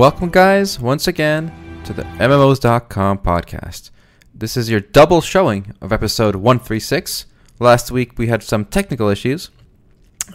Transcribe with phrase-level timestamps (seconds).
[0.00, 1.52] Welcome, guys, once again
[1.84, 3.90] to the MMOs.com podcast.
[4.34, 7.26] This is your double showing of episode 136.
[7.58, 9.50] Last week we had some technical issues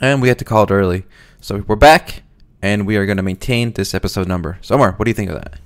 [0.03, 1.05] and we had to call it early.
[1.41, 2.21] So we're back
[2.61, 4.59] and we are going to maintain this episode number.
[4.61, 5.59] So, Omar, what do you think of that?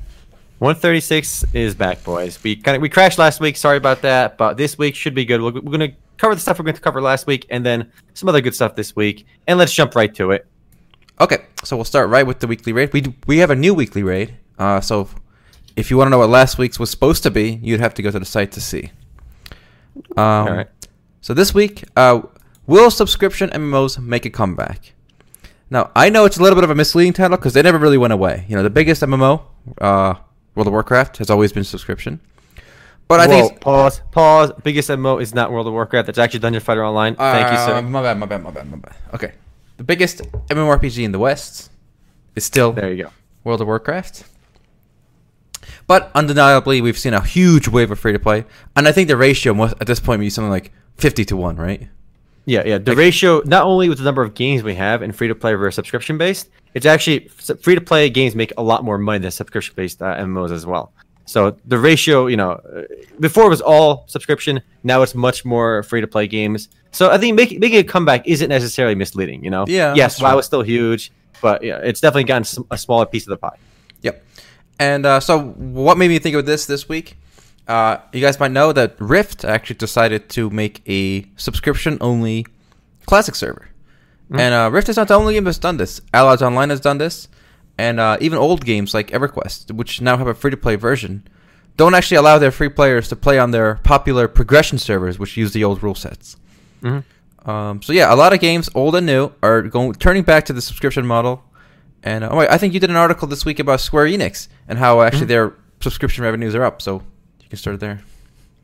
[0.60, 2.42] 136 is back, boys.
[2.42, 3.58] We kind of we crashed last week.
[3.58, 5.42] Sorry about that, but this week should be good.
[5.42, 7.92] We're, we're going to cover the stuff we're going to cover last week, and then
[8.14, 9.26] some other good stuff this week.
[9.46, 10.48] And let's jump right to it.
[11.22, 12.94] Okay, so we'll start right with the weekly raid.
[12.94, 14.36] We we have a new weekly raid.
[14.58, 15.10] Uh, so
[15.76, 18.02] if you want to know what last week's was supposed to be, you'd have to
[18.02, 18.92] go to the site to see.
[20.16, 20.68] Um, All right.
[21.22, 22.22] So this week, uh,
[22.68, 24.94] will subscription MMOs make a comeback?
[25.70, 27.98] Now I know it's a little bit of a misleading title because they never really
[27.98, 28.46] went away.
[28.48, 29.42] You know, the biggest MMO,
[29.82, 30.14] uh,
[30.56, 32.20] World of Warcraft, has always been subscription.
[33.10, 34.52] But I Whoa, think it's- pause, pause.
[34.64, 36.06] Biggest MMO is not World of Warcraft.
[36.06, 37.16] That's actually Dungeon Fighter Online.
[37.16, 37.82] Thank you, Uh, sir.
[37.82, 38.96] My bad, my bad, my bad, my bad.
[39.16, 39.32] Okay,
[39.80, 41.72] the biggest MMORPG in the West
[42.36, 43.12] is still There you go.
[43.46, 44.26] World of Warcraft.
[45.88, 48.44] But undeniably, we've seen a huge wave of free to play,
[48.76, 51.56] and I think the ratio must at this point be something like fifty to one,
[51.56, 51.88] right?
[52.46, 52.78] Yeah, yeah.
[52.78, 55.54] The ratio, not only with the number of games we have in free to play
[55.54, 59.32] versus subscription based, it's actually free to play games make a lot more money than
[59.32, 60.92] subscription based uh, MMOs as well.
[61.30, 62.86] So the ratio, you know, uh,
[63.20, 66.70] before it was all subscription, now it's much more free to play games.
[66.90, 69.44] So I think making making a comeback isn't necessarily misleading.
[69.44, 73.06] You know, Yeah, Yes, WoW is still huge, but yeah, it's definitely gotten a smaller
[73.06, 73.58] piece of the pie.
[74.02, 74.26] Yep.
[74.80, 75.50] And uh, so,
[75.84, 77.16] what made me think of this this week?
[77.68, 82.48] Uh, you guys might know that Rift actually decided to make a subscription-only
[83.06, 83.70] classic server,
[84.32, 86.02] and uh, Rift is not the only game that's done this.
[86.12, 87.28] Allies Online has done this,
[87.80, 91.24] and uh, even old games like EverQuest, which now have a free-to-play version,
[91.78, 95.54] don't actually allow their free players to play on their popular progression servers, which use
[95.54, 96.36] the old rule sets.
[97.46, 100.54] Um, so yeah, a lot of games, old and new, are going turning back to
[100.54, 101.42] the subscription model.
[102.04, 104.50] And uh, oh, wait, I think you did an article this week about Square Enix
[104.68, 106.82] and how actually their subscription revenues are up.
[106.82, 107.02] So
[107.42, 108.02] you can start there.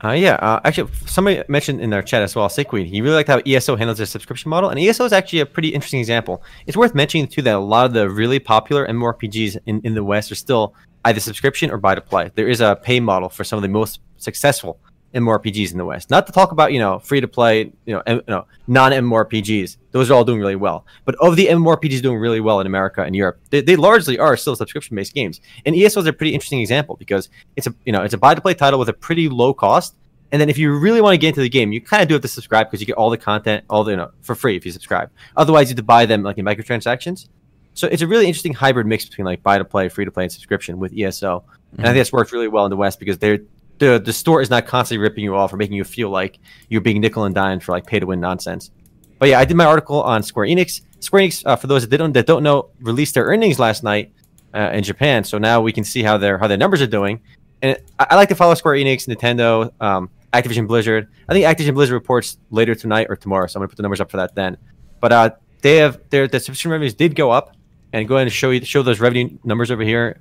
[0.03, 2.87] Uh, yeah, uh, actually, somebody mentioned in our chat as well, Sickweed.
[2.87, 5.69] He really liked how ESO handles their subscription model, and ESO is actually a pretty
[5.69, 6.43] interesting example.
[6.67, 10.03] It's worth mentioning too that a lot of the really popular MMORPGs in, in the
[10.03, 10.75] West are still
[11.05, 12.29] either subscription or buy to play.
[12.35, 14.79] There is a pay model for some of the most successful
[15.15, 16.09] MMORPGs in the West.
[16.09, 19.77] Not to talk about you know free to play, you know, M- know non MMORPGs.
[19.91, 20.85] Those are all doing really well.
[21.05, 24.35] But of the MMORPGs doing really well in America and Europe, they, they largely are
[24.35, 25.41] still subscription based games.
[25.65, 28.35] And ESO is a pretty interesting example because it's a you know it's a buy
[28.35, 29.95] to play title with a pretty low cost.
[30.31, 32.15] And then if you really want to get into the game, you kind of do
[32.15, 34.57] have to subscribe because you get all the content, all the you know, for free
[34.57, 35.09] if you subscribe.
[35.37, 37.29] Otherwise, you have to buy them like in microtransactions.
[37.73, 40.23] So it's a really interesting hybrid mix between like buy to play, free to play,
[40.23, 41.43] and subscription with ESO.
[41.77, 41.83] And I mm-hmm.
[41.83, 43.39] think that's worked really well in the West because they're
[43.79, 46.81] the the store is not constantly ripping you off or making you feel like you're
[46.81, 48.71] being nickel and dime for like pay to win nonsense.
[49.19, 50.81] But yeah, I did my article on Square Enix.
[50.99, 54.11] Square Enix, uh, for those that don't that don't know, released their earnings last night
[54.53, 55.23] uh, in Japan.
[55.23, 57.21] So now we can see how their how their numbers are doing.
[57.61, 61.07] And I, I like to follow Square Enix, Nintendo, um, Activision Blizzard.
[61.29, 64.01] I think Activision Blizzard reports later tonight or tomorrow, so I'm gonna put the numbers
[64.01, 64.57] up for that then.
[64.99, 65.29] But uh,
[65.61, 67.55] they have their the subscription revenues did go up,
[67.93, 70.19] and go ahead and show you show those revenue numbers over here.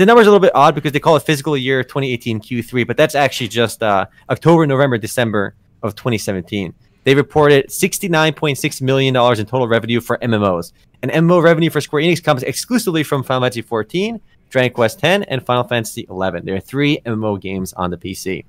[0.00, 2.96] The numbers a little bit odd because they call it fiscal year 2018 Q3, but
[2.96, 6.72] that's actually just uh, October, November, December of 2017.
[7.04, 10.72] They reported $69.6 million in total revenue for MMOs.
[11.02, 15.24] And MMO revenue for Square Enix comes exclusively from Final Fantasy 14, Dragon Quest 10,
[15.24, 16.46] and Final Fantasy 11.
[16.46, 18.46] There are three MMO games on the PC.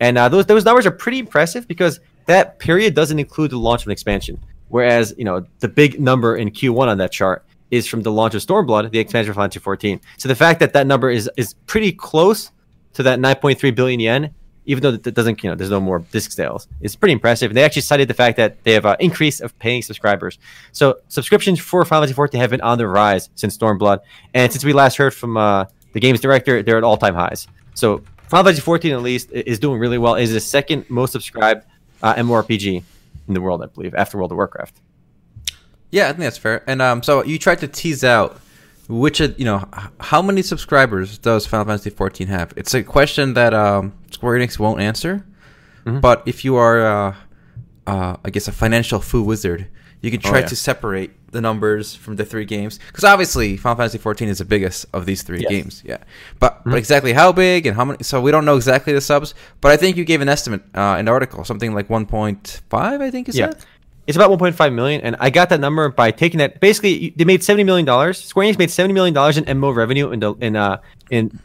[0.00, 3.82] And uh, those those numbers are pretty impressive because that period doesn't include the launch
[3.82, 4.40] of an expansion.
[4.66, 8.34] Whereas you know the big number in Q1 on that chart is from the launch
[8.34, 10.00] of Stormblood, the expansion of Final Fantasy 14.
[10.18, 12.52] So the fact that that number is is pretty close
[12.92, 14.34] to that 9.3 billion yen,
[14.66, 17.50] even though that doesn't you know there's no more disc sales, is pretty impressive.
[17.50, 20.38] And they actually cited the fact that they have an increase of paying subscribers.
[20.72, 24.00] So subscriptions for Final Fantasy 14 have been on the rise since Stormblood,
[24.34, 27.48] and since we last heard from uh, the game's director, they're at all time highs.
[27.72, 30.16] So Final Fantasy 14 at least is doing really well.
[30.16, 31.64] It is the second most subscribed
[32.02, 32.82] uh, MMORPG
[33.28, 34.78] in the world, I believe, after World of Warcraft.
[35.92, 36.64] Yeah, I think that's fair.
[36.66, 38.40] And um, so you tried to tease out
[38.88, 39.66] which you know
[40.00, 42.52] how many subscribers does Final Fantasy 14 have?
[42.56, 45.24] It's a question that um, Square Enix won't answer.
[45.84, 47.14] But if you are, uh,
[47.88, 49.66] uh, I guess, a financial foo wizard,
[50.00, 50.46] you can try yeah.
[50.46, 54.44] to separate the numbers from the three games because obviously Final Fantasy 14 is the
[54.44, 55.50] biggest of these three Yes.
[55.50, 55.82] games.
[55.84, 55.98] Yeah,
[56.38, 58.04] but but exactly how big and how many?
[58.04, 59.34] So we don't know exactly the subs.
[59.60, 63.00] But I think you gave an estimate uh, in the article, something like 1.5.
[63.00, 63.48] I think is Yeah.
[63.48, 63.66] that.
[64.06, 66.58] It's about 1.5 million, and I got that number by taking that.
[66.58, 68.18] Basically, they made 70 million dollars.
[68.18, 70.78] Square Enix made 70 million dollars in MMO revenue in the, in uh
[71.10, 71.38] in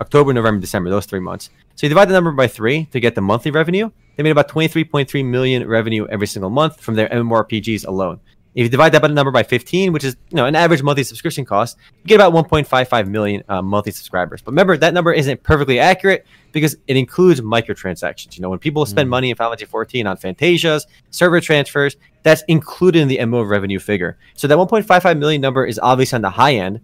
[0.00, 1.50] October, November, December, those three months.
[1.74, 3.90] So you divide the number by three to get the monthly revenue.
[4.16, 8.20] They made about 23.3 million revenue every single month from their MMORPGs alone.
[8.54, 11.02] If you divide that by number by 15, which is you know an average monthly
[11.02, 14.42] subscription cost, you get about 1.55 million uh, monthly subscribers.
[14.42, 18.36] But remember, that number isn't perfectly accurate because it includes microtransactions.
[18.36, 22.44] You know, when people spend money in Final Fantasy 14 on Fantasias, server transfers, that's
[22.46, 24.18] included in the MMO revenue figure.
[24.34, 26.80] So that 1.55 million number is obviously on the high end,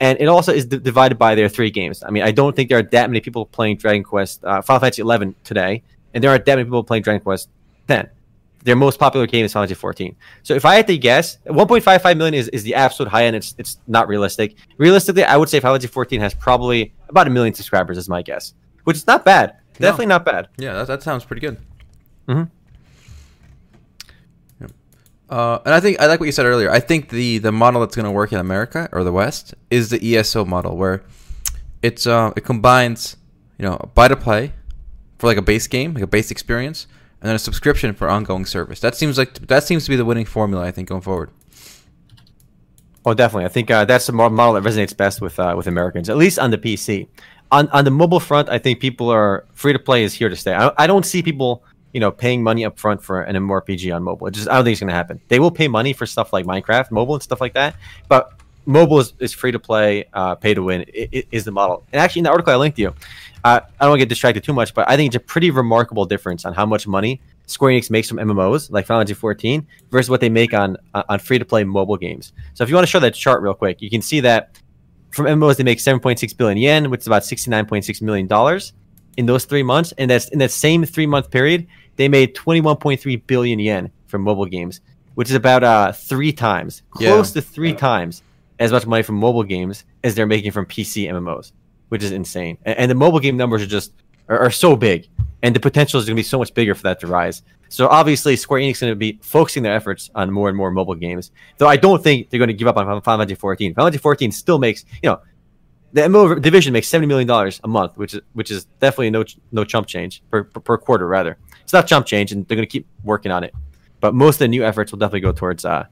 [0.00, 2.02] and it also is d- divided by their three games.
[2.02, 4.80] I mean, I don't think there are that many people playing Dragon Quest, uh, Final
[4.80, 5.82] Fantasy 11 today,
[6.12, 7.48] and there aren't that many people playing Dragon Quest
[7.88, 8.10] 10
[8.64, 10.16] their most popular game is Final Fantasy 14.
[10.42, 13.36] So if I had to guess, 1.55 million is, is the absolute high end.
[13.36, 14.56] It's it's not realistic.
[14.78, 18.22] Realistically, I would say Final Fantasy 14 has probably about a million subscribers, is my
[18.22, 19.56] guess, which is not bad.
[19.78, 19.88] No.
[19.88, 20.48] Definitely not bad.
[20.56, 21.58] Yeah, that, that sounds pretty good.
[22.28, 22.48] Mhm.
[24.60, 24.70] Yep.
[25.28, 26.70] Uh, and I think I like what you said earlier.
[26.70, 29.90] I think the the model that's going to work in America or the West is
[29.90, 31.02] the ESO model, where
[31.82, 33.16] it's uh, it combines
[33.58, 34.52] you know buy to play
[35.18, 36.86] for like a base game, like a base experience,
[37.24, 38.80] and then a subscription for ongoing service.
[38.80, 40.62] That seems like that seems to be the winning formula.
[40.62, 41.30] I think going forward.
[43.06, 43.46] Oh, definitely.
[43.46, 46.38] I think uh, that's the model that resonates best with uh, with Americans, at least
[46.38, 47.08] on the PC.
[47.50, 50.36] On on the mobile front, I think people are free to play is here to
[50.36, 50.52] stay.
[50.52, 54.02] I, I don't see people, you know, paying money up front for an MMORPG on
[54.02, 54.26] mobile.
[54.26, 55.18] It just I don't think it's going to happen.
[55.28, 57.76] They will pay money for stuff like Minecraft, mobile, and stuff like that.
[58.06, 58.34] But
[58.66, 61.84] mobile is, is free to play, uh, pay to win is the model.
[61.90, 62.94] And actually, in the article I linked you,
[63.44, 65.50] uh, I don't want to get distracted too much, but I think it's a pretty
[65.50, 69.66] remarkable difference on how much money Square Enix makes from MMOs like Final Fantasy 14
[69.90, 72.32] versus what they make on on free to play mobile games.
[72.54, 74.58] So if you want to show that chart real quick, you can see that
[75.10, 78.72] from MMOs they make 7.6 billion yen, which is about 69.6 million dollars
[79.18, 81.66] in those three months, and that's in that same three month period
[81.96, 84.80] they made 21.3 billion yen from mobile games,
[85.16, 87.10] which is about uh three times, Yeah.
[87.10, 88.22] close to three times
[88.58, 91.52] as much money from mobile games as they're making from PC MMOs,
[91.94, 92.58] which is insane.
[92.64, 93.92] And, and the mobile game numbers are just
[94.28, 95.08] are, are so big,
[95.44, 97.44] and the potential is going to be so much bigger for that to rise.
[97.68, 100.72] So obviously, Square Enix is going to be focusing their efforts on more and more
[100.72, 101.30] mobile games.
[101.58, 103.74] Though I don't think they're going to give up on Final Fantasy 14.
[103.74, 105.20] Final Fantasy 14 still makes you know
[105.92, 109.24] the MMO division makes seventy million dollars a month, which is which is definitely no
[109.52, 111.38] no chump change per, per, per quarter rather.
[111.62, 113.54] It's not chump change, and they're going to keep working on it.
[114.00, 115.86] But most of the new efforts will definitely go towards uh,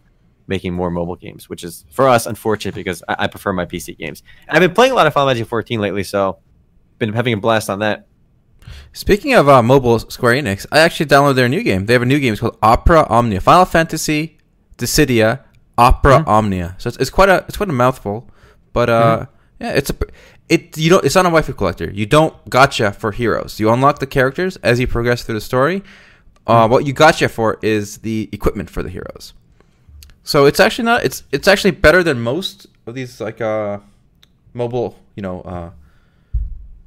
[0.46, 3.96] making more mobile games, which is for us unfortunate because I, I prefer my PC
[3.98, 4.22] games.
[4.48, 6.38] And I've been playing a lot of Final Fantasy 14 lately, so
[6.98, 8.06] been having a blast on that.
[8.92, 11.86] Speaking of uh, mobile Square Enix, I actually downloaded their new game.
[11.86, 12.32] They have a new game.
[12.32, 13.40] It's called Opera Omnia.
[13.40, 14.38] Final Fantasy
[14.78, 15.40] Dissidia
[15.78, 16.28] Opera Mhm.
[16.28, 16.74] Omnia.
[16.78, 18.30] So it's, it's quite a it's quite a mouthful,
[18.72, 19.26] but uh,
[19.60, 19.96] yeah, it's a
[20.48, 21.90] it you don't it's not a waifu collector.
[21.90, 23.58] You don't gacha for heroes.
[23.58, 25.82] You unlock the characters as you progress through the story.
[26.46, 29.32] Uh, What you gacha for is the equipment for the heroes.
[30.24, 33.78] So it's actually not it's it's actually better than most of these like uh
[34.54, 35.70] mobile you know uh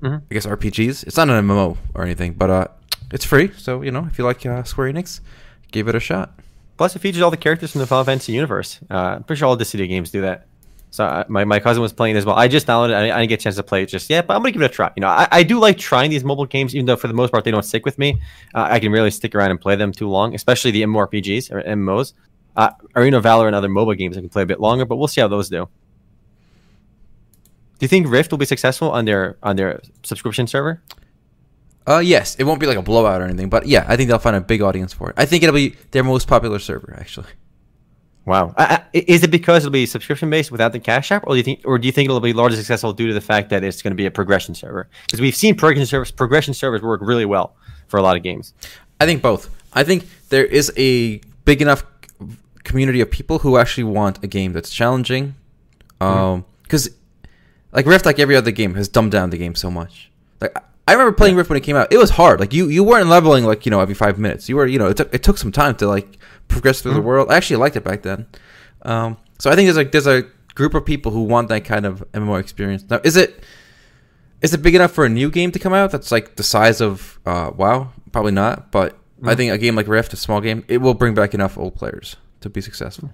[0.02, 0.22] Mhm.
[0.30, 1.04] I guess RPGs.
[1.08, 2.68] It's not an MMO or anything, but uh,
[3.12, 3.50] it's free.
[3.58, 5.22] So you know, if you like uh, Square Enix,
[5.72, 6.38] give it a shot.
[6.78, 8.80] Plus, it features all the characters from the Final Fantasy universe.
[8.92, 10.46] Uh, I'm pretty sure all the Dissidia games do that.
[10.92, 12.36] So uh, my, my cousin was playing as well.
[12.36, 12.90] I just downloaded.
[12.92, 12.96] it.
[13.12, 14.62] I, I didn't get a chance to play it just yet, but I'm gonna give
[14.62, 14.92] it a try.
[14.96, 17.32] You know, I, I do like trying these mobile games, even though for the most
[17.32, 18.20] part they don't stick with me.
[18.54, 21.64] Uh, I can really stick around and play them too long, especially the MMORPGs or
[21.64, 22.12] MMOs.
[22.56, 25.08] Uh, Arena Valor and other mobile games I can play a bit longer, but we'll
[25.08, 25.68] see how those do.
[27.78, 30.82] Do you think Rift will be successful on their on their subscription server?
[31.88, 34.18] Uh, yes, it won't be like a blowout or anything, but yeah, I think they'll
[34.18, 35.16] find a big audience for it.
[35.18, 37.28] I think it'll be their most popular server, actually.
[38.26, 38.56] Wow.
[38.58, 41.38] I, I, is it because it'll be subscription based without the cash app, or do
[41.38, 43.64] you think, or do you think it'll be largely successful due to the fact that
[43.64, 44.90] it's going to be a progression server?
[45.06, 47.56] Because we've seen progression servers, progression servers work really well
[47.88, 48.56] for a lot of games.
[49.00, 49.50] I think both.
[49.74, 51.84] I think there is a big enough
[52.66, 55.36] community of people who actually want a game that's challenging.
[56.02, 56.90] Um, because
[57.72, 60.12] like Rift, like every other game, has dumbed down the game so much.
[60.42, 60.58] Like
[60.88, 61.92] I- remember playing Rift when it came out.
[61.92, 62.40] It was hard.
[62.40, 64.50] Like you, you weren't leveling like you know every five minutes.
[64.50, 66.18] You were, you know, it took it took some time to like
[66.48, 67.32] progress through the world.
[67.32, 68.28] I actually liked it back then.
[68.84, 71.86] Um, so I think there's like there's a group of people who want that kind
[71.86, 72.86] of MMO experience.
[72.90, 73.44] Now, is it
[74.42, 76.82] is it big enough for a new game to come out that's like the size
[76.82, 77.92] of uh, WoW?
[78.12, 78.72] Probably not.
[78.72, 81.58] But I think a game like Rift, a small game, it will bring back enough
[81.58, 83.12] old players to be successful.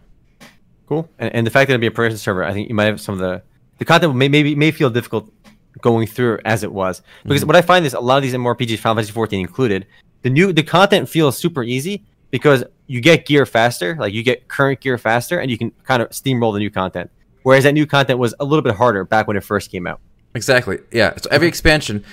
[0.88, 1.09] Cool.
[1.17, 3.01] And, and the fact that it'll be a progression server, I think you might have
[3.01, 3.41] some of the
[3.77, 5.33] the content may maybe may feel difficult
[5.79, 7.47] going through as it was because mm-hmm.
[7.47, 9.88] what I find is a lot of these MMORPGs, Final Fantasy 14 included,
[10.21, 14.47] the new the content feels super easy because you get gear faster, like you get
[14.50, 17.09] current gear faster, and you can kind of steamroll the new content.
[17.43, 20.00] Whereas that new content was a little bit harder back when it first came out.
[20.35, 20.79] Exactly.
[20.91, 21.15] Yeah.
[21.17, 22.03] So every expansion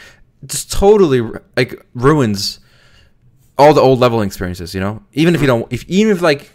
[0.47, 1.21] just totally
[1.57, 2.61] like ruins
[3.59, 4.75] all the old leveling experiences.
[4.75, 6.51] You know, even if you don't, if even if like,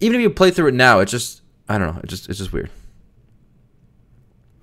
[0.00, 2.00] even if you play through it now, it just I don't know.
[2.02, 2.70] It just it's just weird.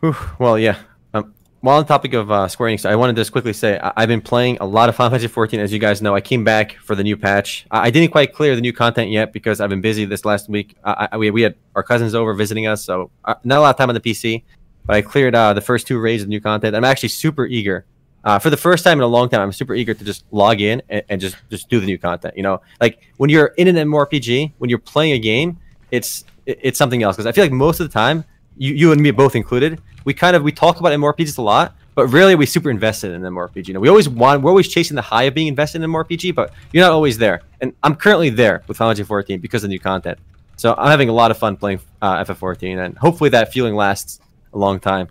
[0.01, 0.77] Whew, well, yeah.
[1.13, 3.79] Um, while on the topic of uh, Square Enix, I wanted to just quickly say
[3.81, 5.59] I- have been playing a lot of Final Fantasy 14.
[5.59, 7.65] As you guys know, I came back for the new patch.
[7.71, 10.49] I, I didn't quite clear the new content yet because I've been busy this last
[10.49, 10.75] week.
[10.83, 13.69] I, I, we, we had our cousins over visiting us, so uh, not a lot
[13.71, 14.43] of time on the PC.
[14.85, 16.75] But I cleared uh, the first two raids of new content.
[16.75, 17.85] I'm actually super eager.
[18.27, 20.59] Uh, for the first time in a long time, I'm super eager to just log
[20.59, 22.35] in and, and just just do the new content.
[22.35, 25.57] You know, like when you're in an MMORPG, when you're playing a game,
[25.91, 28.25] it's it's something else because I feel like most of the time,
[28.57, 31.77] you, you and me both included, we kind of we talk about MMORPGs a lot,
[31.95, 33.69] but really we super invested in MMORPG.
[33.69, 36.35] You know, we always want we're always chasing the high of being invested in MMORPG,
[36.35, 37.43] but you're not always there.
[37.61, 40.19] And I'm currently there with Final Fantasy 14 because of the new content.
[40.57, 44.19] So I'm having a lot of fun playing uh, FF14, and hopefully that feeling lasts
[44.51, 45.07] a long time.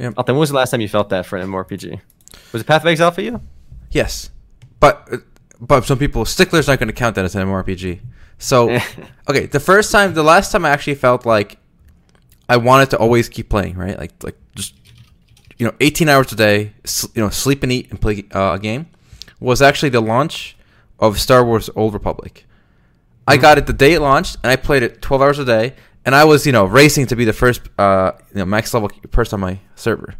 [0.00, 0.12] Yeah.
[0.16, 2.00] Alton, when was the last time you felt that for an MMORPG?
[2.52, 3.42] Was it Path of Exile for you?
[3.90, 4.30] Yes,
[4.80, 5.06] but
[5.60, 8.00] but some people sticklers aren't going to count that as an MMORPG.
[8.38, 8.70] So
[9.28, 11.58] okay, the first time, the last time I actually felt like
[12.48, 13.98] I wanted to always keep playing, right?
[13.98, 14.74] Like like just
[15.58, 16.72] you know, 18 hours a day,
[17.14, 18.86] you know, sleep and eat and play uh, a game,
[19.38, 20.56] was actually the launch
[20.98, 22.46] of Star Wars Old Republic.
[23.28, 23.42] I mm-hmm.
[23.42, 26.14] got it the day it launched, and I played it 12 hours a day, and
[26.14, 29.36] I was you know racing to be the first uh, you know max level person
[29.36, 30.14] on my server.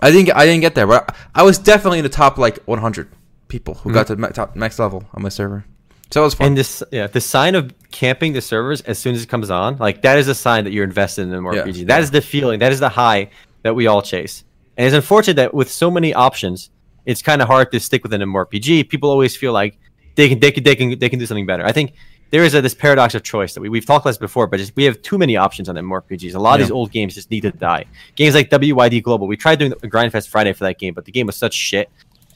[0.00, 2.58] I didn't get, I didn't get there, but I was definitely in the top like
[2.64, 3.08] 100
[3.48, 3.94] people who mm-hmm.
[3.94, 5.64] got to ma- top max level on my server.
[6.10, 6.48] So it was fun.
[6.48, 9.78] And this, yeah, the sign of camping the servers as soon as it comes on,
[9.78, 11.76] like that is a sign that you're invested in an RPG.
[11.76, 11.84] Yeah.
[11.86, 12.60] That is the feeling.
[12.60, 13.30] That is the high
[13.62, 14.44] that we all chase.
[14.76, 16.70] And it's unfortunate that with so many options,
[17.06, 18.88] it's kind of hard to stick with an MMORPG.
[18.88, 19.78] People always feel like
[20.16, 21.64] they can, they can, they can, they can do something better.
[21.64, 21.94] I think
[22.34, 24.74] there is a, this paradox of choice that we, we've talked about before, but just
[24.74, 26.34] we have too many options on MMORPGs.
[26.34, 26.54] A lot yeah.
[26.54, 27.84] of these old games just need to die.
[28.16, 31.12] Games like WYD Global, we tried doing a Grindfest Friday for that game, but the
[31.12, 31.88] game was such shit.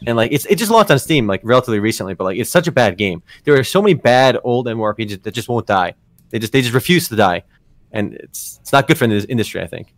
[0.06, 2.68] And like it's it just launched on Steam like relatively recently, but like it's such
[2.68, 3.24] a bad game.
[3.42, 5.94] There are so many bad old MMORPGs that just won't die.
[6.30, 7.42] They just they just refuse to die,
[7.90, 9.60] and it's it's not good for the industry.
[9.60, 9.92] I think.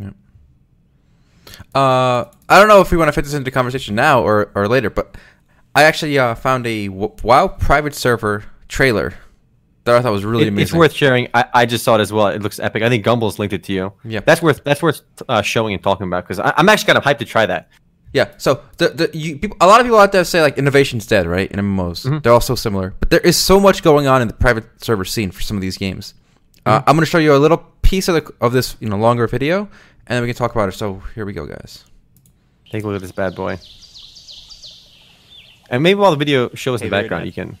[0.00, 0.10] Yeah.
[1.74, 4.68] Uh, I don't know if we want to fit this into conversation now or, or
[4.68, 5.16] later, but
[5.74, 9.14] I actually uh, found a WoW private server trailer
[9.84, 10.62] that I thought was really it, amazing.
[10.62, 11.28] It's worth sharing.
[11.34, 12.28] I, I just saw it as well.
[12.28, 12.82] It looks epic.
[12.82, 13.92] I think Gumball's linked it to you.
[14.04, 17.04] Yeah, that's worth that's worth uh, showing and talking about because I'm actually kind of
[17.04, 17.68] hyped to try that.
[18.12, 18.30] Yeah.
[18.38, 21.26] So the the you, people, a lot of people out there say like innovation's dead,
[21.26, 21.50] right?
[21.50, 22.18] In MMOs, mm-hmm.
[22.18, 25.04] they're all so similar, but there is so much going on in the private server
[25.04, 26.14] scene for some of these games.
[26.64, 26.88] Uh, mm-hmm.
[26.88, 29.26] I'm going to show you a little piece of the of this you know longer
[29.26, 29.68] video,
[30.06, 30.72] and then we can talk about it.
[30.72, 31.84] So here we go, guys.
[32.70, 33.58] Take a look at this bad boy.
[35.70, 37.58] And maybe while the video shows hey, the background, you can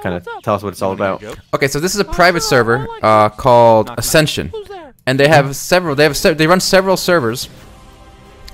[0.00, 1.22] kind of tell us what it's all about.
[1.54, 4.52] Okay, so this is a private server uh, called Ascension,
[5.06, 5.94] and they have several.
[5.94, 7.48] They have se- they run several servers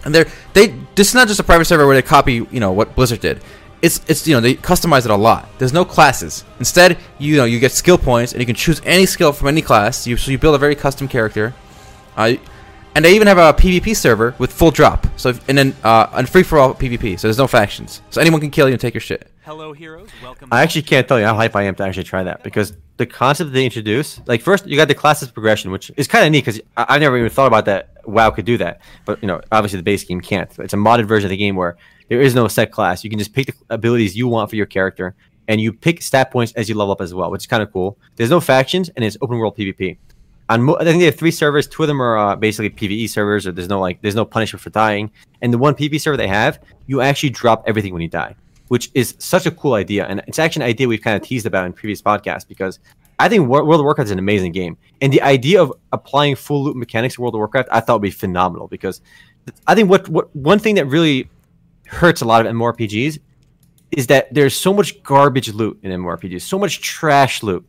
[0.04, 2.73] and they're they this is not just a private server where they copy you know
[2.73, 3.40] what Blizzard did.
[3.83, 5.49] It's it's you know they customize it a lot.
[5.59, 6.44] There's no classes.
[6.59, 9.62] Instead, you know you get skill points and you can choose any skill from any
[9.62, 10.06] class.
[10.06, 11.54] You so you build a very custom character.
[12.16, 12.35] Uh,
[12.94, 15.04] and they even have a PvP server with full drop.
[15.16, 17.18] So if, and then uh, and free for all PvP.
[17.18, 18.02] So there's no factions.
[18.11, 19.28] So anyone can kill you and take your shit.
[19.45, 20.09] Hello, heroes.
[20.23, 20.49] Welcome.
[20.51, 23.05] I actually can't tell you how hype I am to actually try that because the
[23.05, 26.47] concept they introduce, like first you got the classes progression, which is kind of neat
[26.47, 27.91] because I've never even thought about that.
[28.07, 30.51] WoW could do that, but you know, obviously the base game can't.
[30.61, 31.77] It's a modded version of the game where
[32.09, 33.05] there is no set class.
[33.05, 35.15] You can just pick the abilities you want for your character,
[35.47, 37.71] and you pick stat points as you level up as well, which is kind of
[37.71, 37.99] cool.
[38.17, 39.99] There's no factions, and it's open world PvP.
[40.49, 41.67] On mo- I think they have three servers.
[41.67, 44.63] Two of them are uh, basically PVE servers, or there's no like there's no punishment
[44.63, 45.11] for dying.
[45.43, 48.37] And the one PvP server they have, you actually drop everything when you die
[48.75, 50.04] which is such a cool idea.
[50.04, 52.81] And it's actually an idea we've kind of teased about in previous podcasts because
[53.21, 54.76] I think World of Warcraft is an amazing game.
[55.00, 58.02] And the idea of applying full loot mechanics to World of Warcraft, I thought would
[58.02, 59.00] be phenomenal because
[59.69, 61.31] I think what, what one thing that really
[61.87, 63.21] hurts a lot of MMORPGs
[63.93, 67.64] is that there's so much garbage loot in MMORPGs, so much trash loot.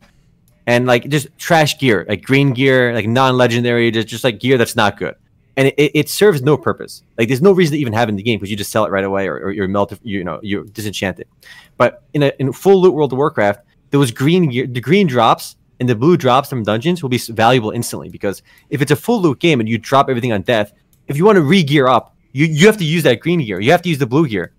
[0.66, 4.74] And like just trash gear, like green gear, like non-legendary, just, just like gear that's
[4.74, 5.14] not good
[5.56, 7.02] and it, it, serves no purpose.
[7.16, 8.84] Like there's no reason to even have it in the game because you just sell
[8.84, 11.26] it right away or, or you're melted, you know, you're disenchanted.
[11.78, 13.60] But in a in full loot World of Warcraft,
[13.90, 17.70] those green gear, the green drops and the blue drops from dungeons will be valuable
[17.70, 20.72] instantly because if it's a full loot game and you drop everything on death,
[21.08, 23.60] if you want to re-gear up, you, you have to use that green gear.
[23.60, 24.52] You have to use the blue gear.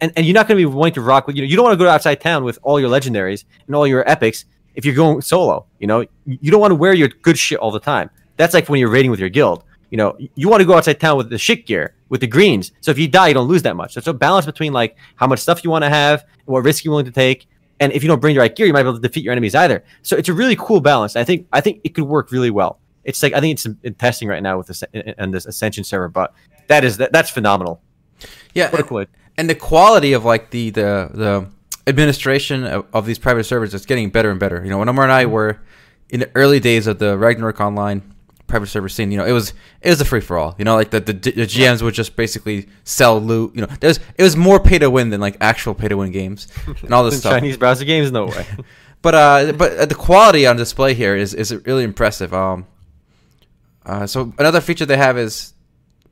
[0.00, 1.64] And, and you're not going to be wanting to rock with, you know, you don't
[1.64, 4.44] want to go outside town with all your legendaries and all your epics
[4.74, 5.66] if you're going solo.
[5.78, 8.10] You know, you don't want to wear your good shit all the time.
[8.36, 10.98] That's like when you're raiding with your guild you know, you want to go outside
[10.98, 12.72] town with the shit gear, with the greens.
[12.80, 13.92] So if you die, you don't lose that much.
[13.92, 16.84] So it's a balance between like how much stuff you want to have, what risk
[16.84, 17.46] you're willing to take,
[17.78, 19.30] and if you don't bring the right gear, you might be able to defeat your
[19.30, 19.84] enemies either.
[20.02, 21.14] So it's a really cool balance.
[21.14, 22.80] I think I think it could work really well.
[23.04, 26.08] It's like I think it's in testing right now with this and this Ascension server,
[26.08, 26.34] but
[26.66, 27.80] that is that, that's phenomenal.
[28.52, 29.04] Yeah, cool.
[29.38, 31.46] and the quality of like the the the
[31.86, 34.60] administration of, of, these private servers is getting better and better.
[34.64, 35.32] You know, when Omar and I mm-hmm.
[35.34, 35.60] were
[36.08, 38.13] in the early days of the Ragnarok Online
[38.46, 40.54] private server scene, you know, it was it was a free for all.
[40.58, 43.54] You know, like the, the the GMs would just basically sell loot.
[43.54, 46.10] You know, there's it was more pay to win than like actual pay to win
[46.12, 46.48] games
[46.82, 47.32] and all this stuff.
[47.32, 48.46] Chinese browser games, no way.
[49.02, 52.32] But uh, but uh, the quality on display here is is really impressive.
[52.32, 52.66] Um,
[53.84, 55.52] uh, so another feature they have is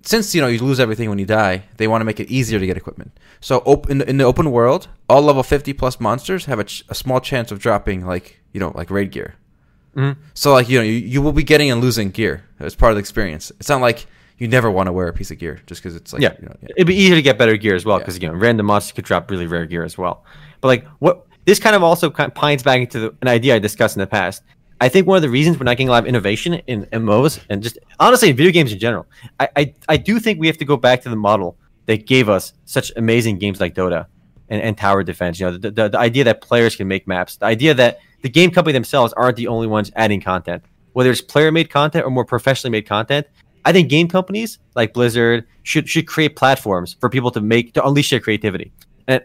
[0.02, 2.58] since you know you lose everything when you die, they want to make it easier
[2.58, 3.18] to get equipment.
[3.40, 6.64] So op- in, the, in the open world, all level fifty plus monsters have a,
[6.64, 9.36] ch- a small chance of dropping like you know like raid gear.
[9.96, 10.16] Mhm.
[10.34, 12.96] So like you know you, you will be getting and losing gear as part of
[12.96, 13.52] the experience.
[13.61, 14.06] It's not like
[14.38, 16.34] you never want to wear a piece of gear just because it's like yeah.
[16.40, 16.68] you know, yeah.
[16.76, 18.04] it'd be easier to get better gear as well Yeah.
[18.04, 20.25] because you know random monsters could drop really rare gear as well.
[20.61, 23.54] But like what this kind of also kind of pines back into the, an idea
[23.56, 24.42] I discussed in the past.
[24.80, 27.38] I think one of the reasons we're not getting a lot of innovation in MMOs
[27.49, 29.06] and just honestly in video games in general,
[29.38, 31.56] I, I I do think we have to go back to the model
[31.87, 34.06] that gave us such amazing games like Dota
[34.49, 35.38] and, and Tower Defense.
[35.38, 38.29] You know, the, the the idea that players can make maps, the idea that the
[38.29, 40.62] game company themselves aren't the only ones adding content,
[40.95, 43.26] whether it's player made content or more professionally made content.
[43.64, 47.87] I think game companies like Blizzard should should create platforms for people to make to
[47.87, 48.73] unleash their creativity.
[49.07, 49.23] And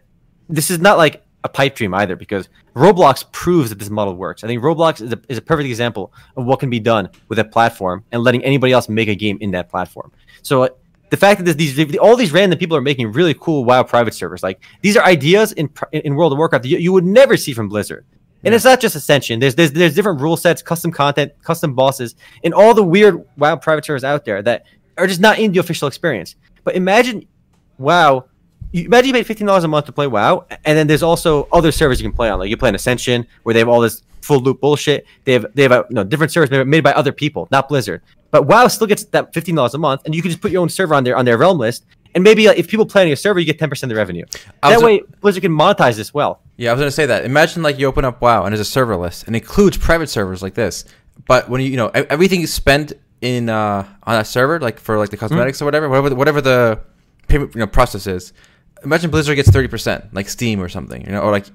[0.50, 4.44] this is not like a pipe dream either, because Roblox proves that this model works.
[4.44, 7.40] I think Roblox is a, is a perfect example of what can be done with
[7.40, 10.12] a platform and letting anybody else make a game in that platform.
[10.42, 10.70] So uh,
[11.10, 14.44] the fact that these all these random people are making really cool WoW private servers,
[14.44, 17.54] like these are ideas in in World of Warcraft that you, you would never see
[17.54, 18.06] from Blizzard.
[18.48, 19.40] And it's not just Ascension.
[19.40, 23.58] There's, there's there's different rule sets, custom content, custom bosses, and all the weird WoW
[23.58, 24.64] private servers out there that
[24.98, 26.36] are just not in the official experience.
[26.64, 27.28] But imagine,
[27.78, 28.26] WoW,
[28.72, 31.48] you, imagine you paid fifteen dollars a month to play WoW, and then there's also
[31.52, 32.40] other servers you can play on.
[32.40, 35.06] Like you play on Ascension, where they have all this full loot bullshit.
[35.26, 38.02] They have they have a, no different servers made, made by other people, not Blizzard.
[38.32, 40.62] But WoW still gets that fifteen dollars a month, and you can just put your
[40.62, 41.86] own server on their on their realm list.
[42.18, 44.00] And maybe like, if people play on your server, you get ten percent of the
[44.00, 44.26] revenue.
[44.64, 46.42] That way, Blizzard can monetize this well.
[46.56, 47.26] Yeah, I was gonna say that.
[47.26, 50.42] Imagine like you open up WoW and there's a server list and includes private servers
[50.42, 50.84] like this.
[51.28, 54.98] But when you you know everything you spend in uh on that server, like for
[54.98, 56.82] like the cosmetics or whatever, whatever whatever the
[57.28, 58.34] payment you know process is.
[58.84, 61.46] Imagine Blizzard gets thirty percent, like Steam or something, you know, or like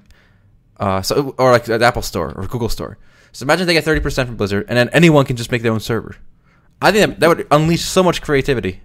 [0.77, 2.97] uh so or like the Apple Store or Google Store.
[3.33, 5.73] So imagine they get thirty percent from Blizzard, and then anyone can just make their
[5.73, 6.15] own server.
[6.81, 8.79] I think that, that would unleash so much creativity.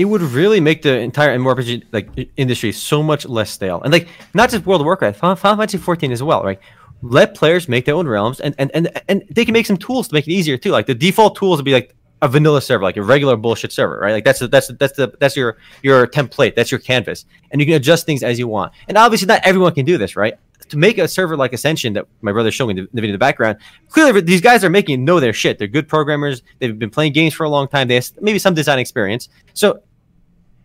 [0.00, 2.08] It would really make the entire MMORPG like
[2.38, 3.82] industry so much less stale.
[3.82, 6.58] And like not just World of Warcraft, Final Fantasy 14 as well, right?
[7.02, 10.08] Let players make their own realms and and, and and they can make some tools
[10.08, 10.70] to make it easier too.
[10.70, 13.98] Like the default tools would be like a vanilla server, like a regular bullshit server,
[13.98, 14.12] right?
[14.12, 17.74] Like that's that's that's the that's your your template, that's your canvas, and you can
[17.74, 18.72] adjust things as you want.
[18.88, 20.34] And obviously, not everyone can do this, right?
[20.68, 23.12] To make a server like Ascension that my brother's showing in the, the video in
[23.12, 23.58] the background,
[23.88, 25.58] clearly these guys are making know their shit.
[25.58, 26.42] They're good programmers.
[26.58, 27.88] They've been playing games for a long time.
[27.88, 29.28] They have maybe some design experience.
[29.54, 29.82] So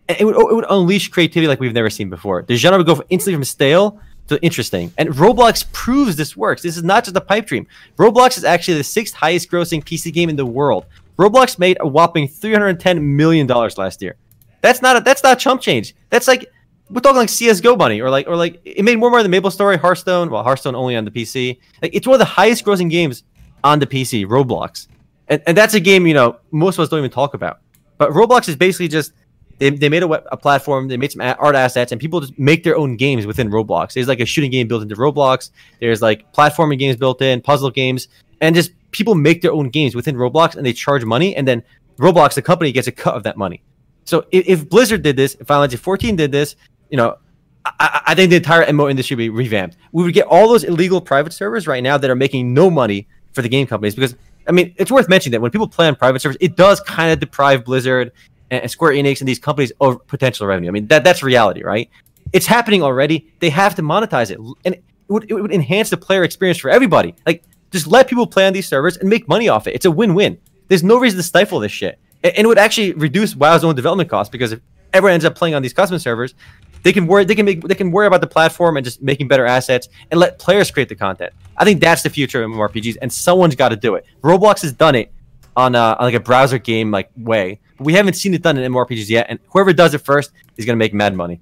[0.08, 2.42] it would it would unleash creativity like we've never seen before.
[2.42, 4.92] The genre would go instantly from stale to interesting.
[4.98, 6.62] And Roblox proves this works.
[6.62, 7.66] This is not just a pipe dream.
[7.96, 10.86] Roblox is actually the sixth highest grossing PC game in the world.
[11.18, 14.16] Roblox made a whopping 310 million dollars last year.
[14.60, 15.94] That's not a, that's not chump change.
[16.10, 16.50] That's like
[16.90, 19.50] we're talking like CS:GO money or like or like it made more money than Maple
[19.50, 20.30] Story, Hearthstone.
[20.30, 21.58] Well, Hearthstone only on the PC.
[21.82, 23.24] Like it's one of the highest grossing games
[23.64, 24.26] on the PC.
[24.26, 24.88] Roblox,
[25.28, 27.60] and and that's a game you know most of us don't even talk about.
[27.98, 29.12] But Roblox is basically just
[29.58, 30.88] they, they made a, web, a platform.
[30.88, 33.94] They made some art assets, and people just make their own games within Roblox.
[33.94, 35.50] There's like a shooting game built into Roblox.
[35.80, 38.08] There's like platforming games built in, puzzle games,
[38.40, 41.62] and just people make their own games within Roblox, and they charge money, and then
[41.98, 43.62] Roblox, the company, gets a cut of that money.
[44.04, 46.56] So if, if Blizzard did this, if Final Fantasy 14 did this,
[46.90, 47.16] you know,
[47.64, 49.76] I, I- think the entire MMO industry would be revamped.
[49.92, 53.08] We would get all those illegal private servers right now that are making no money
[53.32, 54.14] for the game companies because
[54.48, 57.10] I mean it's worth mentioning that when people play on private servers, it does kind
[57.12, 58.12] of deprive Blizzard
[58.50, 60.68] and, Square Enix and these companies of potential revenue.
[60.68, 61.90] I mean that that's reality, right?
[62.32, 63.32] It's happening already.
[63.40, 66.70] They have to monetize it, and it would, it would enhance the player experience for
[66.70, 67.14] everybody.
[67.24, 69.74] Like just let people play on these servers and make money off it.
[69.74, 70.38] It's a win-win.
[70.68, 73.74] There's no reason to stifle this shit, and, and it would actually reduce WoW's own
[73.74, 74.60] development costs because if
[74.92, 76.34] everyone ends up playing on these custom servers,
[76.82, 77.24] they can worry.
[77.24, 77.62] They can make.
[77.62, 80.88] They can worry about the platform and just making better assets and let players create
[80.88, 81.32] the content.
[81.56, 84.06] I think that's the future of MMORPGs, and someone's got to do it.
[84.22, 85.10] Roblox has done it
[85.56, 87.60] on, a, on like a browser game like way.
[87.78, 90.64] But we haven't seen it done in MMORPGs yet, and whoever does it first is
[90.64, 91.40] gonna make mad money.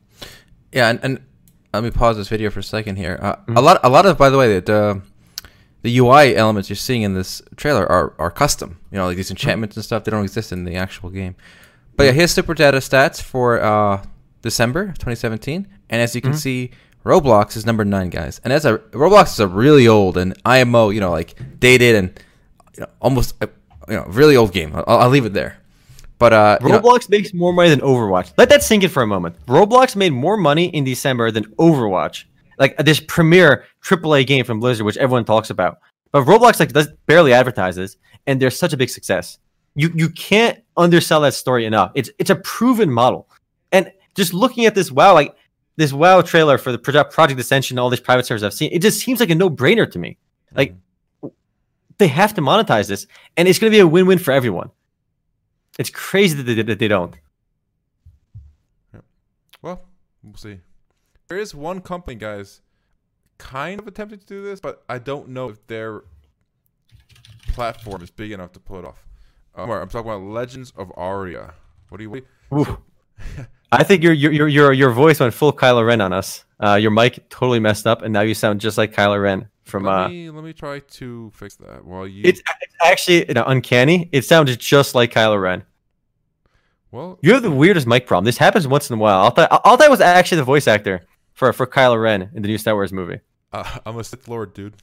[0.73, 1.21] Yeah, and, and
[1.73, 3.19] let me pause this video for a second here.
[3.21, 3.57] Uh, Mm-hmm.
[3.57, 5.01] A lot, a lot of, by the way, the
[5.83, 8.79] the UI elements you're seeing in this trailer are, are custom.
[8.91, 10.05] You know, like these enchantments and stuff.
[10.05, 11.37] They don't exist in the actual game.
[11.97, 14.03] But yeah, here's SuperData stats for uh,
[14.43, 16.31] December 2017, and as you Mm-hmm.
[16.31, 16.71] can see,
[17.05, 18.41] Roblox is number nine, guys.
[18.45, 22.21] And as a Roblox is a really old and IMO, you know, like dated and
[22.75, 23.47] you know, almost uh,
[23.89, 24.75] you know really old game.
[24.75, 25.59] I'll, I'll leave it there.
[26.19, 28.33] But uh, you know- Roblox makes more money than Overwatch.
[28.39, 29.37] Let that sink in for a moment.
[29.47, 32.25] Roblox made more money in December than Overwatch,
[32.59, 35.79] like this premier AAA game from Blizzard, which everyone talks about.
[36.13, 39.39] But Roblox like does barely advertises, and they're such a big success.
[39.75, 41.91] You you can't undersell that story enough.
[41.95, 43.29] It's it's a proven model,
[43.73, 45.35] and just looking at this WoW like
[45.77, 48.81] this WoW trailer for the Project Project Ascension, all these private servers I've seen, it
[48.81, 50.17] just seems like a no brainer to me.
[50.55, 50.77] Like
[51.99, 54.71] they have to monetize this, and it's going to be a win win for everyone.
[55.79, 57.15] It's crazy that they, that they don't.
[59.63, 59.83] Well,
[60.23, 60.61] we'll see.
[61.29, 62.61] There is one company, guys,
[63.39, 66.03] kind of attempting to do this, but I don't know if their
[67.49, 69.07] platform is big enough to pull it off.
[69.55, 71.55] Um, I'm talking about Legends of Aria.
[71.89, 72.11] What do you?
[72.11, 72.83] What do
[73.37, 76.45] you I think your your your your voice went full Kylo Ren on us.
[76.63, 79.85] Uh, your mic totally messed up, and now you sound just like Kylo Ren from.
[79.85, 82.23] let Uh, me let me try to fix that while you.
[82.25, 84.09] it's, it's actually you know, uncanny.
[84.13, 85.65] It sounded just like Kylo Ren.
[86.91, 88.25] well, You have the weirdest mic problem.
[88.25, 89.21] This happens once in a while.
[89.25, 92.75] Altai, Altai was actually the voice actor for for Kylo Ren in the new Star
[92.75, 93.21] Wars movie.
[93.53, 94.75] uh, I'm a Sith Lord, dude.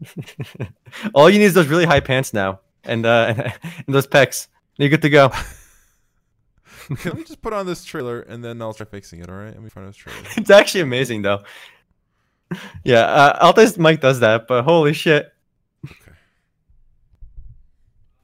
[1.14, 4.48] All you need is those really high pants now, and uh, and those pecs.
[4.76, 5.30] You're good to go.
[7.04, 9.28] let me just put on this trailer and then I'll try fixing it.
[9.30, 10.18] All right, let me find this trailer.
[10.36, 11.42] It's actually amazing though.
[12.84, 15.32] Yeah, uh, Altai's mic does that, but holy shit.
[15.84, 16.12] Okay.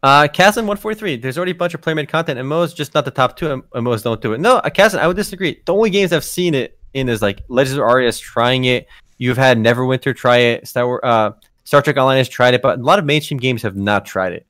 [0.03, 1.17] Uh, Chasm 143.
[1.17, 3.51] There's already a bunch of player-made content, and MMOs just not the top two.
[3.53, 3.63] and
[4.03, 4.41] don't do it.
[4.41, 5.61] No, uh, I would disagree.
[5.65, 8.87] The only games I've seen it in is like Legends of Aria is trying it.
[9.19, 10.67] You've had Neverwinter try it.
[10.67, 11.33] Star uh,
[11.65, 14.33] Star Trek Online has tried it, but a lot of mainstream games have not tried
[14.33, 14.47] it.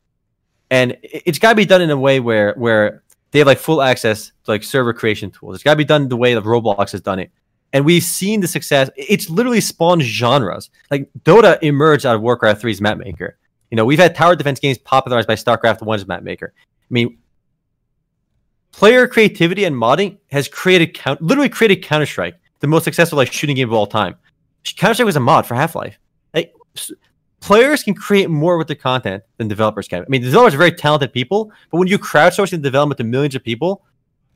[0.70, 3.58] And it- it's got to be done in a way where where they have like
[3.58, 5.54] full access to like server creation tools.
[5.56, 7.30] It's got to be done the way that Roblox has done it.
[7.72, 8.90] And we've seen the success.
[8.96, 10.70] It's literally spawned genres.
[10.90, 13.38] Like Dota emerged out of Warcraft 3's map maker.
[13.70, 16.52] You know, we've had tower defense games popularized by StarCraft 1's map maker.
[16.56, 17.16] I mean,
[18.72, 23.32] player creativity and modding has created count literally created Counter Strike, the most successful like
[23.32, 24.16] shooting game of all time.
[24.76, 25.98] Counter Strike was a mod for Half Life.
[26.34, 26.52] Like
[27.40, 30.02] players can create more with the content than developers can.
[30.02, 33.34] I mean, developers are very talented people, but when you crowdsource the development to millions
[33.34, 33.82] of people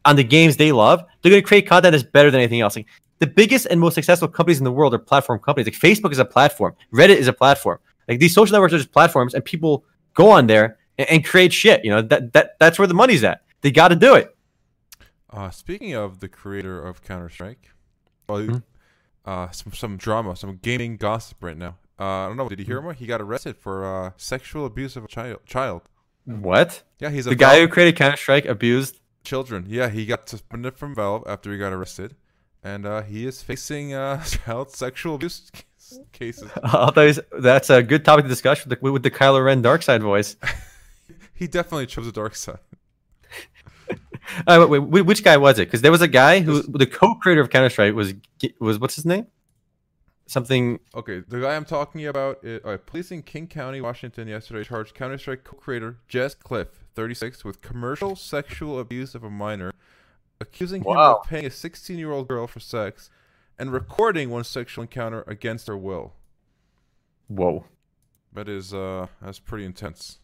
[0.07, 2.77] on the games they love, they're going to create content that's better than anything else.
[2.77, 2.87] Like,
[3.19, 5.67] the biggest and most successful companies in the world are platform companies.
[5.67, 7.79] Like Facebook is a platform, Reddit is a platform.
[8.09, 11.53] Like these social networks are just platforms, and people go on there and, and create
[11.53, 11.85] shit.
[11.85, 13.43] You know that that that's where the money's at.
[13.63, 14.37] They got to do it.
[15.31, 17.71] Uh, speaking of the creator of Counter Strike,
[18.29, 18.63] well, Mhm.
[19.25, 21.77] uh, some some drama, some gaming gossip right now.
[21.99, 22.49] Uh, I don't know.
[22.49, 22.95] Did you hear him?
[22.95, 25.41] He got arrested for uh, sexual abuse of a child.
[25.47, 25.83] Child.
[26.27, 26.83] What?
[26.99, 29.01] Yeah, he's a The guy Valve- who created Counter Strike abused.
[29.25, 29.65] children.
[29.69, 32.15] Yeah, he got suspended from Valve after he got arrested,
[32.67, 35.51] and uh, he is facing uh, child sexual abuse
[36.13, 36.51] cases.
[36.65, 40.03] I'll that's a good topic to discuss with the, with the Kylo Ren dark side
[40.03, 40.37] voice.
[41.39, 42.61] He definitely chose the dark side.
[44.47, 45.67] Uh, wait, wait, which guy was it?
[45.67, 48.15] Because there was a guy who the co-creator of Counter Strike was
[48.59, 49.27] was what's his name?
[50.25, 50.81] Something.
[50.95, 54.95] Okay, the guy I'm talking about, is, uh, police in King County, Washington, yesterday charged
[54.95, 59.73] Counter Strike co-creator Jess Cliffe, 36, with commercial sexual abuse of a minor,
[60.41, 63.11] accusing him of paying a 16-year-old girl for sex,
[63.59, 66.13] and recording one sexual encounter against her will.
[67.29, 67.65] Whoa.
[68.33, 70.19] That is, uh, that's pretty intense.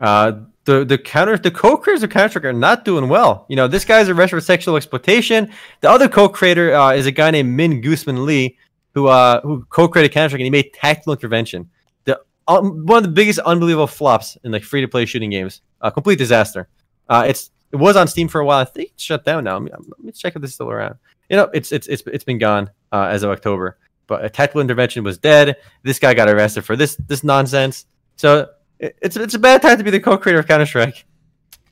[0.00, 3.46] Uh, the the counter the co-creators of Counter Strike are not doing well.
[3.48, 5.52] You know, this guy's arrested for sexual exploitation.
[5.80, 8.54] The other co-creator uh, is a guy named Minh Gooseman Le,
[8.94, 11.68] who uh who co-created Counter Strike and he made Tactical Intervention,
[12.04, 15.62] the um, one of the biggest unbelievable flops in like free-to-play shooting games.
[15.80, 16.68] A complete disaster.
[17.08, 18.60] Uh, it's it was on Steam for a while.
[18.60, 19.54] I think it's shut down now.
[19.54, 20.96] Let me, let me check if this is still around.
[21.28, 23.78] You know, it's it's it's it's been gone uh, as of October.
[24.06, 25.56] But a Tactical Intervention was dead.
[25.82, 27.84] This guy got arrested for this this nonsense.
[28.16, 31.04] So it- it's it's a bad time to be the co-creator of Counter Strike.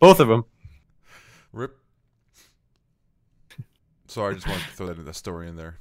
[0.01, 0.45] Both of them.
[1.53, 1.75] Rip.
[4.09, 5.79] Sorry, I just wanted to throw that, that story in there.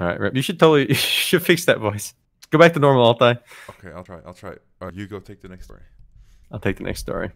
[0.00, 2.14] All right, Rip, you should totally you should fix that voice.
[2.50, 3.36] Go back to normal, Altai.
[3.70, 4.18] Okay, I'll try.
[4.26, 4.56] I'll try.
[4.80, 5.80] Uh, you go take the next story.
[6.50, 7.30] I'll take the next story.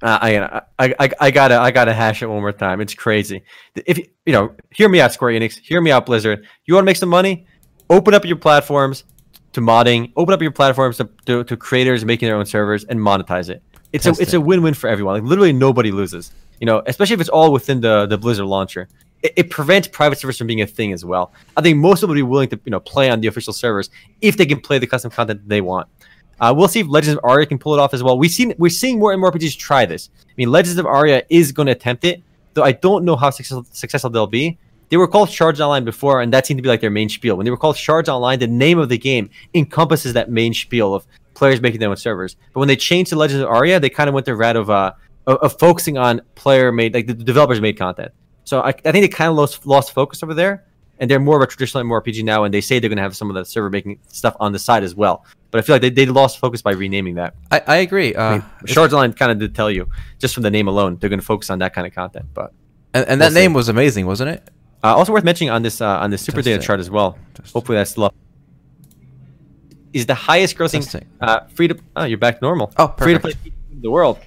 [0.00, 2.80] Uh, I, I I I gotta I gotta hash it one more time.
[2.80, 3.42] It's crazy.
[3.74, 5.58] If you you know, hear me out, Square Enix.
[5.58, 6.46] Hear me out, Blizzard.
[6.66, 7.46] You want to make some money?
[7.90, 9.04] Open up your platforms
[9.54, 10.12] to modding.
[10.16, 13.62] Open up your platforms to, to, to creators making their own servers and monetize it.
[13.92, 14.36] It's Test a it's it.
[14.36, 15.14] a win win for everyone.
[15.14, 16.32] Like literally nobody loses.
[16.60, 18.88] You know, especially if it's all within the the Blizzard launcher.
[19.20, 21.32] It, it prevents private servers from being a thing as well.
[21.56, 23.90] I think most people would be willing to you know play on the official servers
[24.20, 25.88] if they can play the custom content they want.
[26.40, 28.18] Uh, we'll see if Legends of Aria can pull it off as well.
[28.18, 30.10] We've seen we're seeing more and more RPGs try this.
[30.20, 32.22] I mean, Legends of Aria is going to attempt it,
[32.54, 34.58] though I don't know how successful, successful they'll be.
[34.90, 37.36] They were called Shards Online before, and that seemed to be like their main spiel.
[37.36, 40.94] When they were called Shards Online, the name of the game encompasses that main spiel
[40.94, 42.36] of players making their own servers.
[42.54, 44.70] But when they changed to Legends of Aria, they kind of went the route of
[44.70, 44.92] uh
[45.26, 48.12] of, of focusing on player made like the developers made content.
[48.44, 50.64] So I, I think they kind of lost lost focus over there,
[50.98, 52.44] and they're more of a traditional MMORPG now.
[52.44, 54.58] And they say they're going to have some of the server making stuff on the
[54.58, 55.24] side as well.
[55.50, 57.34] But I feel like they, they lost focus by renaming that.
[57.50, 58.14] I, I agree.
[58.14, 60.98] Uh, I mean, Shards Online kind of did tell you just from the name alone
[60.98, 62.26] they're going to focus on that kind of content.
[62.34, 62.52] But
[62.92, 63.40] and, and that we'll see.
[63.40, 64.50] name was amazing, wasn't it?
[64.82, 67.18] uh, also worth mentioning on this uh, on the super data chart as well.
[67.34, 67.52] Testing.
[67.52, 68.14] Hopefully that's still up.
[69.92, 72.72] Is the highest grossing uh, free to oh you're back to normal.
[72.76, 73.32] Oh, free to play
[73.72, 74.18] in the world.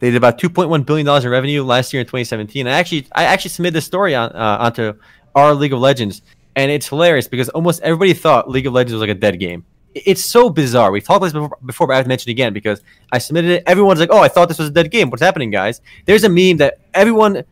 [0.00, 2.66] They did about 2.1 billion dollars in revenue last year in 2017.
[2.66, 4.94] I actually I actually submitted this story on uh, onto
[5.34, 6.22] our League of Legends,
[6.58, 9.64] and it's hilarious because almost everybody thought League of Legends was like a dead game.
[9.94, 10.90] It's so bizarre.
[10.90, 13.18] We've talked about this before, before, but I have to mention it again because I
[13.18, 13.62] submitted it.
[13.64, 15.08] Everyone's like, "Oh, I thought this was a dead game.
[15.08, 17.44] What's happening, guys?" There's a meme that everyone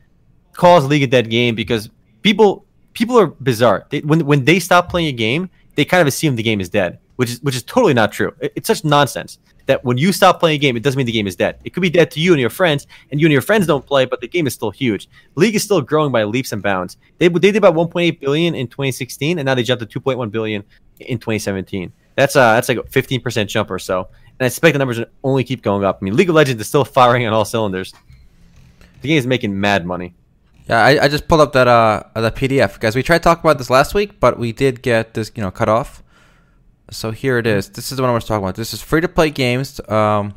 [0.54, 1.88] calls League a dead game because
[2.22, 3.86] people people are bizarre.
[3.90, 6.68] They, when when they stop playing a game, they kind of assume the game is
[6.68, 8.32] dead, which is which is totally not true.
[8.40, 11.12] It- it's such nonsense that when you stop playing a game, it doesn't mean the
[11.12, 11.58] game is dead.
[11.64, 13.84] It could be dead to you and your friends, and you and your friends don't
[13.84, 15.08] play, but the game is still huge.
[15.34, 16.96] League is still growing by leaps and bounds.
[17.18, 20.62] They they did about 1.8 billion in 2016, and now they jumped to 2.1 billion
[21.00, 21.92] in 2017.
[22.16, 24.08] That's uh that's like a 15 percent jump or so,
[24.38, 25.98] and I expect the numbers to only keep going up.
[26.00, 27.92] I mean, League of Legends is still firing on all cylinders.
[29.02, 30.14] The game is making mad money.
[30.68, 32.96] Yeah, I, I just pulled up that uh that PDF, guys.
[32.96, 35.50] We tried to talk about this last week, but we did get this you know
[35.50, 36.02] cut off.
[36.90, 37.70] So here it is.
[37.70, 38.56] This is the one I was talking about.
[38.56, 39.80] This is free to play games.
[39.88, 40.34] Um,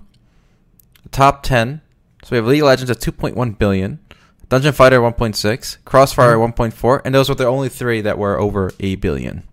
[1.12, 1.82] top ten.
[2.24, 4.00] So we have League of Legends at two point one billion,
[4.50, 8.02] Dungeon Fighter one point six, Crossfire one point four, and those were the only three
[8.02, 9.44] that were over a billion.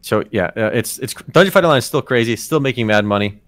[0.00, 3.40] So yeah, uh, it's it's Dungeon Fighter Online is still crazy, still making mad money.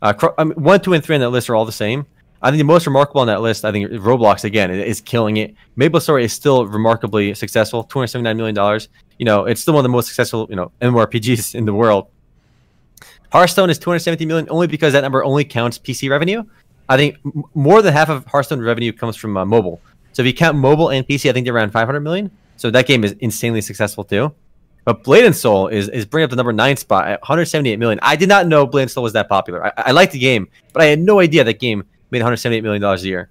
[0.00, 2.06] Uh, cro- I mean, one, two, and three on that list are all the same.
[2.42, 5.54] I think the most remarkable on that list, I think Roblox again is killing it.
[5.76, 8.88] Maple Story is still remarkably successful, two hundred seventy nine million dollars.
[9.18, 12.08] You know, it's still one of the most successful you know MMORPGs in the world.
[13.30, 16.42] Hearthstone is two hundred seventy million only because that number only counts PC revenue.
[16.88, 19.80] I think m- more than half of Hearthstone revenue comes from uh, mobile.
[20.12, 22.30] So if you count mobile and PC, I think they're around five hundred million.
[22.56, 24.34] So that game is insanely successful too.
[24.84, 28.00] But Blade and Soul is, is bringing up the number nine spot at 178 million.
[28.02, 29.64] I did not know Blade and Soul was that popular.
[29.64, 32.82] I, I liked the game, but I had no idea that game made 178 million
[32.82, 33.30] dollars a year.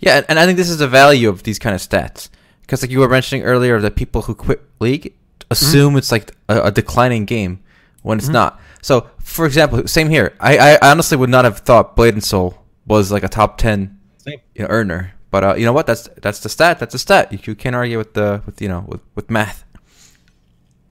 [0.00, 2.30] Yeah, and, I think this is the value of these kind of stats
[2.62, 5.14] because, like you were mentioning earlier, that people who quit League
[5.50, 7.62] assume it's like a, a declining game
[8.02, 8.60] when it's not.
[8.80, 10.34] So, for example, same here.
[10.40, 13.98] I, I honestly would not have thought Blade and Soul was like a top ten
[14.18, 14.40] Same.
[14.54, 15.86] you know, earner, but uh, you know what?
[15.86, 16.78] That's that's the stat.
[16.78, 17.32] That's a stat.
[17.32, 19.64] You, you can't argue with the with you know with, with math.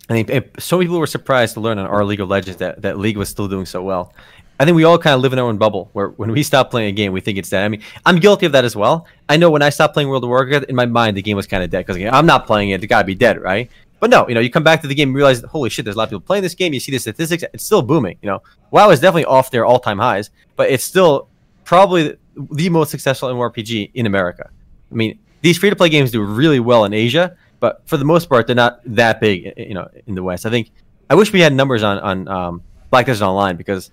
[0.09, 2.59] I think eh, so many people were surprised to learn on our League of Legends
[2.59, 4.13] that, that League was still doing so well.
[4.59, 6.71] I think we all kind of live in our own bubble where when we stop
[6.71, 7.63] playing a game, we think it's dead.
[7.63, 9.05] I mean, I'm guilty of that as well.
[9.29, 11.45] I know when I stopped playing World of Warcraft, in my mind, the game was
[11.45, 12.83] kind of dead because I'm not playing it.
[12.83, 13.69] It got to be dead, right?
[13.99, 15.95] But no, you know, you come back to the game and realize, holy shit, there's
[15.95, 16.73] a lot of people playing this game.
[16.73, 18.17] You see the statistics, it's still booming.
[18.21, 21.29] You know, WoW is definitely off their all time highs, but it's still
[21.63, 22.17] probably
[22.51, 24.49] the most successful MMORPG in America.
[24.91, 28.05] I mean, these free to play games do really well in Asia, but for the
[28.05, 30.45] most part, they're not that big, you know, in the West.
[30.45, 30.71] I think
[31.09, 33.91] I wish we had numbers on on um, Black Desert Online because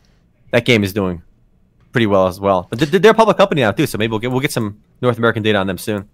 [0.54, 1.20] that game is doing
[1.92, 2.66] pretty well as well.
[2.70, 4.80] But they're, they're a public company now too, so maybe we'll get we'll get some
[5.02, 6.08] North American data on them soon.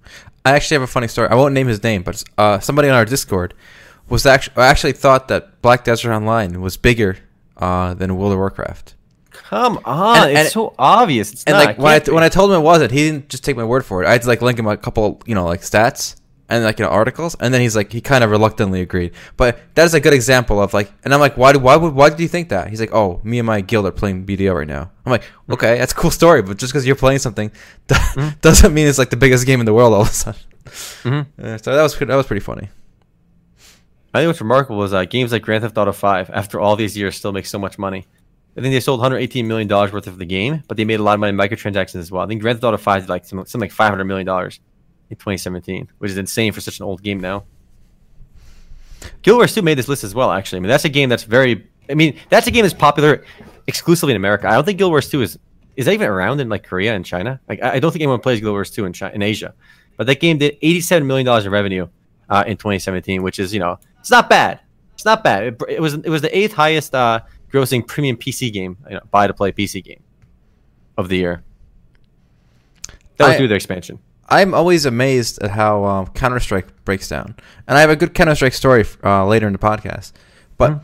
[0.44, 1.29] I actually have a funny story.
[1.29, 3.53] I won't name his name, but uh, somebody on our Discord
[4.09, 7.18] was actually actually thought that Black Desert Online was bigger
[7.59, 8.94] uh, than World of Warcraft.
[9.33, 11.33] Come on, And- it's and- so obvious.
[11.33, 11.64] It's and not.
[11.66, 13.85] like when I when I told him it wasn't, he didn't just take my word
[13.85, 14.07] for it.
[14.07, 16.16] I had to like link him a couple, you know, like stats
[16.50, 19.12] and like you know articles, and then he's like he kind of reluctantly agreed.
[19.36, 21.94] But that is a good example of like, and I'm like, why do why would
[21.94, 22.68] why do you think that?
[22.68, 24.90] He's like, oh, me and my guild are playing BDO right now.
[25.06, 27.50] I'm like, okay, that's a cool story, but just because you're playing something
[28.42, 30.40] doesn't mean it's like the biggest game in the world all of a sudden.
[31.02, 31.26] Mhm.
[31.42, 32.68] Uh, so that was that was pretty funny.
[34.12, 36.96] I think what's remarkable is uh, games like Grand Theft Auto 5, after all these
[36.96, 38.06] years, still make so much money.
[38.56, 41.02] I think they sold 118 million dollars worth of the game, but they made a
[41.02, 42.22] lot of money in microtransactions as well.
[42.22, 44.58] I think Grand Theft Auto 5 did like some- something like 500 million dollars
[45.11, 47.44] in 2017, which is insane for such an old game now.
[49.23, 50.31] Guild Wars 2 made this list as well.
[50.31, 51.66] Actually, I mean that's a game that's very.
[51.88, 53.25] I mean that's a game that's popular
[53.66, 54.49] exclusively in America.
[54.49, 55.38] I don't think Guild Wars 2 is
[55.77, 57.40] is that even around in like Korea and China.
[57.49, 59.55] Like I I don't think anyone plays Guild Wars 2 in China, in Asia.
[59.96, 61.88] But that game did 87 million dollars in revenue
[62.29, 64.61] uh, in 2017, which is you know it's not bad.
[64.94, 65.44] It's not bad.
[65.44, 67.20] It, it was it was the eighth highest uh,
[67.53, 70.03] grossing premium PC game, you know, buy to play PC game
[70.96, 71.42] of the year.
[73.16, 73.99] That was I- through their expansion.
[74.30, 77.34] I'm always amazed at how um, Counter Strike breaks down,
[77.66, 80.12] and I have a good Counter Strike story uh, later in the podcast.
[80.56, 80.80] But Mhm.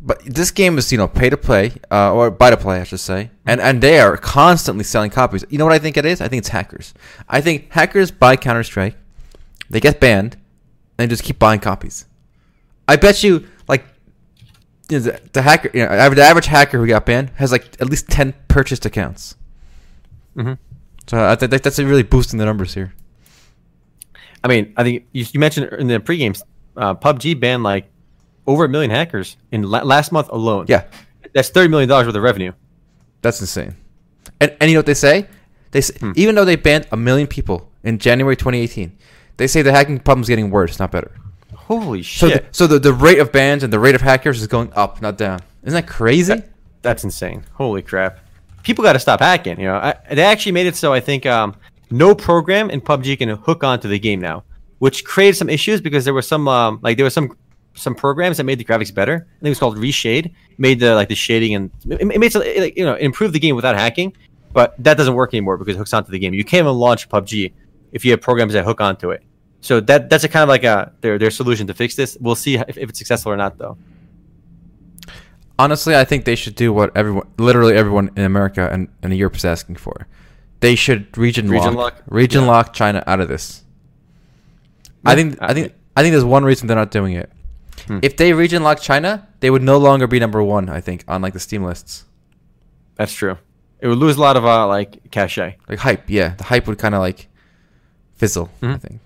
[0.00, 2.84] but this game is you know pay to play uh, or buy to play, I
[2.84, 5.44] should say, and and they are constantly selling copies.
[5.48, 6.20] You know what I think it is?
[6.20, 6.94] I think it's hackers.
[7.28, 8.96] I think hackers buy Counter Strike,
[9.70, 10.34] they get banned,
[10.98, 12.04] and they just keep buying copies.
[12.86, 13.84] I bet you like
[14.88, 17.64] you know, the, the hacker, you know, the average hacker who got banned has like
[17.80, 19.34] at least ten purchased accounts.
[20.36, 20.52] hmm
[21.08, 22.92] So I think that's really boosting the numbers here.
[24.44, 26.40] I mean, I think you, you mentioned in the pregame
[26.76, 27.90] uh, PUBG banned like
[28.46, 30.66] over a million hackers in la- last month alone.
[30.68, 30.84] Yeah,
[31.34, 32.52] that's thirty million dollars worth of revenue.
[33.22, 33.74] that's insane.
[34.40, 35.26] And and you know what they say?
[35.72, 36.12] They say, Hmm.
[36.16, 38.96] even though they banned a million people in January 2018,
[39.36, 41.10] they say the hacking problem's getting worse, not better.
[41.54, 42.42] Holy So, shit!
[42.52, 45.02] the, so the, the rate of bans and the rate of hackers is going up,
[45.02, 45.40] not down.
[45.64, 46.42] Isn't that crazy?
[46.80, 47.44] That's insane.
[47.54, 48.20] Holy crap!
[48.62, 49.58] People got to stop hacking.
[49.60, 51.56] You know, I, they actually made it so I think um,
[51.90, 54.44] no program in PUBG can hook onto the game now,
[54.78, 57.36] which created some issues because there were some um, like there was some
[57.74, 59.14] some programs that made the graphics better.
[59.14, 62.34] I think it was called Reshade, made the like the shading and it, it made
[62.34, 64.14] it, you know it improved the game without hacking.
[64.52, 66.34] But that doesn't work anymore because it hooks onto the game.
[66.34, 67.52] You can't even launch PUBG
[67.92, 69.22] if you have programs that hook onto it.
[69.60, 72.16] So that that's a kind of like a their their solution to fix this.
[72.20, 73.76] We'll see if, if it's successful or not though.
[75.58, 79.36] Honestly, I think they should do what everyone, literally everyone in America and, and Europe
[79.36, 80.06] is asking for.
[80.60, 82.02] They should region, Region lock, lock?
[82.08, 82.48] region Yeah.
[82.48, 83.64] lock China out of this.
[85.04, 87.30] I think I- think I think there's one reason they're not doing it.
[87.86, 87.98] Hmm.
[88.02, 90.68] If they region lock China, they would no longer be number one.
[90.68, 92.04] I think on like the Steam lists,
[92.96, 93.38] That's true.
[93.80, 95.56] It would lose a lot of uh, like cachet.
[95.68, 96.08] like hype.
[96.10, 97.28] Yeah, the hype would kind of like
[98.16, 98.50] fizzle.
[98.62, 98.80] I Mhm.
[98.80, 99.00] think.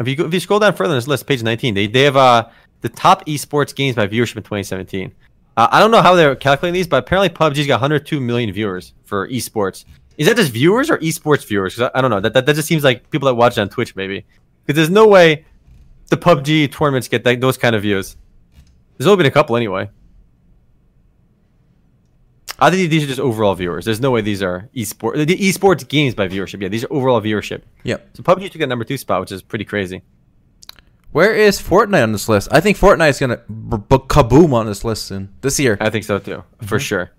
[0.00, 2.02] If you go, if you scroll down further in this list, page 19, they, they
[2.02, 2.48] have uh,
[2.86, 5.12] the top esports games by viewership in 2017.
[5.56, 8.92] Uh, I don't know how they're calculating these, but apparently PUBG's got 102 million viewers
[9.04, 9.84] for esports.
[10.18, 11.80] Is that just viewers or esports viewers?
[11.80, 12.20] I, I don't know.
[12.20, 14.24] That, that that just seems like people that watch it on Twitch maybe.
[14.64, 15.44] Because there's no way
[16.08, 18.16] the PUBG tournaments get that, those kind of views.
[18.96, 19.90] There's only been a couple anyway.
[22.58, 23.84] I think these are just overall viewers.
[23.84, 26.62] There's no way these are esports the esports games by viewership.
[26.62, 27.62] Yeah, these are overall viewership.
[27.84, 28.16] Yep.
[28.16, 30.02] So PUBG took a number two spot, which is pretty crazy.
[31.12, 32.48] Where is Fortnite on this list?
[32.50, 35.78] I think Fortnite is gonna b- b- kaboom on this list soon this year.
[35.80, 37.10] I think so too, for sure,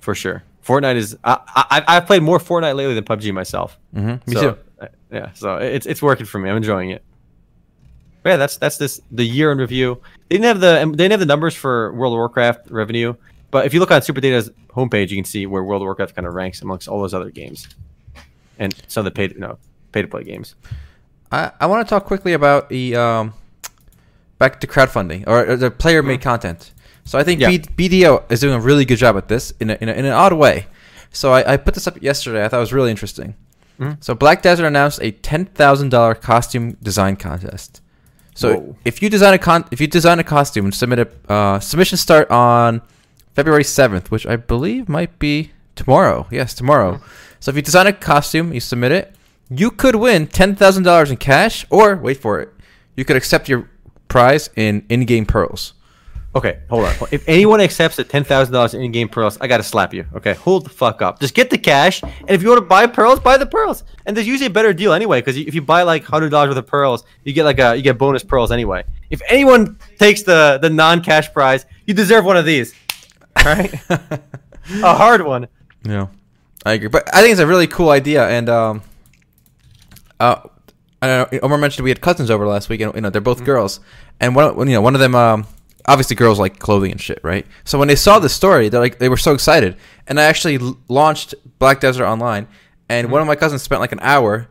[0.00, 0.42] for sure.
[0.66, 1.16] Fortnite is.
[1.24, 3.78] I, I I've played more Fortnite lately than PUBG myself.
[3.94, 4.58] Mhm, me So, too.
[4.80, 6.50] uh, Yeah, so it's it's working for me.
[6.50, 7.02] I'm enjoying it.
[8.22, 10.00] But yeah, that's that's this the year in review.
[10.28, 13.14] They didn't have the they didn't have the numbers for World of Warcraft revenue,
[13.50, 16.26] but if you look on SuperData's homepage, you can see where World of Warcraft kind
[16.28, 17.66] of ranks amongst all those other games,
[18.58, 19.58] and some of the paid you know
[19.90, 20.54] pay to play games.
[21.32, 23.34] I, I want to talk quickly about the um,
[24.38, 26.72] back to crowdfunding or, or the player made content.
[27.04, 27.48] So I think Yeah.
[27.48, 30.04] B- BDO is doing a really good job at this in, a, in, a, in
[30.04, 30.66] an odd way.
[31.10, 32.44] So I, I put this up yesterday.
[32.44, 33.34] I thought it was really interesting.
[33.80, 33.96] Mhm.
[34.04, 37.80] So Black Desert announced a ten thousand dollar costume design contest.
[38.34, 38.76] So Whoa.
[38.84, 42.00] if you design a con if you design a costume and submit it, uh, submissions
[42.00, 42.82] start on
[43.34, 46.26] February seventh, which I believe might be tomorrow.
[46.30, 47.00] Yes, tomorrow.
[47.40, 49.14] So if you design a costume, you submit it,
[49.58, 52.52] you could win ten thousand dollars in cash, or wait for it,
[52.96, 53.68] you could accept your
[54.08, 55.74] prize in in-game pearls.
[56.34, 56.94] Okay, hold on.
[57.10, 60.06] If anyone accepts the ten thousand dollars in in-game pearls, I gotta slap you.
[60.14, 61.20] Okay, hold the fuck up.
[61.20, 63.84] Just get the cash, and if you want to buy pearls, buy the pearls.
[64.06, 66.58] And there's usually a better deal anyway, because if you buy like hundred dollars worth
[66.58, 68.84] of pearls, you get like a you get bonus pearls anyway.
[69.10, 72.74] If anyone takes the the non-cash prize, you deserve one of these.
[73.36, 75.48] All right, a hard one.
[75.84, 76.06] Yeah,
[76.64, 76.88] I agree.
[76.88, 78.82] But I think it's a really cool idea, and um,
[80.22, 80.48] uh,
[81.02, 81.38] I don't know.
[81.42, 83.80] Omar mentioned we had cousins over last week, and you know they're both girls,
[84.20, 85.46] and one, you know, one of them, um,
[85.86, 87.44] obviously girls like clothing and shit, right?
[87.64, 90.58] So when they saw the story, they're like, they were so excited, and I actually
[90.58, 92.46] l- launched Black Desert online,
[92.88, 94.48] and one of my cousins spent like an hour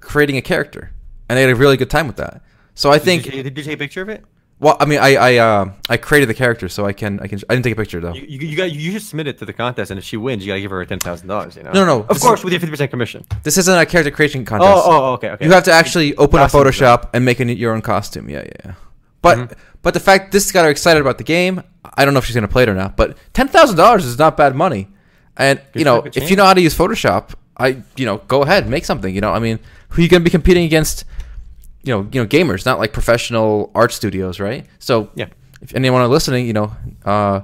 [0.00, 0.90] creating a character,
[1.28, 2.40] and they had a really good time with that.
[2.74, 4.24] So I think, Did you, did you take a picture of it?
[4.60, 7.40] Well, I mean, I I uh, I created the character, so I can I can
[7.50, 8.14] I didn't take a picture though.
[8.14, 10.44] You, you, you got you should submit it to the contest, and if she wins,
[10.46, 11.56] you gotta give her ten thousand dollars.
[11.56, 11.72] You know?
[11.72, 13.24] No, no, Of course, is- with your fifty percent commission.
[13.42, 14.72] This isn't a character creation contest.
[14.72, 15.44] Oh, oh, okay, okay.
[15.44, 18.30] You have to actually open up Photoshop and make an, your own costume.
[18.30, 18.74] Yeah, yeah, yeah.
[19.22, 19.52] But Mm-hmm.
[19.82, 21.62] but the fact this got her excited about the game,
[21.94, 22.96] I don't know if she's gonna play it or not.
[22.96, 24.88] But ten thousand dollars is not bad money,
[25.36, 28.68] and you know if you know how to use Photoshop, I you know go ahead
[28.68, 29.14] make something.
[29.14, 29.58] You know I mean
[29.90, 31.04] who you gonna be competing against?
[31.84, 34.66] You know you know gamers, not like professional art studios, right?
[34.78, 35.26] So Yeah.
[35.60, 36.72] if anyone listening, you know
[37.04, 37.42] uh,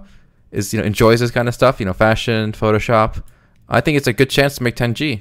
[0.50, 3.22] is you know enjoys this kind of stuff, you know fashion, Photoshop,
[3.68, 5.20] I think it's a good chance to make ten G.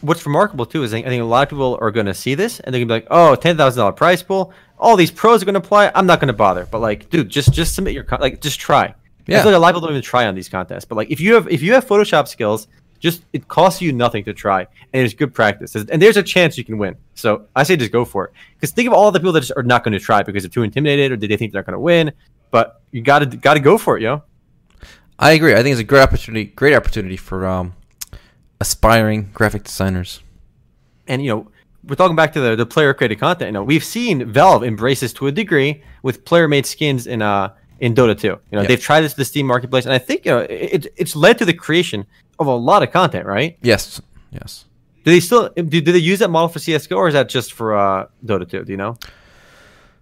[0.00, 2.60] what's remarkable too is I think, a lot of people are going to see this
[2.60, 4.52] and they're going to be like, "Oh, ten thousand dollar prize pool.
[4.78, 5.90] All these pros are going to apply.
[5.94, 8.58] I'm not going to bother." But like, dude, just just submit your con- like, just
[8.60, 8.94] try.
[9.26, 9.40] Yeah.
[9.40, 10.84] I feel like a lot of people don't even try on these contests.
[10.86, 12.68] But like, if you have if you have Photoshop skills,
[13.00, 15.74] just it costs you nothing to try, and it's good practice.
[15.74, 16.96] And there's a chance you can win.
[17.14, 18.32] So I say just go for it.
[18.54, 20.50] Because think of all the people that just are not going to try because they're
[20.50, 22.12] too intimidated or they think they're not going to win.
[22.50, 24.22] But you got to got to go for it, yo.
[25.18, 25.52] I agree.
[25.54, 27.74] I think it's a great opportunity, great opportunity for um,
[28.60, 30.20] aspiring graphic designers.
[31.06, 31.48] and you know
[31.84, 35.00] we're talking back to the, the player created content you know we've seen valve embrace
[35.00, 37.48] this to a degree with player made skins in uh
[37.80, 38.66] in dota 2 you know Yeah.
[38.68, 41.38] they've tried this with the steam marketplace and i think you know it, it's led
[41.38, 42.04] to the creation
[42.38, 44.64] of a lot of content right Yes, yes.
[45.04, 47.52] Do they still do, do they use that model for CS:GO or is that just
[47.52, 48.64] for uh, Dota 2?
[48.64, 48.96] Do you know?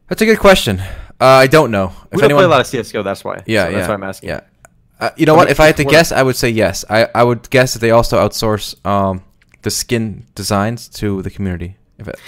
[0.08, 0.80] That's a good question.
[1.20, 1.92] Uh, I don't know.
[2.12, 3.02] We don't play a lot of CS:GO.
[3.02, 3.42] That's why.
[3.46, 3.76] Yeah, So yeah.
[3.76, 4.28] That's why I'm asking.
[4.30, 4.40] Yeah.
[4.98, 5.50] Uh, you know I what?
[5.50, 6.84] If I had to guess, I would say yes.
[6.88, 9.22] I, I would guess that they also outsource um,
[9.62, 11.76] the skin designs to the community.
[11.98, 12.18] If it,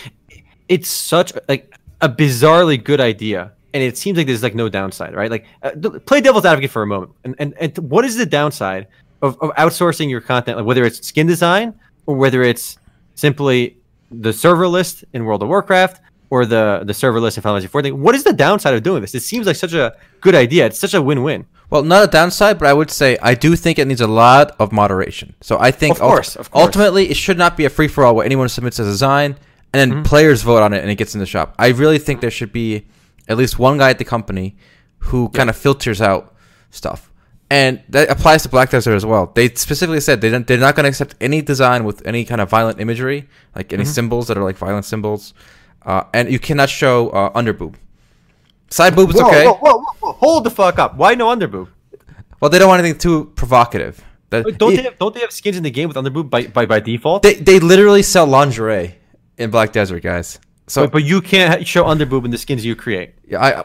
[0.69, 5.15] it's such like a bizarrely good idea and it seems like there's like no downside
[5.15, 5.71] right like uh,
[6.07, 8.87] play devil's advocate for a moment and, and and what is the downside
[9.23, 11.75] of, of outsourcing your content like whether it's skin design
[12.07, 12.79] or whether it's
[13.15, 13.77] simply
[14.11, 16.01] the server list in world of warcraft
[16.31, 19.01] or the the server list in final fantasy 14 what is the downside of doing
[19.01, 22.07] this it seems like such a good idea it's such a win-win well, not a
[22.07, 25.35] downside, but I would say I do think it needs a lot of moderation.
[25.43, 26.65] So I think Of course, of course.
[26.65, 29.37] ultimately it should not be a free for all where anyone submits a design
[29.75, 30.03] and then Mm-hmm.
[30.05, 31.55] players vote on it and it gets in the shop.
[31.59, 32.87] I really think there should be
[33.29, 34.57] at least one guy at the company
[35.11, 36.35] who kind of filters out
[36.71, 37.13] stuff.
[37.51, 39.33] And that applies to Black Desert as well.
[39.35, 42.41] They specifically said they don't, they're not going to accept any design with any kind
[42.43, 43.27] of violent imagery,
[43.57, 43.75] like Mm-hmm.
[43.81, 45.33] any symbols that are like violent symbols.
[45.83, 47.75] Uh, and you cannot show uh, underboob.
[48.71, 49.47] Side boob is Whoa, okay.
[49.47, 51.69] whoa, whoa, whoa, whoa, hold the fuck up why no underboob
[52.39, 54.05] Well, they don't want anything too provocative.
[54.29, 56.49] That, don't it- they have, don't they have skins in the game with underboob by,
[56.49, 58.97] by, by default they they literally sell lingerie
[59.39, 60.39] in Black Desert, guys.
[60.67, 63.65] So but, but you can't show underboob in the skins you create yeah, I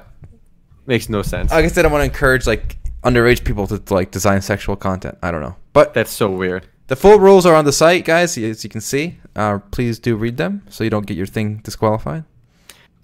[0.85, 4.11] makes no sense like I said, I want to encourage like underage people to, like
[4.11, 5.17] design sexual content.
[5.21, 6.67] I don't know, but That's so weird.
[6.87, 8.37] the full rules are on the site, guys.
[8.37, 11.57] As you can see, uh, please do read them so you don't get your thing
[11.63, 12.23] disqualified.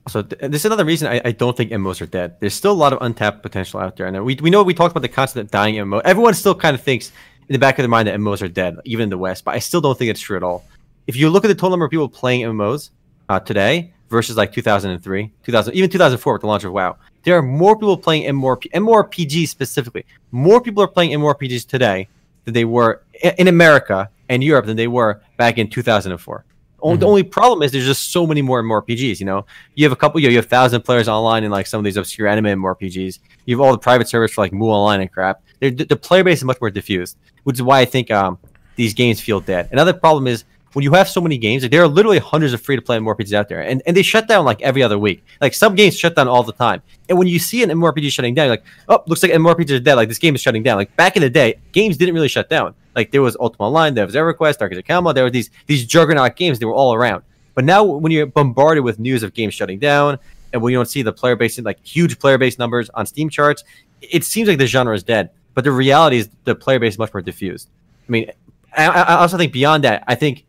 [0.08, 2.38] So th- this is another reason I, I don't think MMOs are dead.
[2.40, 4.92] There's still a lot of untapped potential out there, and we we know we talked
[4.94, 6.02] about the concept of dying MMO.
[6.04, 7.12] Everyone still kind of thinks
[7.48, 9.44] in the back of their mind that MMOs are dead, even in the West.
[9.44, 10.66] But I still don't think it's true at all.
[11.08, 12.90] If you look at the total number of people playing MMOs
[13.28, 17.42] uh, today versus like 2003, 2000, even 2004 with the launch of WoW, there are
[17.42, 20.06] more people playing MMORP, MMORPGs specifically.
[20.32, 22.08] More people are playing MMORPGs today
[22.46, 23.02] than they were
[23.38, 26.46] in America and Europe than they were back in 2004.
[26.82, 29.20] O- The only problem is there's just so many more MMORPGs.
[29.20, 29.46] You know,
[29.76, 31.84] you have a couple, you, know, you have thousand players online in like some of
[31.84, 33.20] these obscure anime MMORPGs.
[33.46, 35.42] You have all the private servers for like Mu Online and crap.
[35.60, 38.38] They're, the player base is much more diffused, which is why I think um,
[38.78, 39.68] these games feel dead.
[39.74, 42.62] Another problem is when you have so many games, like, there are literally hundreds of
[42.62, 45.24] free to play MMORPGs out there, and, and they shut down like every other week.
[45.42, 46.82] Like some games shut down all the time.
[47.08, 49.96] And when you see an MMORPG shutting down, like, oh, looks like MMORPGs are dead.
[49.96, 50.78] Like this game is shutting down.
[50.78, 52.76] Like back in the day, games didn't really shut down.
[52.96, 55.50] Like there was Ultima Online, there was EverQuest, Dark Age of Camelot, there were these
[55.68, 56.60] these juggernaut games.
[56.60, 57.24] They were all around.
[57.56, 60.20] But now when you're bombarded with news of games shutting down,
[60.54, 63.30] and when you don't see the player base like huge player base numbers on Steam
[63.30, 63.64] charts,
[64.02, 65.32] it seems like the genre is dead.
[65.54, 67.70] But the reality is the player base is much more diffused.
[68.08, 68.32] I mean,
[68.76, 70.46] I I also think beyond that, I think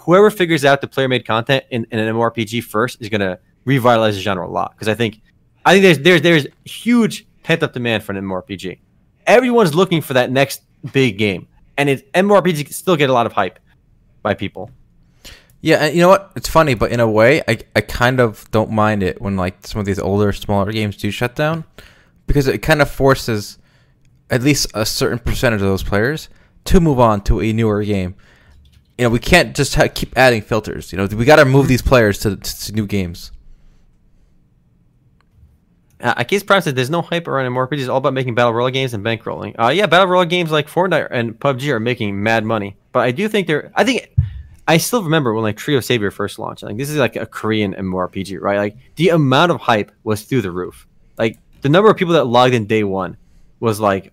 [0.00, 3.38] whoever figures out the player made content in, in an MMORPG first is going to
[3.64, 4.72] revitalize the genre a lot.
[4.72, 5.20] Because I think
[5.64, 8.78] I think there's there's there's huge pent up demand for an MMORPG.
[9.26, 10.62] Everyone's looking for that next
[10.92, 13.58] big game, and it MMORPGs still get a lot of hype
[14.22, 14.70] by people.
[15.60, 16.32] Yeah, and you know what?
[16.34, 19.66] It's funny, but in a way, I I kind of don't mind it when like
[19.66, 21.64] some of these older, smaller games do shut down,
[22.26, 23.58] because it kind of forces
[24.30, 26.28] at least a certain percentage of those players
[26.64, 28.14] to move on to a newer game.
[28.98, 30.92] You know, we can't just ha- keep adding filters.
[30.92, 33.32] You know, we got to move these players to, to new games.
[36.00, 37.80] Uh, Akis Prime said there's no hype around MMORPGs.
[37.80, 39.54] It's all about making battle royale games and bankrolling.
[39.58, 42.76] Uh, yeah, battle royale games like Fortnite and PUBG are making mad money.
[42.90, 43.70] But I do think they're.
[43.76, 44.12] I think
[44.66, 46.64] I still remember when like Tree of Savior first launched.
[46.64, 48.58] Like this is like a Korean MMORPG, right?
[48.58, 50.86] Like the amount of hype was through the roof.
[51.16, 53.16] Like the number of people that logged in day one
[53.60, 54.12] was like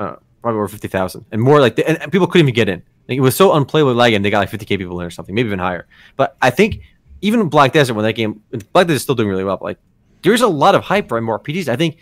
[0.00, 2.82] uh, probably over fifty thousand, and more like and and people couldn't even get in.
[3.08, 4.22] Like, it was so unplayable lagging.
[4.22, 5.86] They got like fifty k people in or something, maybe even higher.
[6.16, 6.82] But I think
[7.22, 8.42] even Black Desert when that game,
[8.72, 9.56] Black Desert is still doing really well.
[9.56, 9.78] But like
[10.22, 11.68] there's a lot of hype for MMORPGs.
[11.68, 11.96] I think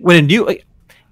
[0.00, 0.64] when a new like,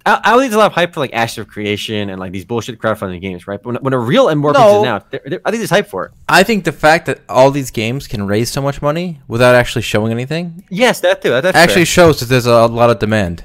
[0.05, 2.19] I, I don't think there's a lot of hype for like Ashes of Creation and
[2.19, 3.61] like these bullshit crowdfunding games, right?
[3.61, 4.81] But when, when a real MMORPG No.
[4.81, 6.11] is out, there, there- I think there's hype for it.
[6.29, 9.81] I think the fact that all these games can raise so much money without actually
[9.81, 11.29] showing anything Yes, that too.
[11.29, 11.85] That, actually fair.
[11.85, 13.43] shows that there's a lot of demand.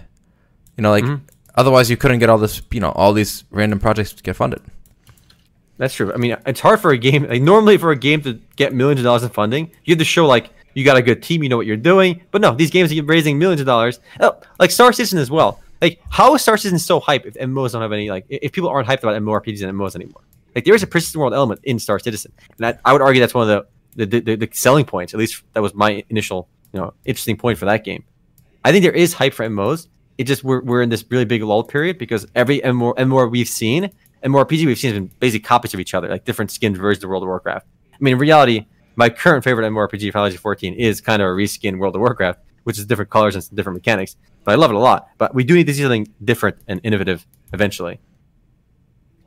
[0.76, 1.20] You know, like Mhm.
[1.56, 2.62] otherwise you couldn't get all this.
[2.70, 4.60] You know, all these random projects to get funded.
[5.78, 6.12] That's true.
[6.12, 7.24] I mean, it's hard for a game.
[7.24, 10.04] Like normally, for a game to get millions of dollars in funding, you have to
[10.04, 12.22] show like you got a good team, you know what you're doing.
[12.30, 14.00] But no, these games are raising millions of dollars.
[14.20, 15.60] Oh, like Star Citizen as well.
[15.80, 18.68] Like, how is Star Citizen so hype if MMOs don't have any like if people
[18.68, 20.22] aren't hyped about MMORPGs and MMOs anymore?
[20.54, 23.20] Like, there is a persistent world element in Star Citizen, and I, I would argue
[23.20, 25.14] that's one of the the, the the selling points.
[25.14, 28.04] At least that was my initial you know interesting point for that game.
[28.64, 29.86] I think there is hype for MMOs.
[30.16, 33.48] It just we're, we're in this really big lull period because every MMO, MMO we've
[33.48, 33.90] seen
[34.22, 36.76] and more RPG we've seen has been basically copies of each other, like different skinned
[36.76, 37.66] versions of World of Warcraft.
[37.92, 38.66] I mean, in reality,
[38.96, 42.40] my current favorite MMORPG, Final Fantasy 14, is kind of a reskin World of Warcraft,
[42.64, 44.16] which is different colors and different mechanics.
[44.44, 45.08] But I love it a lot.
[45.18, 48.00] But we do need to see something different and innovative eventually.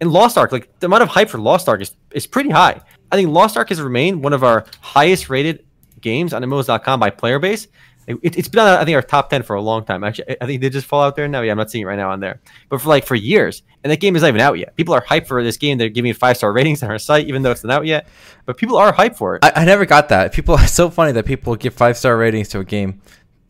[0.01, 2.81] And Lost Ark, like the amount of hype for Lost Ark is, is pretty high.
[3.11, 5.65] I think Lost Ark has remained one of our highest rated
[6.01, 7.67] games on MMOs.com by player base.
[8.07, 10.03] It, has been on, I think, our top ten for a long time.
[10.03, 11.41] Actually, I think they just fall out there now.
[11.41, 13.91] Yeah, I'm not seeing it right now on there, but for like for years, and
[13.91, 14.75] that game is not even out yet.
[14.75, 15.77] People are hyped for this game.
[15.77, 18.07] They're giving five star ratings on our site, even though it's not out yet.
[18.45, 19.45] But people are hyped for it.
[19.45, 20.33] I, I never got that.
[20.33, 23.01] People, it's so funny that people give five star ratings to a game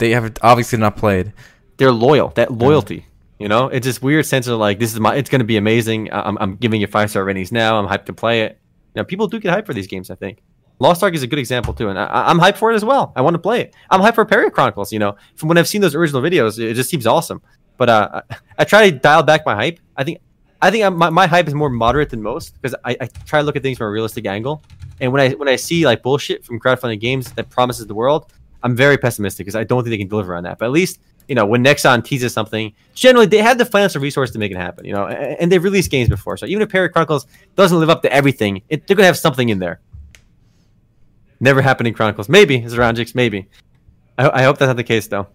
[0.01, 1.31] they have obviously not played.
[1.77, 2.29] They're loyal.
[2.29, 2.59] That mm.
[2.59, 3.05] loyalty.
[3.37, 5.57] You know, it's this weird sense of like, this is my, it's going to be
[5.57, 6.09] amazing.
[6.11, 7.79] I'm, I'm giving you five star ratings now.
[7.79, 8.59] I'm hyped to play it.
[8.95, 10.09] Now, people do get hyped for these games.
[10.11, 10.39] I think
[10.81, 13.13] Lost Ark is a good example too, and I, am hyped for it as well.
[13.15, 13.75] I want to play it.
[13.91, 14.91] I'm hyped for Peria Chronicles.
[14.91, 17.39] You know, from when I've seen those original videos, it just seems awesome.
[17.77, 19.79] But uh, I, I try to dial back my hype.
[19.95, 20.17] I think,
[20.59, 23.39] I think I'm, my, my hype is more moderate than most because I, I try
[23.39, 24.63] to look at things from a realistic angle.
[24.99, 28.33] And when I when I see like bullshit from crowdfunding games that promises the world,
[28.63, 30.57] I'm very pessimistic because I don't think they can deliver on that.
[30.57, 34.31] But at least you know, when Nexon teases something, generally they have the financial resource
[34.31, 36.37] to make it happen, you know, and they've released games before.
[36.37, 39.17] So even if Peria Chronicles doesn't live up to everything, it, they're going to have
[39.17, 39.79] something in there.
[41.41, 42.29] Never happening Chronicles.
[42.29, 43.49] Maybe, Zoranjix, maybe.
[44.17, 45.27] I, I, hope that's not the case, though.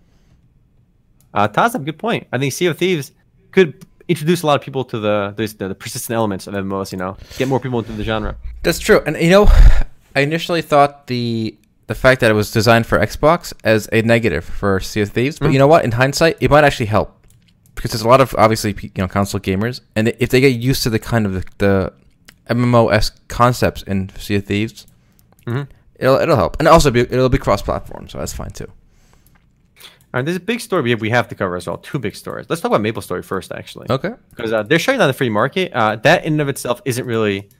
[1.34, 2.26] Uh, good point.
[2.32, 3.12] I think Sea of Thieves
[3.50, 6.98] could introduce a lot of people to the, the, the persistent elements of MMOs, you
[6.98, 8.36] know, get more people into the genre.
[8.62, 9.02] That's true.
[9.04, 9.46] And, you know,
[10.14, 14.44] I initially thought the the fact that it was designed for Xbox as a negative
[14.44, 15.38] for Sea of Thieves.
[15.38, 15.52] But mm-hmm.
[15.52, 15.84] you know what?
[15.84, 17.26] In hindsight, it might actually help
[17.74, 20.82] because there's a lot of obviously you know console gamers, and if they get used
[20.82, 21.92] to the kind of the, the
[22.50, 24.86] MMO esque concepts in Sea of Thieves,
[25.46, 25.70] mm-hmm.
[25.98, 28.70] It'll it'll help, and also be, it'll be cross platform, so that's fine too.
[30.14, 31.78] All right, there's a big story we have, we have to cover as well.
[31.78, 32.46] Two big stories.
[32.48, 33.86] Let's talk about Maple Story first, actually.
[33.90, 34.12] Okay.
[34.30, 35.72] Because uh, they're shutting down the free market.
[35.74, 37.50] Uh, that in and of itself isn't really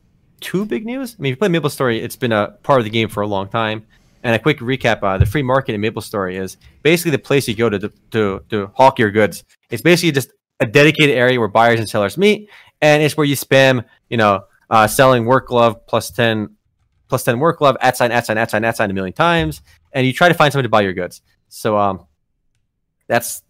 [0.40, 1.16] too big news.
[1.18, 3.22] I mean, if you play Maple Story, it's been a part of the game for
[3.22, 3.84] a long time.
[4.22, 7.54] And a quick recap: uh, the free market in MapleStory is basically the place you
[7.54, 9.44] go to, to to hawk your goods.
[9.70, 12.48] It's basically just a dedicated area where buyers and sellers meet,
[12.80, 16.55] and it's where you spam, you know, uh, selling work glove plus ten
[17.08, 19.62] plus ten work glove at sign at sign at sign at sign a million times,
[19.92, 21.22] and you try to find somebody to buy your goods.
[21.48, 22.06] So um,
[23.06, 23.42] that's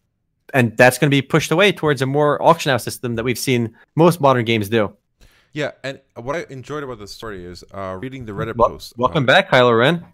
[0.54, 3.38] and that's going to be pushed away towards a more auction house system that we've
[3.38, 4.96] seen most modern games do.
[5.52, 8.94] Yeah, and what I enjoyed about this story is uh, reading the Reddit well, post.
[8.98, 10.04] Welcome uh, back, Kylo Ren.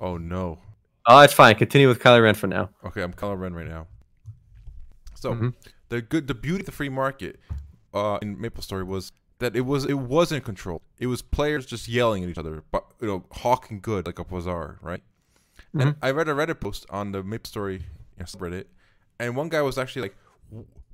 [0.00, 0.58] Oh no.
[1.06, 1.54] Oh, it's fine.
[1.54, 2.70] Continue with Kylo Ren for now.
[2.84, 3.86] Okay, I'm Kylo Ren right now.
[5.14, 5.48] So mm-hmm.
[5.90, 7.38] the good, the beauty of the free market
[7.94, 10.82] uh, in Maple Story was that it was it wasn't controlled.
[10.98, 14.24] It was players just yelling at each other, but you know, hawking good like a
[14.24, 15.02] bazaar, right?
[15.74, 15.80] Mm-hmm.
[15.80, 17.80] And I read a Reddit post on the Maple Story you
[18.18, 18.66] know, Reddit,
[19.18, 20.16] and one guy was actually like,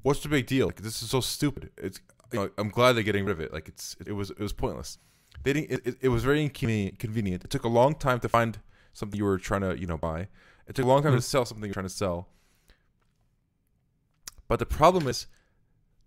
[0.03, 0.67] "What's the big deal?
[0.67, 1.71] Like, this is so stupid.
[1.77, 2.01] It's
[2.33, 3.53] you know, I'm glad they're getting rid of it.
[3.53, 4.99] Like, it's it was it was pointless.
[5.43, 5.71] They didn't.
[5.71, 7.45] It, it, it was very inconvenient.
[7.45, 8.59] It took a long time to find
[8.93, 10.29] something you were trying to you know buy.
[10.69, 11.19] It took a long time mm-hmm.
[11.19, 12.29] to sell something you're trying to sell.
[14.49, 15.27] But the problem is,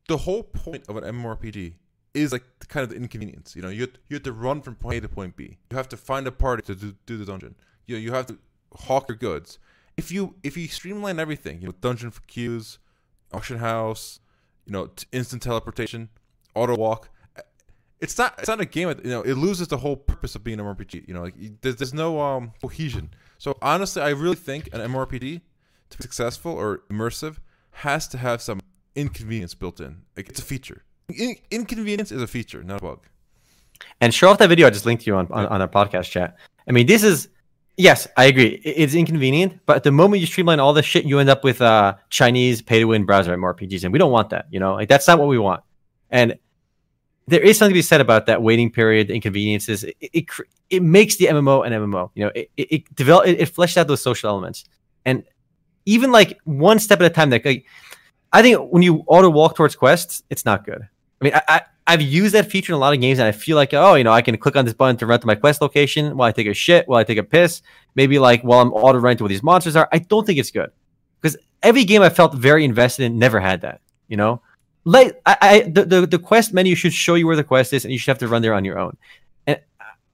[0.08, 1.74] the whole point of an MMORPG
[2.14, 3.56] is like kind of the inconvenience.
[3.56, 5.58] You know, you you have to run from point A to point B.
[5.70, 7.56] You have to find a party to do, do the dungeon.
[7.86, 8.38] You know, you have to
[8.74, 9.60] hawk your goods.
[9.98, 12.80] If you if you streamline everything, you know, dungeon for queues,
[13.34, 14.20] auction house,
[14.66, 16.10] you know, instant teleportation,
[16.56, 17.10] auto walk,
[18.00, 18.90] it's not it's not a game.
[19.04, 21.08] You know, it loses the whole purpose of being an RPG.
[21.08, 23.12] You know, like there's, there's no um, cohesion.
[23.38, 25.42] So honestly, I really think an MMORPG
[25.90, 27.38] to be successful or immersive
[27.72, 28.60] has to have some
[28.96, 30.04] inconvenience built in.
[30.16, 30.84] Like it's a feature.
[31.16, 33.06] In- inconvenience is a feature, not a bug.
[34.02, 36.38] And show off that video I just linked you on, on, on our podcast chat.
[36.68, 37.30] I mean, this is
[37.80, 38.62] yes, I agree.
[38.64, 41.62] It's inconvenient, but at the moment you streamline all this shit, you end up with
[41.62, 44.48] uh, Chinese pay to win browser and MMORPGs, and we don't want that.
[44.52, 45.64] You know, like that's not what we want.
[46.12, 46.38] And
[47.28, 49.84] there is something to be said about that waiting period, the inconveniences.
[49.84, 50.26] It, it,
[50.70, 52.12] it makes the MMO an MMO.
[52.14, 54.66] You know, it it, it develop it, it fleshed out those social elements,
[55.06, 55.24] and
[55.86, 57.30] even like one step at a time.
[57.30, 57.66] That like,
[58.34, 60.88] I think when you auto walk towards quests, it's not good.
[61.22, 63.32] I mean, I, I have used that feature in a lot of games, and I
[63.32, 65.36] feel like oh, you know, I can click on this button to run to my
[65.36, 67.62] quest location while I take a shit, while I take a piss,
[67.96, 69.90] maybe like while I'm auto running to where these monsters are.
[69.92, 70.72] I don't think it's good
[71.22, 73.82] because every game I felt very invested in never had that.
[74.08, 74.42] You know,
[74.86, 77.86] like I, I the, the, the quest menu should show you where the quest is,
[77.86, 78.96] and you should have to run there on your own.
[79.48, 79.60] And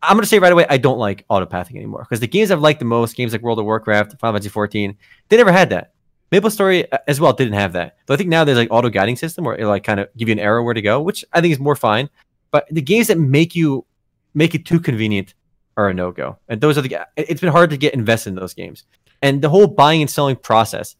[0.01, 2.79] I'm gonna say right away, I don't like autopathing anymore because the games I've liked
[2.79, 4.97] the most, games like World of Warcraft, Final Fantasy 14,
[5.29, 5.91] they never had that.
[6.35, 7.95] Maple Story uh, as well didn't have that.
[8.05, 10.27] But I think now there's like auto guiding system where it like kind of give
[10.27, 12.09] you an arrow where to go, which I think is more fine.
[12.51, 13.85] But the games that make you
[14.33, 15.33] make it too convenient
[15.77, 16.37] are a no go.
[16.49, 18.83] And those are the it's been hard to get invested in those games.
[19.21, 20.97] And the whole buying and selling process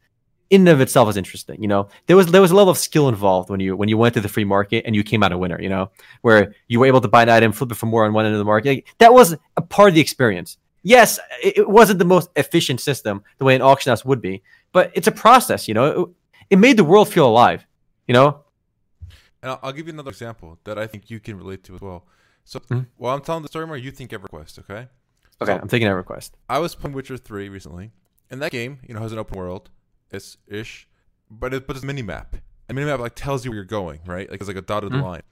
[0.52, 1.62] in and of itself is interesting.
[1.62, 3.98] You know, there was there was a level of skill involved when you when you
[3.98, 5.60] went to the free market and you came out a winner.
[5.62, 8.14] You know, where you were able to buy an item, flip it for more on
[8.14, 8.70] one end of the market.
[8.70, 10.58] Like, that was a part of the experience.
[10.88, 14.44] Yes, it, wasn't the most efficient system the way an auction house would be,
[14.76, 15.68] but it's a process.
[15.70, 16.10] You know, it,
[16.54, 17.66] it made the world feel alive.
[18.08, 18.30] You know.
[19.42, 22.00] And I'll, give you another example that I think you can relate to as well.
[22.44, 22.88] So Mhm.
[22.98, 24.84] while I'm telling the story more, you think EverQuest, okay?
[25.42, 26.32] Okay, So- I'm taking EverQuest.
[26.50, 27.92] I was playing Witcher 3 recently,
[28.30, 29.70] and that game, you know, has an open world,
[30.12, 30.88] it's ish,
[31.30, 32.30] but it but it's a mini map.
[32.70, 34.28] A mini map like tells you where you're going, right?
[34.30, 35.04] Like it's like a dotted Mhm.
[35.10, 35.26] line.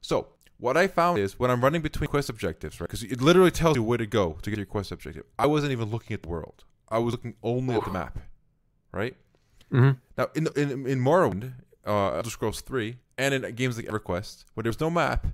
[0.00, 0.14] So
[0.58, 2.88] what I found is when I'm running between quest objectives, right?
[2.88, 5.24] Because it literally tells you where to go to get your quest objective.
[5.38, 6.64] I wasn't even looking at the world.
[6.92, 8.18] I was looking only at the map,
[8.92, 9.16] right?
[9.72, 9.98] Mhm.
[10.18, 11.54] Now in in in Morrowind,
[11.86, 15.26] uh, Elder Scrolls 3, and in games like EverQuest, where there's no map,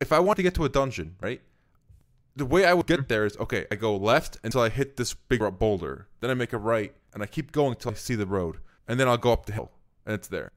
[0.00, 1.42] if I want to get to a dungeon, right?
[2.36, 3.66] The way I would get there is okay.
[3.70, 6.06] I go left until I hit this big boulder.
[6.20, 9.00] Then I make a right, and I keep going until I see the road, and
[9.00, 9.70] then I'll go up the hill,
[10.04, 10.52] and it's there.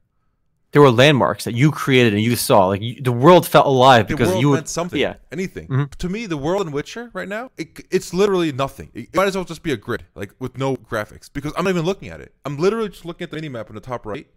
[0.72, 2.66] There were landmarks that you created and you saw.
[2.68, 4.68] Like you, the world felt alive The because you meant would.
[4.68, 5.14] something, Yeah.
[5.32, 5.66] anything.
[5.66, 5.94] Mhm.
[5.96, 8.90] To me, the world in Witcher right now, it, it's literally nothing.
[8.94, 11.70] It might as well just be a grid, like with no graphics, because I'm not
[11.70, 12.34] even looking at it.
[12.44, 14.28] I'm literally just looking at the mini map in the top right,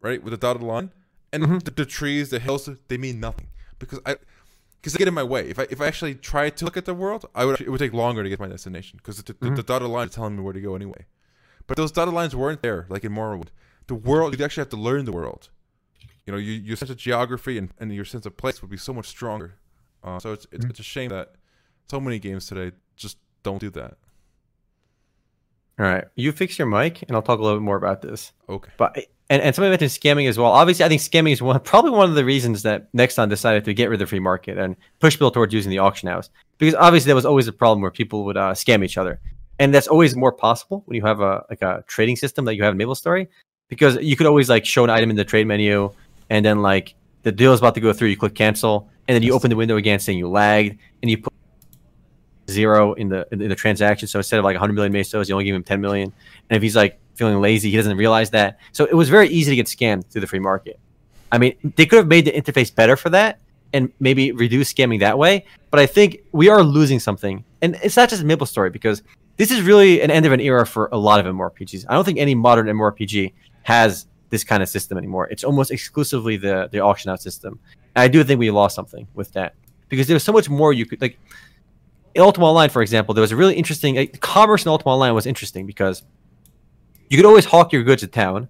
[0.00, 0.92] right with the dotted line,
[1.32, 1.64] and Mhm.
[1.64, 3.48] the, the trees, the hills, they mean nothing
[3.78, 4.16] because I.
[4.80, 5.48] Because they get in my way.
[5.48, 7.80] If I if I actually tried to look at the world, I would it would
[7.80, 9.56] take longer to get to my destination because the, Mhm.
[9.56, 11.06] the dotted line is telling me where to go anyway.
[11.66, 13.48] But those dotted lines weren't there, like in Morrowind.
[13.88, 15.48] The world, you actually have to learn the world.
[16.26, 18.76] You know, you, your sense of geography and, and your sense of place would be
[18.76, 19.54] so much stronger.
[20.02, 20.70] Uh, so it's, it's Mhm.
[20.70, 21.34] it's a shame that
[21.90, 23.96] so many games today just don't do that.
[25.78, 28.32] All right, you fix your mic, and I'll talk a little bit more about this.
[28.48, 28.70] Okay.
[28.78, 28.96] But
[29.28, 30.50] and, and somebody mentioned scamming as well.
[30.50, 33.74] Obviously, I think scamming is one probably one of the reasons that Nexon decided to
[33.74, 36.30] get rid of the free market and push people towards using the auction house.
[36.58, 39.20] Because obviously, there was always a problem where people would uh, scam each other,
[39.58, 42.62] and that's always more possible when you have a like a trading system that you
[42.62, 43.28] have in MapleStory,
[43.68, 45.92] because you could always like show an item in the trade menu,
[46.30, 49.22] and then like the deal is about to go through, you click cancel, and then
[49.22, 51.32] you open the window again saying you lagged, and you put
[52.48, 54.08] zero in the in the transaction.
[54.08, 56.12] So instead of like 100 million mesos, you only give him 10 million.
[56.48, 58.58] And if he's like feeling lazy, he doesn't realize that.
[58.72, 60.78] So it was very easy to get scammed through the free market.
[61.32, 63.40] I mean, they could have made the interface better for that
[63.72, 65.44] and maybe reduce scamming that way.
[65.70, 69.02] But I think we are losing something, and it's not just Maple Story because
[69.36, 71.84] this is really an end of an era for a lot of MMORPGs.
[71.88, 73.32] I don't think any modern MMORPG
[73.64, 75.28] has this kind of system anymore.
[75.28, 77.58] It's almost exclusively the the auction out system.
[77.94, 79.54] And I do think we lost something with that
[79.88, 81.18] because there was so much more you could like
[82.16, 85.14] in Ultima Online, for example, there was a really interesting like, commerce in Ultima Online
[85.14, 86.02] was interesting because
[87.10, 88.48] you could always hawk your goods at town.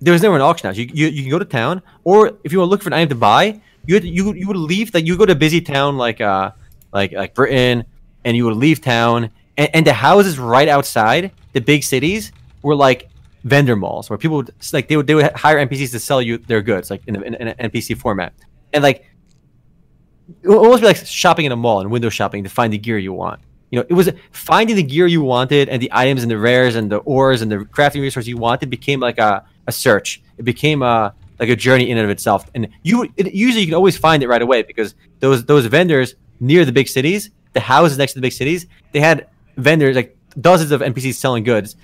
[0.00, 0.76] There was never an auction house.
[0.76, 2.92] You, you, you can go to town, or if you want to look for an
[2.92, 5.60] item to buy, you had, you you would leave like you go to a busy
[5.60, 6.52] town like uh
[6.92, 7.84] like like Britain,
[8.24, 12.32] and you would leave town, and, and the houses right outside the big cities
[12.62, 13.08] were like
[13.44, 16.38] vendor malls where people would like they would they would hire NPCs to sell you
[16.38, 18.32] their goods like in, a, in an NPC format,
[18.72, 19.06] and like
[20.42, 22.78] it would almost be like shopping in a mall and window shopping to find the
[22.78, 23.40] gear you want.
[23.70, 26.76] You know, it was finding the gear you wanted and the items and the rares
[26.76, 30.22] and the ores and the crafting resources you wanted became like a, a search.
[30.36, 32.48] It became a like a journey in and of itself.
[32.54, 36.14] And you it, usually you can always find it right away because those those vendors
[36.38, 40.16] near the big cities, the houses next to the big cities, they had vendors like
[40.40, 41.76] dozens of NPCs selling goods,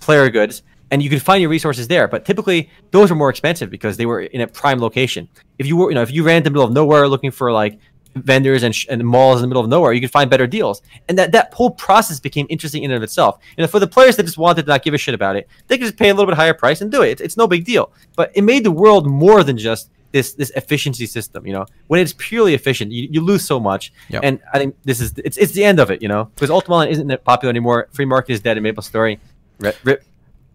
[0.00, 2.08] player goods, and you could find your resources there.
[2.08, 5.28] But typically, those are more expensive because they were in a prime location.
[5.58, 7.52] If you were, you know, if you ran to the middle of nowhere looking for
[7.52, 7.78] like
[8.14, 10.82] vendors and, sh- and malls in the middle of nowhere, you could find better deals.
[11.08, 13.38] And that that whole process became interesting in and of itself.
[13.58, 15.76] And for the players that just wanted to not give a shit about it, they
[15.76, 17.10] could just pay a little bit higher price and do it.
[17.10, 17.92] It's, it's no big deal.
[18.16, 21.46] But it made the world more than just this this efficiency system.
[21.46, 23.92] You know, when it's purely efficient, you, you lose so much.
[24.08, 24.20] Yep.
[24.24, 26.00] And I think this is it's it's the end of it.
[26.00, 27.88] You know, because Ultima Online isn't that popular anymore.
[27.92, 29.20] Free market is dead in Maple Story.
[29.58, 30.04] Rip, rip.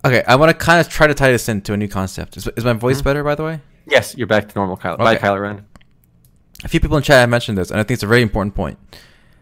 [0.04, 2.38] Okay, I want to kind of try to tie this into a new concept.
[2.38, 3.04] Is, is my voice Mhm.
[3.04, 3.62] better, by the way?
[3.86, 4.98] Yes, you're back to normal, Kyler.
[4.98, 5.28] Bye, Okay.
[5.28, 5.66] Kyler Ren.
[6.64, 8.56] A few people in chat have mentioned this, and I think it's a very important
[8.56, 8.78] point.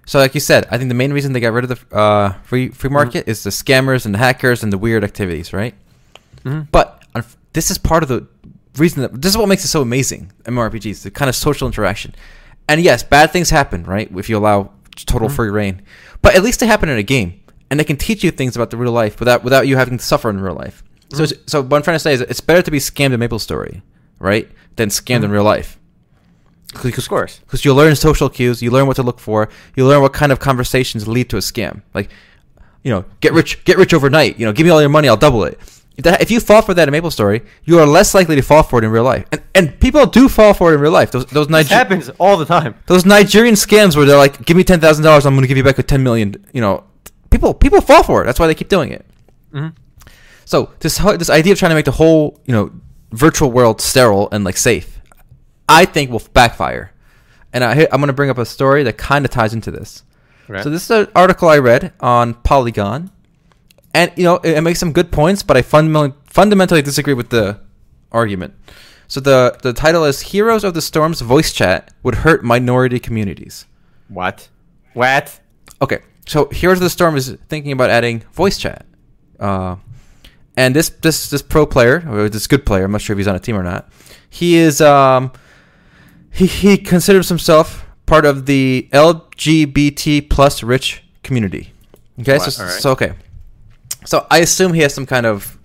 [0.05, 2.34] So, like you said, I think the main reason they got rid of the uh,
[2.43, 5.76] free free market is the scammers and the hackers and the weird activities, right?
[6.45, 6.68] Mhm.
[6.72, 8.26] But unf- this is part of the
[8.78, 10.32] reason that this is what makes it so amazing.
[10.45, 12.16] MMORPGs, the kind of social interaction.
[12.68, 14.10] And yes, bad things happen, right?
[14.16, 14.72] If you allow
[15.05, 15.36] total Mhm.
[15.36, 15.82] free reign,
[16.22, 17.38] but at least they happen in a game,
[17.70, 20.03] and they can teach you things about the real life without without you having to
[20.03, 20.84] suffer in real life.
[21.13, 23.20] So, it's, so what I'm trying to say is, it's better to be scammed in
[23.20, 23.82] Maple Story,
[24.20, 25.34] right, than scammed in Mhm.
[25.34, 25.78] real life.
[26.76, 27.39] Of course.
[27.39, 30.32] Because you learn social cues, you learn what to look for, you learn what kind
[30.32, 31.82] of conversations lead to a scam.
[31.95, 32.09] Like,
[32.84, 34.39] you know, get rich, get rich overnight.
[34.39, 35.57] You know, give me all your money, I'll double it.
[35.97, 38.41] If, that, if you fall for that in Maple Story, you are less likely to
[38.43, 39.26] fall for it in real life.
[39.32, 41.09] And, and people do fall for it in real life.
[41.11, 42.76] Those those, Niger- happens all the time.
[42.86, 45.57] those Nigerian scams where they're like, give me ten thousand dollars, I'm going to give
[45.57, 46.36] you back a ten million.
[46.53, 46.84] You know,
[47.39, 48.25] people people fall for it.
[48.25, 49.05] That's why they keep doing it.
[49.53, 49.73] Mhm.
[50.45, 52.71] So this this idea of trying to make the whole you know
[53.11, 54.99] virtual world sterile and like safe,
[55.67, 56.91] I think will backfire.
[57.53, 60.03] And I, I'm going to bring up a story that kind of ties into this.
[60.47, 60.63] Right.
[60.63, 63.09] So this is an article I read on Polygon,
[63.93, 67.29] and you know it, it makes some good points, but I fundamentally fundamentally disagree with
[67.29, 67.59] the
[68.11, 68.53] argument.
[69.07, 73.65] So the the title is Heroes of the Storm's voice chat would hurt minority communities.
[74.07, 74.49] What?
[74.93, 75.39] What?
[75.81, 75.99] Okay,
[76.30, 78.86] so here's the Storm is thinking about adding voice chat.
[79.39, 79.77] Uh,
[80.55, 83.27] and this this this pro player, or this good player, I'm not sure if he's
[83.27, 83.89] on a team or not.
[84.30, 85.32] He is um
[86.32, 91.73] he he considers himself part of the LGBT plus rich community.
[92.19, 92.82] Okay, so, Alright.
[92.82, 93.13] so okay,
[94.05, 95.57] so I assume he has some kind of,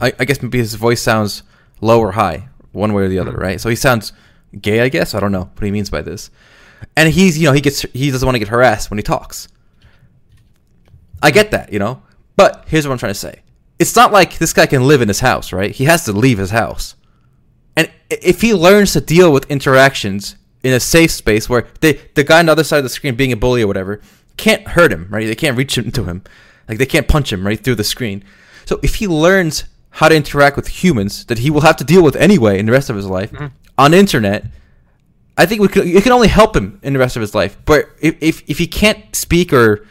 [0.00, 1.42] I, I guess maybe his voice sounds
[1.80, 3.40] low or high, one way or the other, Mm-hmm.
[3.40, 3.60] right?
[3.60, 4.12] So he sounds
[4.60, 5.14] gay, I guess.
[5.14, 6.30] I don't know what he means by this,
[6.94, 9.48] and he's you know he gets he doesn't want to get harassed when he talks.
[11.22, 12.02] I get that, you know,
[12.36, 13.42] but here's what I'm trying to say:
[13.78, 15.70] it's not like this guy can live in his house, right?
[15.70, 16.94] He has to leave his house.
[17.76, 22.24] And if he learns to deal with interactions in a safe space where they, the
[22.24, 24.00] guy on the other side of the screen being a bully or whatever
[24.36, 25.26] can't hurt him, right?
[25.26, 26.24] They can't reach into him.
[26.68, 28.24] Like they can't punch him right through the screen.
[28.64, 32.02] So if he learns how to interact with humans that he will have to deal
[32.02, 33.46] with anyway in the rest of his life mm-hmm.
[33.78, 34.46] on internet,
[35.36, 37.56] I think we could, it can only help him in the rest of his life.
[37.64, 39.86] But if, if, if he can't speak or,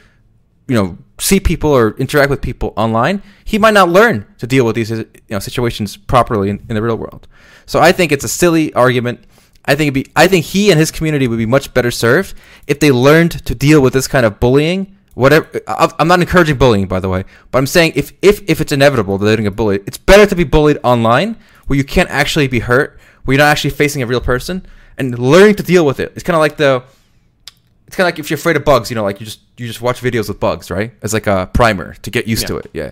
[0.67, 4.65] you know, see people or interact with people online, he might not learn to deal
[4.65, 7.27] with these uh, you know situations properly in, in the real world.
[7.65, 9.23] So I think it's a silly argument.
[9.65, 12.33] I think be I think he and his community would be much better served
[12.67, 14.95] if they learned to deal with this kind of bullying.
[15.15, 18.41] Whatever uh, I- I'm not encouraging bullying, by the way, but I'm saying if if
[18.47, 21.35] if it's inevitable that they're going to get bullied, it's better to be bullied online
[21.65, 24.65] where you can't actually be hurt, where you're not actually facing a real person,
[24.97, 26.13] and learning to deal with it.
[26.15, 26.83] It's kind of like the
[27.87, 29.65] it's kind of like if you're afraid of bugs, you know, like you just you
[29.65, 30.91] just watch videos with bugs, right?
[31.01, 32.47] As like a primer to get used Yeah.
[32.49, 32.69] to it.
[32.73, 32.91] Yeah.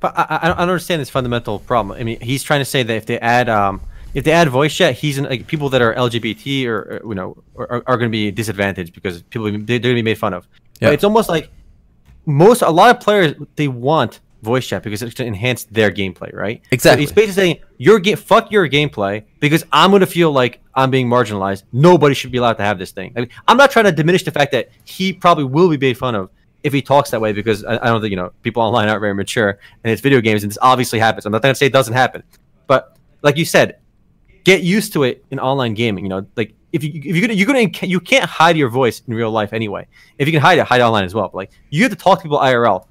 [0.00, 1.98] But I, I I don't understand this fundamental problem.
[1.98, 3.80] I mean, he's trying to say that if they add um,
[4.14, 7.14] if they add voice chat, he's in, like people that are LGBT or, or, you
[7.14, 10.34] know are, are going to be disadvantaged because people they're going to be made fun
[10.34, 10.46] of.
[10.80, 10.88] Yeah.
[10.88, 11.50] But it's almost like
[12.26, 16.32] most a lot of players they want voice chat because it's to enhance their gameplay,
[16.34, 16.60] right?
[16.64, 17.02] So Exactly.
[17.02, 20.90] he's basically saying your game, fuck your gameplay because I'm going to feel like I'm
[20.90, 21.62] being marginalized.
[21.72, 23.12] Nobody should be allowed to have this thing.
[23.16, 25.96] I mean, I'm not trying to diminish the fact that he probably will be made
[25.96, 26.30] fun of
[26.64, 29.00] if he talks that way because I, I don't think you know people online aren't
[29.00, 31.24] very mature and it's video games and this obviously happens.
[31.24, 32.24] I'm not going to say it doesn't happen,
[32.66, 33.78] but like you said,
[34.44, 36.04] get used to it in online gaming.
[36.04, 39.02] You know, like if you if you're gonna you're gonna you can't hide your voice
[39.06, 39.86] in real life anyway.
[40.18, 41.28] If you can hide it, hide it online as well.
[41.28, 42.86] But like you have to talk to people IRL.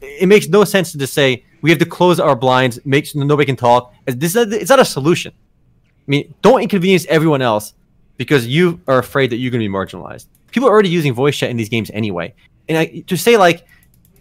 [0.00, 3.24] It makes no sense to just say we have to close our blinds, make sure
[3.24, 3.92] nobody can talk.
[4.06, 5.32] This is it's not a solution.
[5.36, 7.74] I mean, don't inconvenience everyone else
[8.16, 10.26] because you are afraid that you're going to be marginalized.
[10.50, 12.34] People are already using voice chat in these games anyway.
[12.68, 13.66] And I, to say like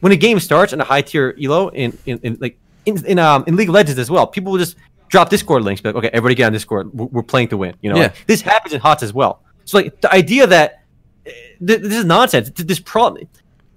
[0.01, 3.19] when a game starts in a high tier elo in, in, in like in, in
[3.19, 4.75] um in League of Legends as well, people will just
[5.09, 6.93] drop Discord links, be like, okay, everybody get on Discord.
[6.93, 7.75] We're, we're playing to win.
[7.81, 8.03] You know, Yeah.
[8.03, 9.41] like, this happens in HOTS as well.
[9.65, 10.83] So like the idea that
[11.25, 11.31] uh,
[11.65, 12.49] th- this is nonsense.
[12.51, 13.27] Th- This problem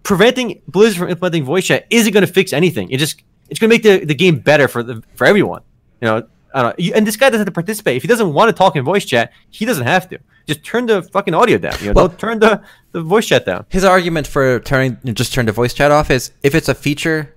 [0.03, 2.91] preventing Blizzard from implementing voice chat isn't going to fix anything.
[2.91, 5.63] It just it's going to make the, the game better for the for everyone.
[6.01, 6.93] You know, I don't know.
[6.95, 7.97] And this guy doesn't have to participate.
[7.97, 10.19] If he doesn't want to talk in voice chat, he doesn't have to.
[10.47, 11.75] Just turn the fucking audio down.
[11.81, 13.67] You know, Well- don't turn the, the voice chat down.
[13.69, 17.35] His argument for turning just turn the voice chat off is if it's a feature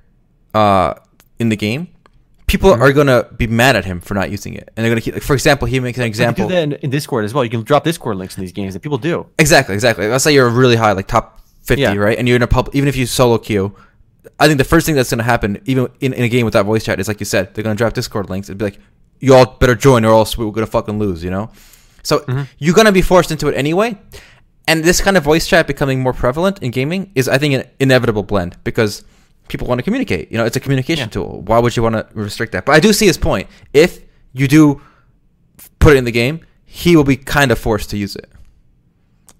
[0.53, 0.93] uh,
[1.39, 1.88] in the game,
[2.47, 2.82] people Mm-hmm.
[2.82, 5.14] are gonna be mad at him for not using it, and they're gonna keep.
[5.16, 6.47] Like, for example, he makes an You example.
[6.47, 7.43] can do that in, in Discord as well.
[7.43, 9.26] You can drop Discord links in these games that people do.
[9.39, 10.07] Exactly, exactly.
[10.07, 11.95] Let's say you're really high, like top fifty, Yeah.
[11.95, 12.18] right?
[12.18, 13.76] And you're in a pub, even if you solo queue.
[14.39, 16.65] I think the first thing that's going to happen, even in, in a game without
[16.65, 18.80] voice chat, is like you said, they're going to drop Discord links and be like,
[19.19, 21.49] "You all better join, or else we're going to fucking lose," you know.
[22.03, 22.43] So Mm-hmm.
[22.57, 23.97] you're going to be forced into it anyway.
[24.67, 27.63] And this kind of voice chat becoming more prevalent in gaming is, I think, an
[27.80, 29.03] inevitable blend because
[29.49, 30.32] people want to communicate.
[30.32, 31.41] You know, it's a communication tool.
[31.41, 32.65] Why would you want to restrict that?
[32.65, 33.49] But I do see his point.
[33.74, 33.99] If
[34.32, 34.82] you do
[35.80, 38.32] put it in the game, he will be kind of forced to use it.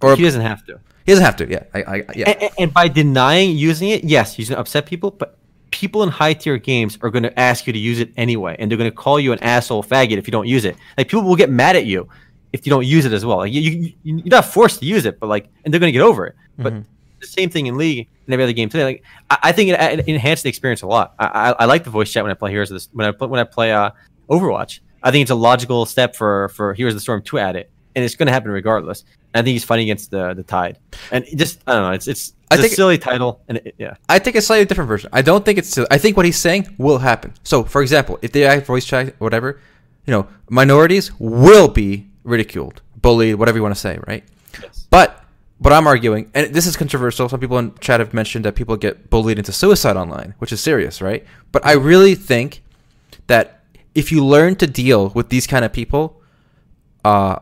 [0.02, 0.80] Or he doesn't have to.
[1.06, 1.49] He doesn't have to.
[1.49, 2.30] Yeah, I, I yeah.
[2.30, 5.38] And, and by denying using it, yes, he's going to upset people, but
[5.72, 8.70] people in high tier games are going to ask you to use it anyway, and
[8.70, 10.76] they're going to call you an asshole faggot if you don't use it.
[10.97, 12.08] Like people will get mad at you
[12.54, 13.38] if you don't use it as well.
[13.38, 15.97] Like you, you you're not forced to use it, but like, and they're going to
[15.97, 16.36] get over it.
[16.58, 16.74] But
[17.24, 18.84] the same thing in League and every other game today.
[18.84, 21.16] Like I, I think it, it enhanced the experience a lot.
[21.18, 23.12] I, I, I like the voice chat when I play Heroes of the when I
[23.12, 23.91] play, when I play uh,
[24.30, 24.82] Overwatch.
[25.01, 27.72] I think it's a logical step for for Heroes of the Storm to add it,
[27.96, 29.04] and it's going to happen regardless.
[29.34, 30.80] And I think he's fighting against the the tide,
[31.12, 31.91] and just I don't know.
[31.91, 33.96] It's it's, I think- a silly title, and it, yeah.
[34.10, 35.10] I think a slightly different version.
[35.14, 35.78] I don't think it's.
[35.78, 37.34] I think what he's saying will happen.
[37.44, 39.60] So, for example, if they add voice chat, whatever,
[40.06, 44.24] you know, minorities will be ridiculed, bullied, whatever you want to say, right?
[44.62, 44.88] Yes.
[44.89, 45.24] But
[45.60, 47.30] what I'm arguing, and this is controversial.
[47.30, 50.60] Some people in chat have mentioned that people get bullied into suicide online, which is
[50.62, 51.26] serious, right?
[51.52, 52.62] But I really think
[53.28, 53.62] that
[53.96, 56.22] if you learn to deal with these kind of people,
[57.06, 57.39] uh,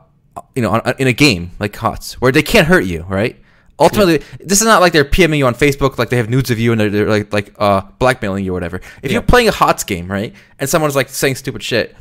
[0.56, 3.38] you know, on, in a game like HOTS, where they can't hurt you, right?
[3.80, 6.60] Ultimately, this is not like they're PMing you on Facebook, like they have nudes of
[6.60, 8.80] you and they're, they're like like uh, blackmailing you or whatever.
[9.02, 11.96] If you're playing a HOTS game, right, and someone's like saying stupid shit,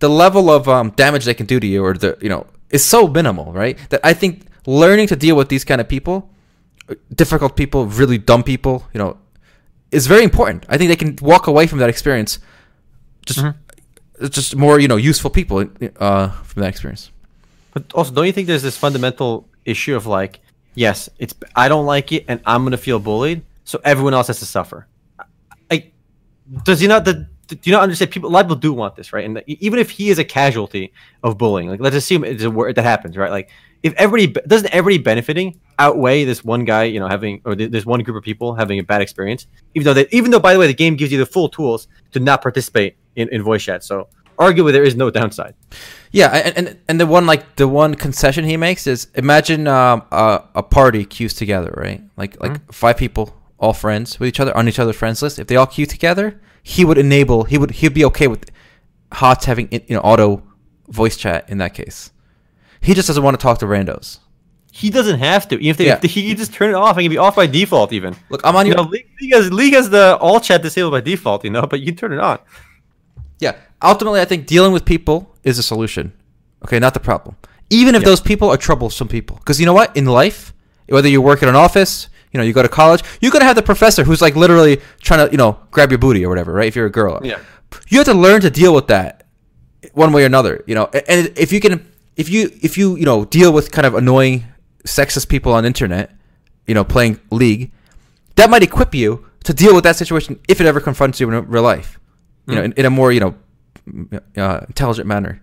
[0.00, 2.84] the level of um, damage they can do to you, or the you know, is
[2.84, 3.78] so minimal, right?
[3.88, 6.28] That I think learning to deal with these kind of people,
[6.90, 9.16] uh, difficult people, really dumb people, you know,
[9.90, 10.66] is very important.
[10.68, 12.40] I think they can walk away from that experience
[13.24, 13.44] just
[14.28, 15.64] just more you know useful people
[15.96, 17.10] uh, from that experience.
[17.72, 20.40] But also, don't you think there's this fundamental issue of like,
[20.74, 24.38] yes, it's I don't like it, and I'm gonna feel bullied, so everyone else has
[24.40, 24.86] to suffer.
[25.70, 25.92] Like,
[26.64, 27.04] does he not?
[27.04, 28.10] The, do you not understand?
[28.10, 29.24] People, a lot of people do want this, right?
[29.24, 30.92] And even if he is a casualty
[31.22, 33.30] of bullying, like let's assume it's a word that happens, right?
[33.30, 33.50] Like,
[33.82, 37.86] if everybody doesn't everybody benefiting outweigh this one guy, you know, having or th- this
[37.86, 40.58] one group of people having a bad experience, even though that even though by the
[40.58, 43.82] way the game gives you the full tools to not participate in, in voice chat,
[43.82, 44.08] so
[44.38, 45.54] arguably there is no downside.
[46.12, 50.02] Yeah, and, and and the one like the one concession he makes is imagine um,
[50.10, 52.02] a, a party queues together, right?
[52.16, 55.38] Like like five people, all friends with each other on each other's friends list.
[55.38, 57.44] If they all queue together, he would enable.
[57.44, 58.50] He would he'd be okay with
[59.12, 60.42] HOTS having you know auto
[60.88, 62.10] voice chat in that case.
[62.80, 64.18] He just doesn't want to talk to randos.
[64.72, 65.64] He doesn't have to.
[65.64, 66.00] If they, Yeah.
[66.00, 66.96] he can just turn it off.
[66.96, 67.92] It can be off by default.
[67.92, 70.62] Even Look, I'm on you your know, League, League has League has the all chat
[70.62, 71.44] disabled by default.
[71.44, 72.38] You know, but you can turn it on.
[73.40, 73.54] Yeah.
[73.82, 76.12] Ultimately, I think dealing with people is a solution.
[76.64, 77.36] Okay, not the problem.
[77.70, 78.06] Even if Yeah.
[78.10, 79.96] those people are troublesome people, because you know what?
[79.96, 80.52] In life,
[80.88, 83.56] whether you work in an office, you know, you go to college, you're gonna have
[83.56, 86.66] the professor who's like literally trying to, you know, grab your booty or whatever, right?
[86.68, 87.38] If you're a girl, Yeah.
[87.88, 89.24] you have to learn to deal with that
[89.94, 90.62] one way or another.
[90.66, 91.86] You know, and if you can,
[92.16, 94.44] if you if you you know deal with kind of annoying,
[94.84, 96.10] sexist people on the internet,
[96.66, 97.70] you know, playing League,
[98.36, 101.46] that might equip you to deal with that situation if it ever confronts you in
[101.48, 101.98] real life.
[102.50, 103.34] You know, in, in a more you know
[104.36, 105.40] uh, intelligent manner.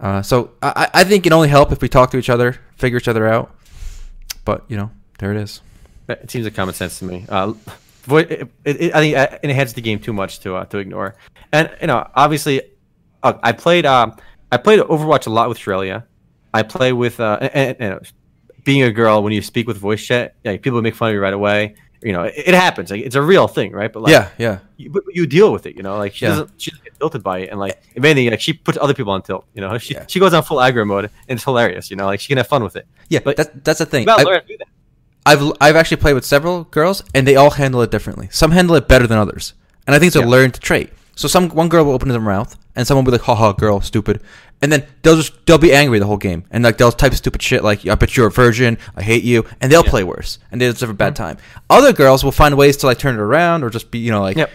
[0.00, 2.98] Uh, so I, I think it only help if we talk to each other, figure
[2.98, 3.54] each other out.
[4.44, 5.60] But you know, there it is.
[6.08, 7.26] It seems like common sense to me.
[7.28, 7.52] Uh,
[8.10, 11.16] it, it, I think uh, it enhances the game too much to uh, to ignore.
[11.52, 12.62] And you know, obviously,
[13.22, 14.16] uh, I played um,
[14.50, 16.04] I played Overwatch a lot with Shrelia.
[16.54, 18.12] I play with uh, and, and, and
[18.64, 21.20] being a girl when you speak with voice chat, like people make fun of you
[21.20, 21.74] right away.
[22.02, 22.90] You know, it, it happens.
[22.90, 23.92] Like, it's a real thing, right?
[23.92, 25.76] But like, yeah, yeah, you, but you deal with it.
[25.76, 26.30] You know, like she Yeah.
[26.30, 28.94] doesn't she doesn't get tilted by it, and like if anything, like she puts other
[28.94, 29.44] people on tilt.
[29.54, 30.04] You know, she Yeah.
[30.06, 31.90] she goes on full aggro mode, and it's hilarious.
[31.90, 32.86] You know, like she can have fun with it.
[33.08, 33.18] yeah.
[33.24, 34.08] But- that's that's the thing.
[34.08, 34.68] I- learn to do that.
[35.26, 38.28] I've I've actually played with several girls, and they all handle it differently.
[38.30, 39.54] Some handle it better than others,
[39.86, 40.26] and I think it's a Yeah.
[40.26, 40.90] learned trait.
[41.16, 43.52] So some one girl will open their mouth, and someone will be like, "Ha ha,
[43.52, 44.22] girl, stupid,"
[44.62, 47.42] and then they'll just they'll be angry the whole game, and like they'll type stupid
[47.42, 49.90] shit like, "I bet you're a virgin," "I hate you," and they'll Yeah.
[49.90, 51.36] play worse, and they'll just have a bad time.
[51.70, 54.20] Other girls will find ways to like turn it around or just be you know
[54.22, 54.36] like.
[54.36, 54.50] Yep.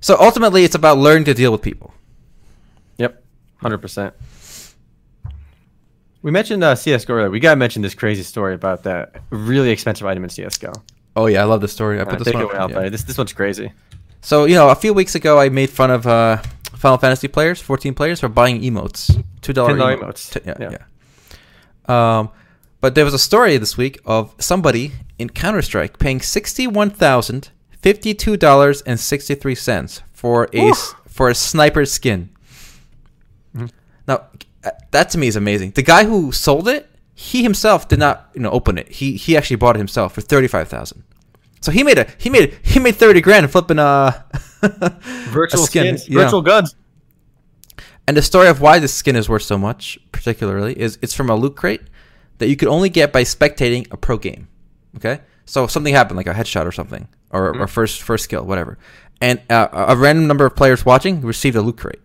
[0.00, 1.92] So ultimately, it's about learning to deal with people.
[2.98, 3.22] Yep,
[3.60, 4.14] hundred percent.
[6.22, 7.30] We mentioned uh, CS:GO earlier.
[7.30, 10.72] We gotta mention this crazy story about that really expensive item in CS:GO.
[11.14, 11.98] Oh yeah, I love this story.
[11.98, 12.44] I Uh, put this take one.
[12.46, 12.84] it up, away, Alpay.
[12.84, 12.88] yeah.
[12.90, 13.72] This this one's crazy.
[14.22, 16.38] So you know, a few weeks ago, I made fun of uh,
[16.76, 20.32] Final Fantasy players, fourteen players, for buying emotes, two dollar $10 emotes.
[20.32, 20.70] T- yeah, Yeah.
[21.88, 22.18] yeah.
[22.18, 22.30] Um,
[22.80, 26.90] but there was a story this week of somebody in Counter Strike paying sixty one
[26.90, 27.50] thousand
[27.80, 30.72] fifty two dollars and sixty three cents for a
[31.08, 32.28] for a sniper skin.
[33.56, 33.66] Mm-hmm.
[34.06, 34.26] Now,
[34.64, 35.70] uh, that to me is amazing.
[35.72, 38.88] The guy who sold it, he himself did not, you know, open it.
[38.88, 41.02] He he actually bought it himself for thirty five thousand.
[41.60, 44.12] So he made a he made he made thirty grand flipping uh
[45.30, 46.24] Virtual skin, skins, yeah.
[46.24, 46.74] virtual guns.
[48.06, 51.28] And the story of why this skin is worth so much, particularly, is it's from
[51.28, 51.82] a loot crate
[52.38, 54.48] that you could only get by spectating a pro game.
[54.96, 58.44] Okay, so if something happened, like a headshot or something, or, or first first kill,
[58.44, 58.78] whatever,
[59.20, 62.00] and uh, a random number of players watching received a loot crate.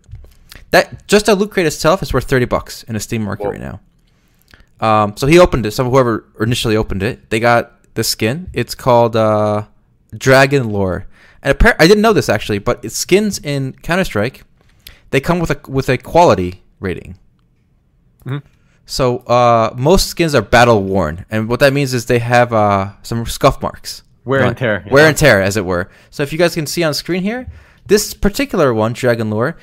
[0.72, 3.50] That just a loot crate itself is worth thirty bucks in a Steam market Whoa.
[3.50, 3.80] right now.
[4.80, 5.70] Um, so he opened it.
[5.70, 8.50] So whoever initially opened it, they got the skin.
[8.52, 9.66] It's called uh,
[10.16, 11.06] Dragon Lore,
[11.42, 14.44] and appar- I didn't know this actually, but skins in Counter Strike.
[15.10, 17.18] They come with a with a quality rating.
[18.24, 18.42] Mhm.
[18.86, 22.92] So uh, most skins are battle worn, and what that means is they have uh,
[23.02, 25.88] some scuff marks, Wear and tear, wear and tear, as it were.
[26.10, 27.46] So if you guys can see on screen here,
[27.86, 29.56] this particular one, Dragon Lore,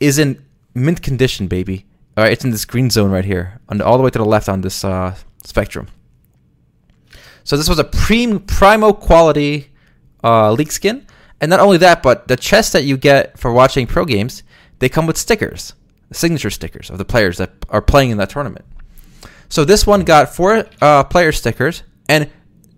[0.00, 0.42] is in
[0.74, 1.86] mint condition, baby.
[2.16, 4.18] All right, it's in this green zone right here, on the, all the way to
[4.18, 5.14] the left on this uh,
[5.44, 5.88] spectrum.
[7.44, 9.70] So this was a prim, primo quality
[10.22, 11.06] uh, leak skin,
[11.42, 14.44] and not only that, but the chests that you get for watching pro games,
[14.78, 15.74] they come with stickers,
[16.12, 18.64] signature stickers of the players that are playing in that tournament.
[19.48, 22.30] So this one got four uh, player stickers, and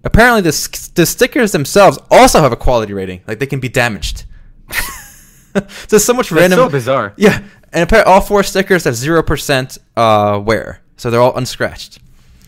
[0.03, 4.25] apparently the the stickers themselves also have a quality rating, like they can be damaged.
[5.89, 6.59] There's so much That's random.
[6.59, 7.13] so bizarre.
[7.19, 11.99] Yeah, and apparently all four stickers have zero percent uh, wear, so they're all unscratched.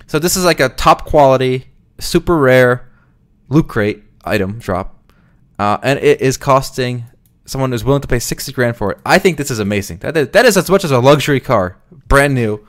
[0.06, 1.66] So this is like a top quality,
[2.00, 2.90] super rare
[3.48, 4.95] loot crate item drop,
[5.59, 7.04] uh, and it is costing
[7.44, 8.98] someone who's willing to pay sixty grand for it.
[9.07, 9.98] I think this is amazing.
[9.98, 11.76] That is, that is as much as a luxury car,
[12.09, 12.66] brand new.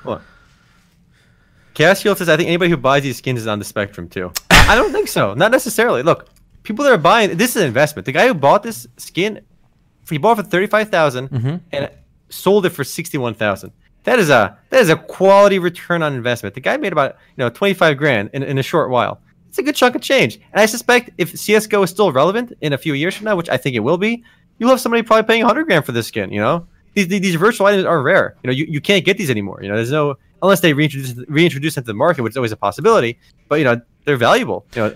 [1.74, 4.32] Chaos Shield says, I think anybody who buys these skins is on the spectrum too.
[4.50, 5.34] I don't think so.
[5.36, 6.02] Not necessarily.
[6.02, 6.28] Look,
[6.64, 8.06] people that are buying this is an investment.
[8.06, 9.42] The guy who bought this skin,
[10.10, 11.62] he bought it for thirty five Mhm.
[11.72, 11.90] and
[12.30, 13.72] sold it for sixty one thousand.
[14.06, 16.56] That is a that is a quality return on investment.
[16.56, 19.22] The guy made about you know twenty five grand in, in a short while.
[19.58, 20.36] It's a good chunk of change.
[20.54, 23.50] And I suspect if CS:GO is still relevant in a few years from now, which
[23.50, 24.24] I think it will be,
[24.60, 26.32] you'll have somebody probably paying hundred grand for this skin.
[26.32, 28.36] You know, these these these virtual items are rare.
[28.44, 29.60] You know, you, you can't get these anymore.
[29.64, 32.52] You know, there's no unless they reintroduce reintroduce them to the market, which is always
[32.52, 33.18] a possibility.
[33.50, 34.68] But you know, they're valuable.
[34.76, 34.96] You know,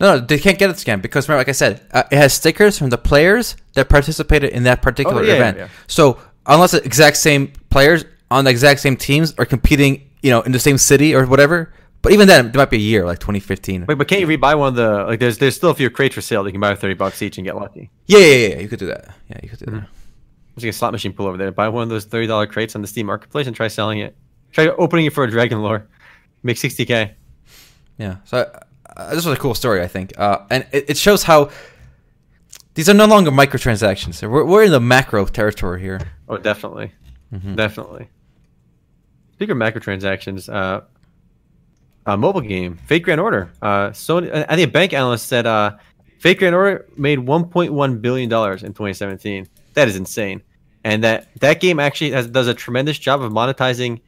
[0.00, 2.32] No, no, they can't get it scanned because remember, like I said, uh, it has
[2.34, 5.56] stickers from the players that participated in that particular Oh, yeah, event.
[5.56, 5.70] yeah, yeah.
[5.86, 10.40] So unless the exact same players on the exact same teams are competing, you know,
[10.40, 11.72] in the same city or whatever.
[12.02, 13.84] But even then, it might be a year, like 2015.
[13.86, 15.20] Wait, but can't you rebuy one of the like?
[15.20, 16.42] There's there's still a few crates for sale.
[16.42, 17.90] that You can buy for thirty bucks each and get lucky.
[18.06, 18.58] Yeah, yeah, yeah.
[18.60, 19.08] You could do that.
[19.28, 19.80] Yeah, you could do that.
[20.54, 21.50] There's like a slot machine pull over there.
[21.52, 24.16] Buy one of those thirty dollar crates on the Steam Marketplace and try selling it.
[24.52, 25.86] Try opening it for a Dragon Lore.
[26.42, 27.14] Make sixty k.
[27.98, 28.16] Yeah.
[28.24, 28.50] So
[28.96, 31.50] uh, this was a cool story, I think, uh, and it, it shows how
[32.74, 34.26] these are no longer microtransactions.
[34.26, 36.00] We're, we're in the macro territory here.
[36.28, 36.92] Oh, definitely,
[37.32, 37.56] Mhm.
[37.56, 38.08] definitely.
[39.34, 40.80] Speaking of microtransactions, uh,
[42.06, 43.50] a mobile game, Fate Grand Order.
[43.60, 45.76] Uh, Sony, I think a bank analyst said, uh,
[46.18, 49.48] Fate Grand Order made 1.1 billion dollars in 2017.
[49.74, 50.42] That is insane,
[50.84, 54.00] and that that game actually has, does a tremendous job of monetizing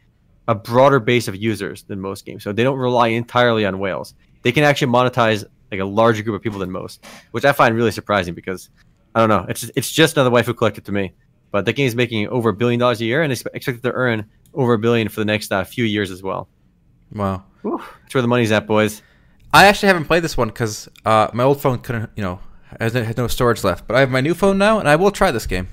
[0.48, 2.42] a broader base of users than most games.
[2.42, 4.14] So they don't rely entirely on whales.
[4.42, 7.74] They can actually monetize like a larger group of people than most, which I find
[7.74, 8.68] really surprising because
[9.14, 9.46] I don't know.
[9.48, 11.12] It's it's just another waifu collector to me.
[11.50, 14.24] But the game is making over a billion dollars a year and expected to earn
[14.54, 16.48] over a billion for the next uh, few years as well.
[17.12, 17.44] Wow.
[17.62, 19.02] Whew, that's where the money's at, boys.
[19.52, 22.40] I actually haven't played this one because uh, my old phone couldn't, you know,
[22.80, 23.86] has- had no storage left.
[23.86, 25.68] But I have my new phone now, and I will try this game.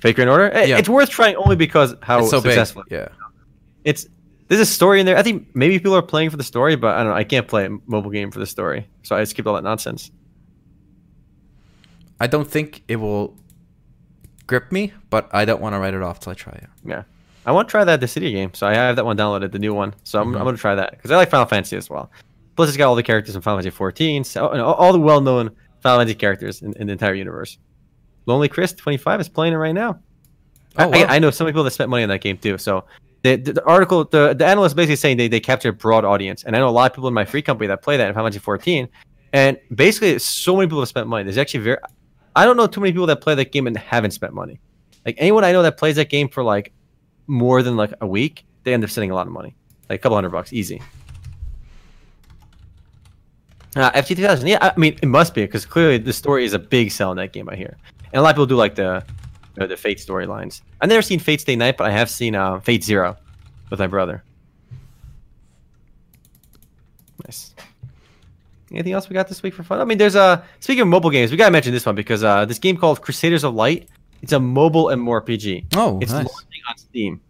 [0.00, 0.50] Fate Grand Order.
[0.52, 0.78] Eh, Yeah.
[0.78, 2.82] It's worth trying only because how it's so successful.
[2.88, 2.98] big.
[2.98, 3.08] Yeah.
[3.84, 4.06] It's
[4.48, 5.16] there's a story in there.
[5.16, 7.14] I think maybe people are playing for the story, but I don't know.
[7.16, 10.10] I can't play a mobile game for the story, so I skipped all that nonsense.
[12.18, 13.36] I don't think it will
[14.46, 16.68] grip me, but I don't want to write it off till I try it.
[16.84, 17.04] Yeah,
[17.46, 19.72] I want to try that Dissidia game, so I have that one downloaded, the new
[19.74, 19.94] one.
[20.04, 20.38] So I'm, Mhm.
[20.38, 22.10] I'm gonna try that because I like Final Fantasy as well.
[22.56, 26.00] Plus, it's got all the characters from Final Fantasy 14, so all, the well-known Final
[26.00, 27.58] Fantasy characters in, in the entire universe.
[28.26, 29.98] Lonely Chris 25 is playing it right now.
[30.78, 30.92] Oh, I, wow.
[30.92, 32.58] I, I know some people that spent money on that game too.
[32.58, 32.84] So
[33.22, 36.44] the, the, the article, the, the analyst basically saying they, they capture a broad audience.
[36.44, 38.14] And I know a lot of people in my free company that play that in
[38.14, 38.88] Final Fantasy 14.
[39.32, 41.24] And basically, so many people have spent money.
[41.24, 41.78] There's actually very,
[42.36, 44.60] I don't know too many people that play that game and haven't spent money.
[45.06, 46.72] Like anyone I know that plays that game for like
[47.30, 49.54] more than like a week, they end up spending a lot of money,
[49.88, 50.82] like a couple hundred bucks, easy.
[53.76, 56.58] Uh, FT 2000, yeah, I mean, it must be because clearly the story is a
[56.58, 57.48] big sell in that game.
[57.48, 57.76] I hear,
[58.12, 59.04] and a lot of people do like the
[59.60, 60.62] uh, the Fate storylines.
[60.80, 63.16] I've never seen Fate Stay Night, but I have seen uh, Fate Zero
[63.70, 64.24] with my brother.
[67.24, 67.54] Nice.
[68.72, 69.80] Anything else we got this week for fun?
[69.80, 72.44] I mean, there's a speaking of mobile games, we gotta mention this one because uh,
[72.44, 73.88] this game called Crusaders of Light.
[74.22, 75.66] It's a mobile MMORPG.
[75.76, 76.26] Oh, it's nice.
[76.68, 77.20] On Steam.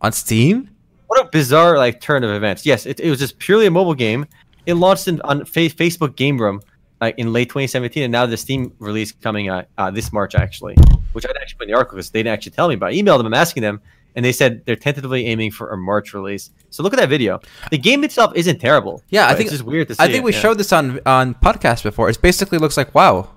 [0.00, 0.70] On Steam?
[1.06, 2.66] What a bizarre like turn of events.
[2.66, 4.26] Yes, it, it was just purely a mobile game.
[4.66, 6.60] It launched in, on fa- Facebook Game Room
[7.00, 10.74] uh, in late 2017, and now the Steam release coming uh, uh, this March actually,
[11.12, 12.76] which I didn't actually put in the article because they didn't actually tell me.
[12.76, 13.80] But I emailed them, I'm asking them,
[14.14, 16.50] and they said they're tentatively aiming for a March release.
[16.70, 17.40] So look at that video.
[17.70, 19.02] The game itself isn't terrible.
[19.10, 20.02] Yeah, I think it's just weird to see.
[20.02, 20.40] I think it, we yeah.
[20.40, 22.08] showed this on on podcast before.
[22.08, 23.30] It basically looks like WoW.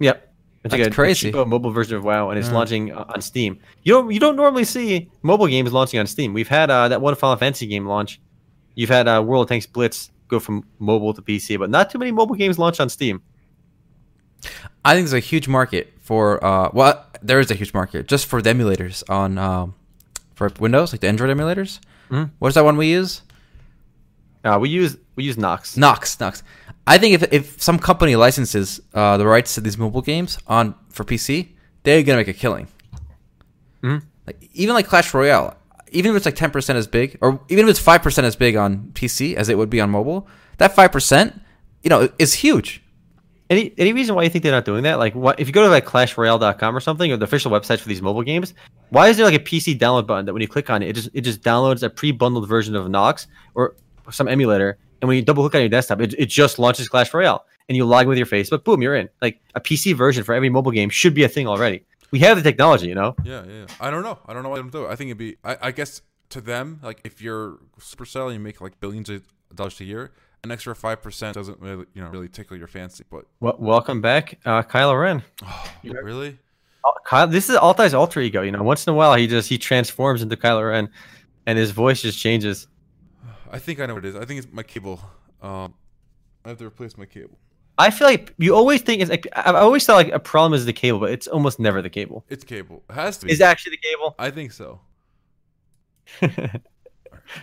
[0.00, 0.33] Yep.
[0.64, 1.30] It's like That's a, crazy.
[1.30, 2.54] a mobile version of WoW, and it's Yeah.
[2.54, 3.58] launching on Steam.
[3.82, 6.32] You don't you don't normally see mobile games launching on Steam.
[6.32, 8.18] We've had uh, that one Final Fantasy game launch.
[8.74, 11.98] You've had uh, World of Tanks Blitz go from mobile to PC, but not too
[11.98, 13.20] many mobile games launch on Steam.
[14.84, 18.26] I think there's a huge market for uh well there is a huge market just
[18.26, 19.74] for the emulators on um
[20.34, 21.78] for Windows, like the Android emulators.
[22.10, 22.30] Mhm.
[22.38, 23.22] What's that one we use?
[24.44, 25.76] Uh, we use we use Nox.
[25.76, 26.42] Nox, Nox.
[26.86, 30.74] I think if if some company licenses uh, the rights to these mobile games on
[30.90, 31.48] for PC,
[31.82, 32.68] they're gonna make a killing.
[33.82, 34.02] Mhm.
[34.26, 35.56] Like even like Clash Royale,
[35.92, 38.36] even if it's like ten percent as big, or even if it's five percent as
[38.36, 40.28] big on PC as it would be on mobile,
[40.58, 41.40] that five percent,
[41.82, 42.82] you know, is huge.
[43.50, 44.98] Any any reason why you think they're not doing that?
[44.98, 47.88] Like, what if you go to like ClashRoyale.com or something, or the official websites for
[47.88, 48.54] these mobile games?
[48.88, 50.92] Why is there like a PC download button that when you click on it, it
[50.94, 53.74] just it just downloads a pre-bundled version of Nox or
[54.10, 57.12] some emulator, and when you double click on your desktop, it, it just launches Clash
[57.12, 59.10] Royale, and you log in with your Facebook, boom, you're in.
[59.20, 61.84] Like a PC version for every mobile game should be a thing already.
[62.10, 63.14] We have the technology, you know.
[63.22, 63.66] Yeah, yeah, yeah.
[63.80, 64.18] I don't know.
[64.26, 64.88] I don't know why they don't do it.
[64.88, 65.36] I think it'd be.
[65.44, 66.00] I, I guess
[66.30, 69.24] to them, like if you're Supercell and you make like billions of
[69.54, 73.04] dollars a year, an extra five percent doesn't really, you know, really tickle your fancy.
[73.10, 75.22] But Well, welcome back, uh, Kylo Ren.
[75.82, 76.38] really,
[77.04, 78.40] Kyle, this is Altai's alter ego.
[78.40, 80.88] You know, once in a while he just he transforms into Kylo Ren,
[81.44, 82.68] and his voice just changes.
[83.54, 84.16] I think I know what it is.
[84.16, 85.00] I think it's my cable.
[85.40, 85.74] Um,
[86.44, 87.38] I have to replace my cable.
[87.78, 90.66] I feel like you always think it's like I always thought like a problem is
[90.66, 92.24] the cable, but it's almost never the cable.
[92.28, 92.82] It's cable.
[92.90, 93.32] It has to be.
[93.32, 94.16] Is actually the cable.
[94.18, 94.80] I think so.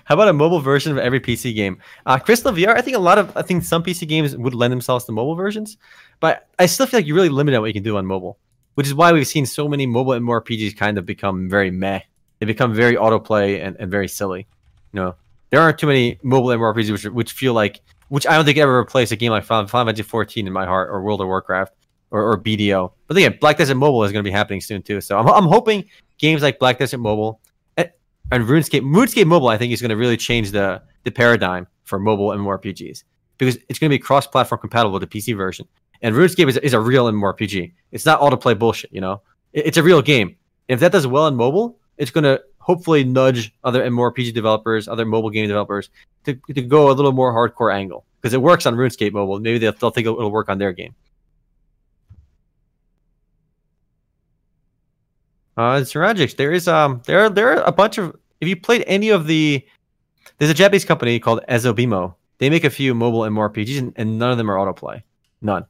[0.04, 1.78] How about a mobile version of every PC game?
[2.06, 4.72] Uh, Crystal VR, I think a lot of, I think some PC games would lend
[4.72, 5.78] themselves to mobile versions,
[6.20, 8.38] but I still feel like you're really limited on what you can do on mobile,
[8.76, 12.02] which is why we've seen so many mobile MMORPGs kind of become very meh.
[12.40, 14.48] They become very autoplay and, and very silly.
[14.94, 15.16] You know,
[15.52, 18.78] there aren't too many mobile MMORPGs which, which feel like, which I don't think ever
[18.78, 21.74] replace a game like Final Final Fantasy 14 in my heart or World of Warcraft
[22.10, 22.92] or, or BDO.
[23.08, 25.00] But again, Black Desert Mobile is going to be happening soon too.
[25.00, 25.86] So I'm, I'm hoping
[26.18, 27.40] games like Black Desert Mobile
[28.32, 32.00] and RuneScape, RuneScape Mobile, I think is going to really change the the paradigm for
[32.00, 33.04] mobile MMORPGs
[33.38, 35.68] because it's going to be cross-platform compatible with the PC version.
[36.02, 37.74] And RuneScape is, is a real MMORPG.
[37.92, 39.22] It's not autoplay bullshit, you know.
[39.52, 40.36] It, it's a real game.
[40.70, 44.88] And if that does well in mobile, it's going to hopefully nudge other MMORPG developers,
[44.88, 45.90] other mobile game developers
[46.26, 49.40] to, to go a little more hardcore angle because it works on RuneScape Mobile.
[49.40, 50.96] Maybe they'll, they'll think it'll work on their game.
[55.58, 59.10] Uh, Siragic, there is um there there are a bunch of if you played any
[59.10, 59.64] of the
[60.38, 62.16] there's a Japanese company called Asobimo.
[62.38, 65.04] They make a few mobile MMORPGs and, and none of them are autoplay.
[65.42, 65.66] None.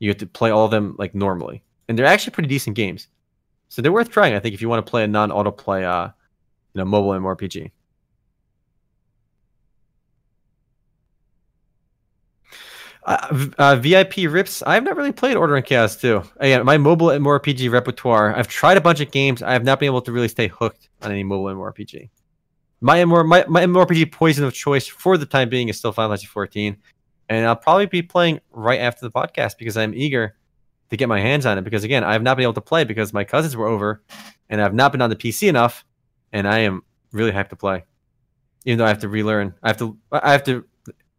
[0.00, 1.62] You have to play all of them like normally.
[1.88, 3.08] And they're actually pretty decent games.
[3.68, 6.10] So they're worth trying, I think, if you want to play a non autoplay uh
[6.74, 7.70] you know mobile MMORPG.
[13.04, 14.62] Uh, uh, VIP Rips.
[14.62, 16.22] I've not really played Order and Chaos 2.
[16.36, 18.34] Again, my mobile MMORPG repertoire.
[18.34, 19.42] I've tried a bunch of games.
[19.42, 22.10] I have not been able to really stay hooked on any mobile MMORPG.
[22.80, 26.10] My MMOR, my, my MMORPG poison of choice for the time being is still Final
[26.10, 26.76] Fantasy 14,
[27.28, 30.36] and I'll probably be playing right after the podcast because I'm eager
[30.90, 31.62] to get my hands on it.
[31.62, 34.02] Because again, I have not been able to play because my cousins were over,
[34.48, 35.84] and I've not been on the PC enough,
[36.32, 37.84] and I am really hyped to play.
[38.64, 40.64] Even though I have to relearn, I have to, I have to,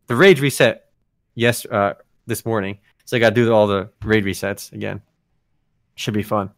[0.08, 0.90] the raid reset
[1.36, 1.94] yes uh,
[2.26, 2.80] this morning.
[3.06, 5.02] So I got to do all the raid resets again.
[5.96, 6.52] Should be fun.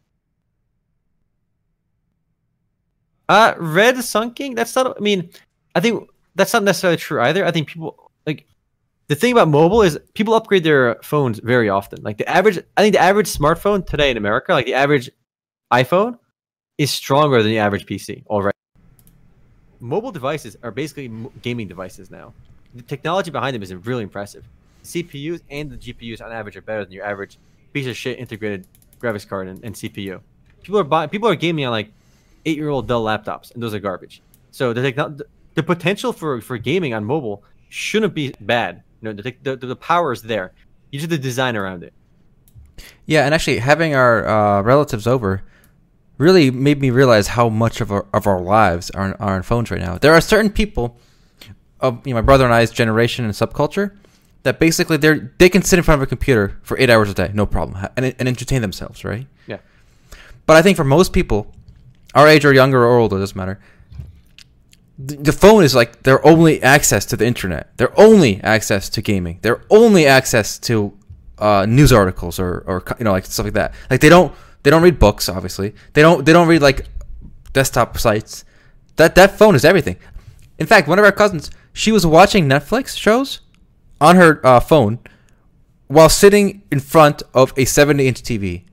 [3.28, 4.54] Uh, red sunking.
[4.54, 4.96] That's not.
[4.96, 5.30] I mean,
[5.74, 7.44] I think that's not necessarily true either.
[7.44, 8.46] I think people like
[9.08, 12.02] the thing about mobile is people upgrade their phones very often.
[12.02, 15.10] Like the average, I think the average smartphone today in America, like the average
[15.72, 16.18] iPhone,
[16.78, 18.56] is stronger than the average PC already.
[19.80, 21.10] Mobile devices are basically
[21.42, 22.32] gaming devices now.
[22.74, 24.44] The technology behind them is really impressive.
[24.84, 27.38] CPUs and the GPUs on average are better than your average
[27.72, 28.66] piece of shit integrated
[29.00, 30.20] graphics card and, and CPU.
[30.62, 31.90] People are buying, people are gaming on like
[32.44, 34.22] eight year old Dell laptops, and those are garbage.
[34.50, 35.16] So the techno-
[35.54, 38.82] the potential for for gaming on mobile shouldn't be bad.
[39.00, 40.52] You know, the the, the, the power is there.
[40.90, 41.92] You just have to design around it.
[43.06, 45.42] Yeah, and actually having our uh, relatives over
[46.18, 49.42] really made me realize how much of our of our lives are on, are on
[49.42, 49.98] phones right now.
[49.98, 50.98] There are certain people
[51.80, 53.96] of you know, my brother and I's generation and subculture
[54.42, 57.14] that basically they're they can sit in front of a computer for eight hours a
[57.14, 59.26] day, no problem, and, and entertain themselves, right?
[59.46, 59.58] Yeah.
[60.46, 61.52] But I think for most people,
[62.14, 63.58] our age or younger or older, doesn't matter.
[64.98, 67.76] The, the phone is like their only access to the internet.
[67.76, 69.40] Their only access to gaming.
[69.42, 70.96] Their only access to
[71.38, 73.74] uh, news articles or, or you know like stuff like that.
[73.90, 74.32] Like they don't
[74.66, 75.28] they don't read books.
[75.28, 76.86] Obviously, they don't they don't read like
[77.52, 78.44] desktop sites.
[78.96, 79.96] That that phone is everything.
[80.58, 83.42] In fact, one of our cousins, she was watching Netflix shows
[84.00, 84.98] on her uh, phone
[85.86, 88.64] while sitting in front of a 70 inch TV.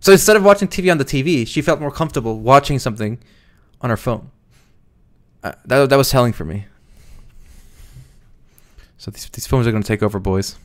[0.00, 3.18] So instead of watching TV on the TV, she felt more comfortable watching something
[3.82, 4.30] on her phone.
[5.42, 6.64] Uh, that, that was telling for me.
[8.96, 10.56] So these, these phones are going to take over, boys.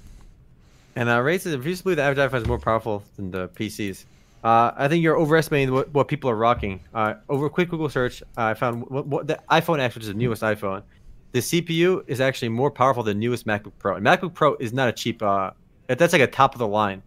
[1.00, 3.48] And uh, rates if you just believe the average iPhone is more powerful than the
[3.48, 4.04] PCs.
[4.44, 6.82] Uh, I think you're overestimating what, what people are rocking.
[6.94, 10.10] Uh, over a quick Google search, I found what, what the iPhone X, which is
[10.10, 10.84] the newest iPhone.
[11.32, 13.96] The CPU is actually more powerful than the newest MacBook Pro.
[13.96, 15.24] And MacBook Pro is not a cheap.
[15.24, 15.52] Uh,
[15.88, 17.02] that's like a top of the line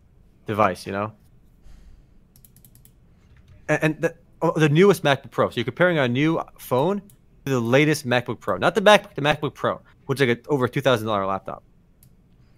[0.46, 1.12] device, you know.
[3.68, 5.50] And, and the, oh, the newest MacBook Pro.
[5.50, 7.02] So you're comparing a new phone
[7.44, 10.48] to the latest MacBook Pro, not the MacBook, the MacBook Pro, which is like a,
[10.48, 11.62] over two thousand dollar laptop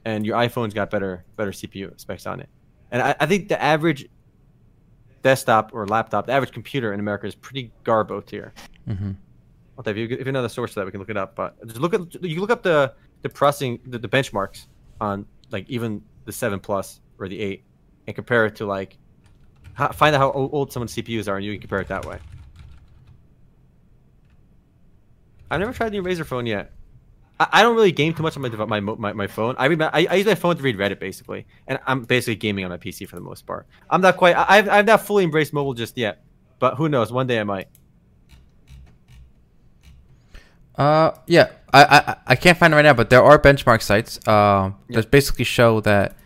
[0.05, 2.49] and your iPhone's got better better CPU specs on it.
[2.91, 4.09] And I, I think the average
[5.23, 8.53] desktop or laptop, the average computer in America is pretty garbo tier.
[8.89, 9.13] Mm-hmm.
[9.79, 11.35] Okay, if you, if you know the source of that, we can look it up.
[11.35, 14.67] But just look at you look up the the pressing the, the benchmarks
[15.01, 17.65] on like even the seven plus or the eight,
[18.07, 18.99] and compare it to like
[19.73, 22.19] how, find out how old someone's CPUs are, and you can compare it that way.
[25.51, 26.73] I've never tried the new Razer phone yet.
[27.41, 29.57] I, don't really game too much on my my my, my phone.
[29.59, 32.37] I read my, I, I use my phone to read Reddit basically, and I'm basically
[32.37, 33.67] gaming on my PC for the most part.
[33.91, 34.37] I'm not quite.
[34.37, 36.23] I, I've I've not fully embraced mobile just yet,
[36.61, 37.11] but who knows?
[37.11, 37.69] One day I might.
[40.77, 44.21] Uh, yeah, I, I I can't find it right now, but there are benchmark sites
[44.29, 46.17] uh, that basically show that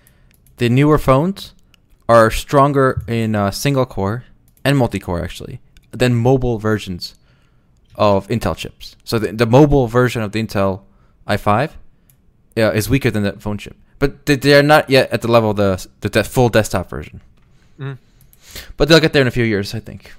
[0.58, 1.54] the newer phones
[2.06, 4.24] are stronger in uh, single core
[4.64, 5.60] and multi core actually
[5.90, 7.14] than mobile versions
[7.94, 8.94] of Intel chips.
[9.04, 10.82] So the, the mobile version of the Intel
[11.28, 11.70] i5
[12.56, 15.28] uh, is weaker than the phone chip, but they, they are not yet at the
[15.28, 17.20] level of the the, the full desktop version.
[17.78, 17.98] Mhm.
[18.76, 20.12] But they'll get there in a few years, I think.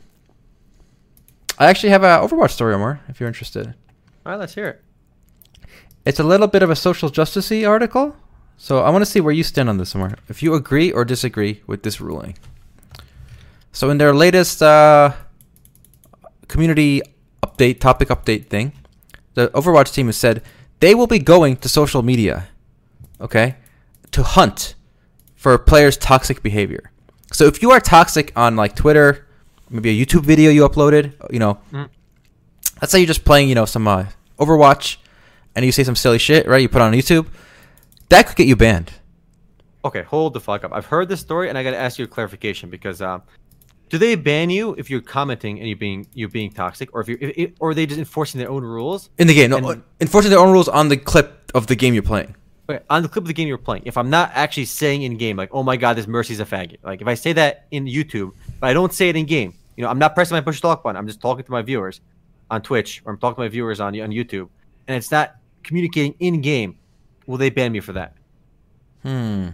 [1.57, 3.67] I actually have an Overwatch story, Omar, if you're interested.
[4.25, 4.81] All right, let's hear it.
[6.05, 8.15] It's a little bit of a social justicey article,
[8.57, 10.15] so I want to see where you stand on this, Omar.
[10.29, 12.37] If you agree or disagree with this ruling.
[13.73, 15.13] So in their latest uh,
[16.47, 17.01] community
[17.43, 18.71] update, topic update thing,
[19.33, 20.41] the Overwatch team has said
[20.79, 22.47] they will be going to social media,
[23.19, 23.55] okay,
[24.11, 24.75] to hunt
[25.35, 26.91] for players' toxic behavior.
[27.31, 29.27] So if you are toxic on like Twitter,
[29.69, 31.89] maybe a YouTube video you uploaded, you know, Mm.
[32.81, 34.05] let's say you're just playing, you know, some uh,
[34.39, 34.97] Overwatch,
[35.55, 36.61] and you say some silly shit, right?
[36.61, 37.27] You put it on YouTube,
[38.09, 38.93] that could get you banned.
[39.85, 40.71] Okay, hold the fuck up.
[40.73, 43.21] I've heard this story, and I got to ask you a clarification because um,
[43.89, 47.07] do they ban you if you're commenting and you're being you're being toxic, or if
[47.09, 49.09] you if, if- or are they just enforcing their own rules?
[49.17, 51.93] In the game, no, And- enforcing their own rules on the clip of the game
[51.93, 52.35] you're playing.
[52.69, 55.17] Okay, on the clip of the game you're playing, if I'm not actually saying in
[55.17, 57.85] game like, "Oh my god, this Mercy's a faggot," like if I say that in
[57.85, 60.61] YouTube, but I don't say it in game, you know, I'm not pressing my push
[60.61, 60.95] talk button.
[60.95, 61.99] I'm just talking to my viewers
[62.51, 64.49] on Twitch, or I'm talking to my viewers on on YouTube,
[64.87, 66.75] and it's not communicating in game.
[67.25, 68.13] Will they ban me for that?
[69.03, 69.47] Hmm.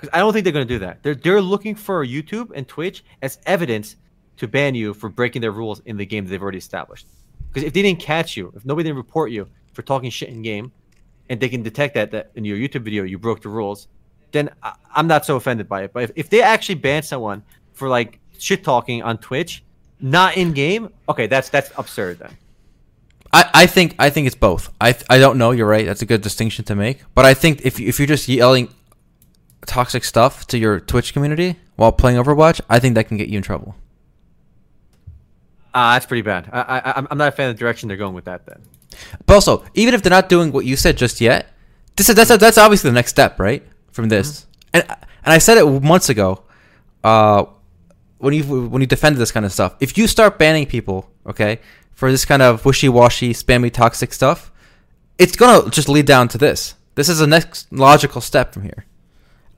[0.00, 1.02] Because I don't think they're going to do that.
[1.02, 3.96] They're they're looking for YouTube and Twitch as evidence
[4.38, 7.06] to ban you for breaking their rules in the game that they've already established.
[7.48, 10.40] Because if they didn't catch you, if nobody didn't report you for talking shit in
[10.40, 10.72] game,
[11.28, 13.88] and they can detect that that in your YouTube video you broke the rules,
[14.32, 15.92] then I, I'm not so offended by it.
[15.92, 19.62] But if, if they actually ban someone for like shit talking on Twitch,
[20.00, 22.36] not in game, okay, that's that's absurd then.
[23.32, 24.72] I, I think I think it's both.
[24.80, 25.50] I I don't know.
[25.50, 25.86] You're right.
[25.86, 27.02] That's a good distinction to make.
[27.14, 28.74] But I think if if you're just yelling
[29.66, 33.36] toxic stuff to your Twitch community while playing Overwatch, I think that can get you
[33.36, 33.74] in trouble.
[35.74, 36.48] Ah, that's pretty bad.
[36.52, 38.44] I, I I'm- I'm not a fan of the direction they're going with that.
[38.46, 38.60] Then
[39.26, 41.46] But also, even if they're not doing what you said just yet,
[41.96, 43.62] this is that's that's obviously the next step, right?
[43.92, 46.42] From this, and and I said it months ago,
[47.04, 47.44] uh,
[48.18, 49.76] when you when you defended this kind of stuff.
[49.80, 51.60] If you start banning people, okay,
[51.92, 54.50] for this kind of wishy washy, spammy, toxic stuff,
[55.18, 56.74] it's gonna just lead down to this.
[56.96, 58.86] This is the next logical step from here.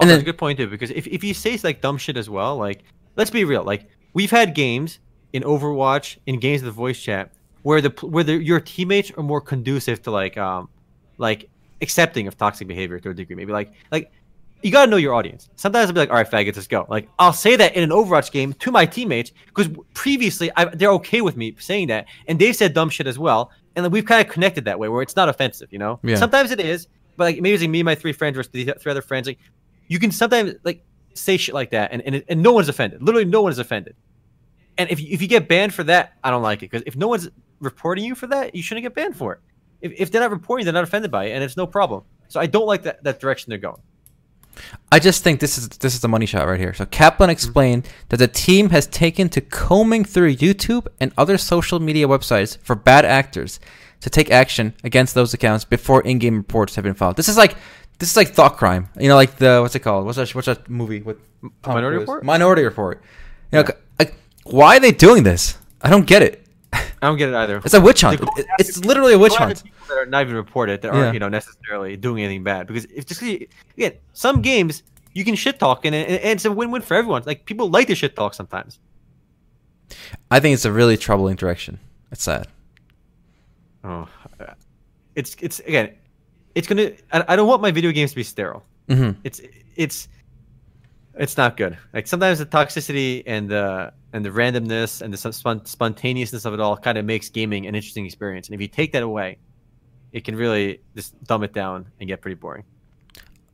[0.03, 2.17] And And that's a good point too, because if, if you say like dumb shit
[2.17, 2.83] as well, like
[3.17, 4.99] let's be real, like we've had games
[5.33, 9.23] in Overwatch, in games of the voice chat, where the where the, your teammates are
[9.23, 10.69] more conducive to like um
[11.19, 11.49] like
[11.81, 13.37] accepting of toxic behavior to a degree.
[13.37, 14.11] Maybe like like
[14.63, 15.49] you gotta know your audience.
[15.57, 16.87] Sometimes I'll be like, all right, faggots, let's go.
[16.89, 20.93] Like I'll say that in an Overwatch game to my teammates because previously I, they're
[20.93, 24.05] okay with me saying that, and they've said dumb shit as well, and then we've
[24.05, 25.99] kind of connected that way where it's not offensive, you know.
[26.03, 26.17] Yeah.
[26.17, 28.75] Sometimes it is, but like maybe it's like me and my three friends versus the
[28.79, 29.27] three other friends.
[29.27, 29.39] Like
[29.89, 30.85] you can sometimes like
[31.15, 33.03] say shit like that, and and, and no one's offended.
[33.03, 33.97] Literally, no one is offended.
[34.79, 36.97] And if you, if you get banned for that, I don't like it because if
[36.97, 37.29] no one's
[37.61, 39.41] reporting you for that, you shouldn't get banned for it.
[39.83, 42.05] If, if they're not reporting, they're not offended by it, and it's no problem.
[42.29, 43.83] So I don't like that, that direction they're going.
[44.91, 46.75] I just think this is this is the money shot right here.
[46.75, 47.33] So Kaplan mm-hmm.
[47.33, 52.59] explained that the team has taken to combing through YouTube and other social media websites
[52.59, 53.61] for bad actors
[54.01, 57.17] to take action against those accounts before in-game reports have been filed.
[57.17, 57.57] This is like
[58.03, 58.89] this is like thought crime.
[58.99, 60.05] You know, like the what's it called?
[60.07, 60.35] What's that?
[60.35, 61.19] What's that movie with
[61.63, 62.09] Tom Minority Cruise?
[62.09, 62.25] Report?
[62.25, 63.03] Minority Report.
[63.53, 63.69] You know,
[64.01, 65.57] like why are they doing this?
[65.83, 66.45] I don't get it.
[66.73, 67.59] I don't get it either.
[67.65, 68.19] It's a witch hunt.
[68.19, 69.63] They're It- after- It's literally a witch hunt.
[69.63, 72.87] people that are not even reported that aren't you know necessarily doing anything bad because
[72.87, 76.95] if just again some games you can shit talk and, and it's a win-win for
[76.97, 77.23] everyone.
[77.25, 78.81] Like people like to shit talk sometimes.
[80.29, 81.79] I think it's a really troubling direction.
[82.11, 82.49] It's sad.
[83.85, 84.09] Oh,
[84.41, 84.55] uh,
[85.15, 85.91] it's it's again,
[86.55, 86.93] it's gonna.
[87.13, 88.65] I, I don't want my video games to be sterile.
[88.89, 89.41] hmm It's
[89.77, 90.09] it's
[91.19, 91.77] it's not good.
[91.93, 96.61] Like sometimes the toxicity and the and the randomness and the spon- spontaneousness of it
[96.61, 98.49] all kind of makes gaming an interesting experience.
[98.49, 99.39] And if you take that away,
[100.13, 102.65] it can really just dumb it down and get pretty boring.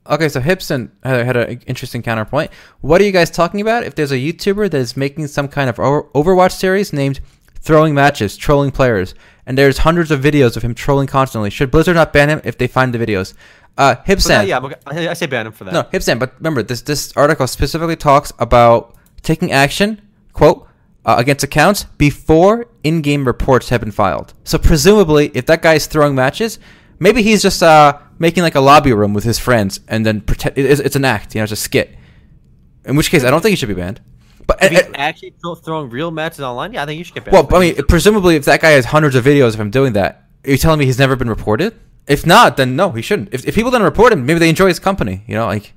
[0.09, 2.51] Okay, so Hipson had, had an interesting counterpoint.
[2.81, 3.83] What are you guys talking about?
[3.85, 7.21] If there's a YouTuber that is making some kind of Overwatch series named
[7.61, 9.15] Throwing Matches, Trolling Players,
[9.49, 12.57] and there's hundreds of videos of him trolling constantly, should Blizzard not ban him if
[12.59, 13.35] they find the videos?
[13.77, 14.47] Uh, But Hipsan.
[14.47, 15.73] yeah, I I say ban him for that.
[15.75, 20.01] No, Hipsan, but remember, this, this article specifically talks about taking action,
[20.33, 20.69] quote,
[21.05, 24.35] uh, against accounts before in-game reports have been filed.
[24.45, 26.59] So presumably, if that guy's throwing matches,
[27.01, 30.59] Maybe he's just uh, making like a lobby room with his friends, and then pretend
[30.59, 31.35] it's, it's an act.
[31.35, 31.97] You know, it's a skit.
[32.85, 34.01] In which case, I don't think he should be banned.
[34.49, 37.05] But If he's uh, uh, actually throw- throwing real matches online, yeah, I think you
[37.05, 37.49] should get banned.
[37.51, 40.25] well, I mean, presumably, if that guy has hundreds of videos of him doing that,
[40.45, 41.79] are you telling me he's never been reported?
[42.07, 43.29] If not, then no, he shouldn't.
[43.33, 45.23] If, if people didn't report him, maybe they enjoy his company.
[45.27, 45.75] You know, like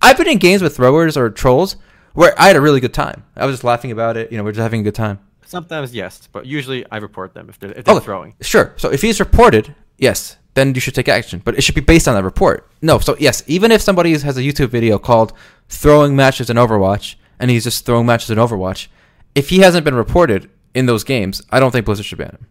[0.00, 1.76] I've been in games with throwers or trolls
[2.14, 3.24] where I had a really good time.
[3.36, 4.30] I was just laughing about it.
[4.30, 5.18] You know, we're just having a good time.
[5.44, 8.34] Sometimes yes, but usually I report them if they're, if they're throwing.
[8.40, 8.72] Sure.
[8.76, 11.42] So if he's reported, yes, then you should take action.
[11.44, 12.70] But it should be based on that report.
[12.80, 13.00] No.
[13.00, 15.32] So yes, even if somebody has a YouTube video called
[15.68, 18.88] "Throwing Matches in Overwatch" and he's just throwing matches in Overwatch,
[19.34, 22.46] if he hasn't been reported in those games, I don't think Blizzard should ban him.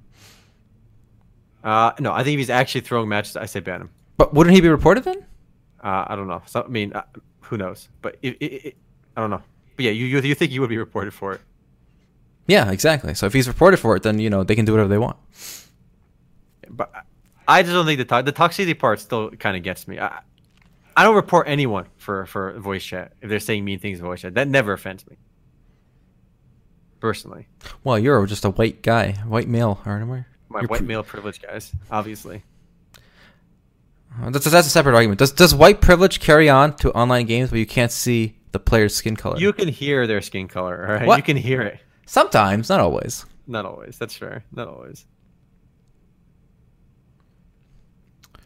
[1.64, 3.90] Uh, no, I think if he's actually throwing matches, I say ban him.
[4.18, 5.26] But wouldn't he be reported then?
[5.84, 6.42] Uh, I don't know.
[6.46, 7.04] So, I mean, uh,
[7.42, 7.90] who knows?
[8.02, 8.78] But it, it, it,
[9.18, 9.42] I don't know.
[9.76, 11.42] But yeah, you, you you think you would be reported for it?
[12.48, 13.14] Yeah, exactly.
[13.14, 15.18] So if he's reported for it, then you know they can do whatever they want.
[16.70, 16.94] But
[17.48, 20.00] I just don't think the to- the toxicity part still kind of gets me.
[20.00, 20.22] I,
[20.96, 24.22] I don't report anyone for for voice chat if they're saying mean things in voice
[24.22, 24.36] chat.
[24.36, 25.18] That never offends me.
[27.00, 27.48] Personally,
[27.84, 30.28] Well, you're just a white guy, white male, or whatever.
[30.50, 32.42] my You're white pre- male privilege guys, obviously.
[34.24, 35.20] Uh, That's, that's a separate argument.
[35.20, 38.96] Does does white privilege carry on to online games where you can't see the player's
[38.96, 39.38] skin color?
[39.38, 41.06] You can hear their skin color, all right?
[41.06, 41.18] What?
[41.18, 41.80] You can hear it.
[42.08, 43.26] Sometimes, not always.
[43.46, 43.98] Not always.
[44.00, 44.44] That's fair.
[44.52, 45.06] Not always.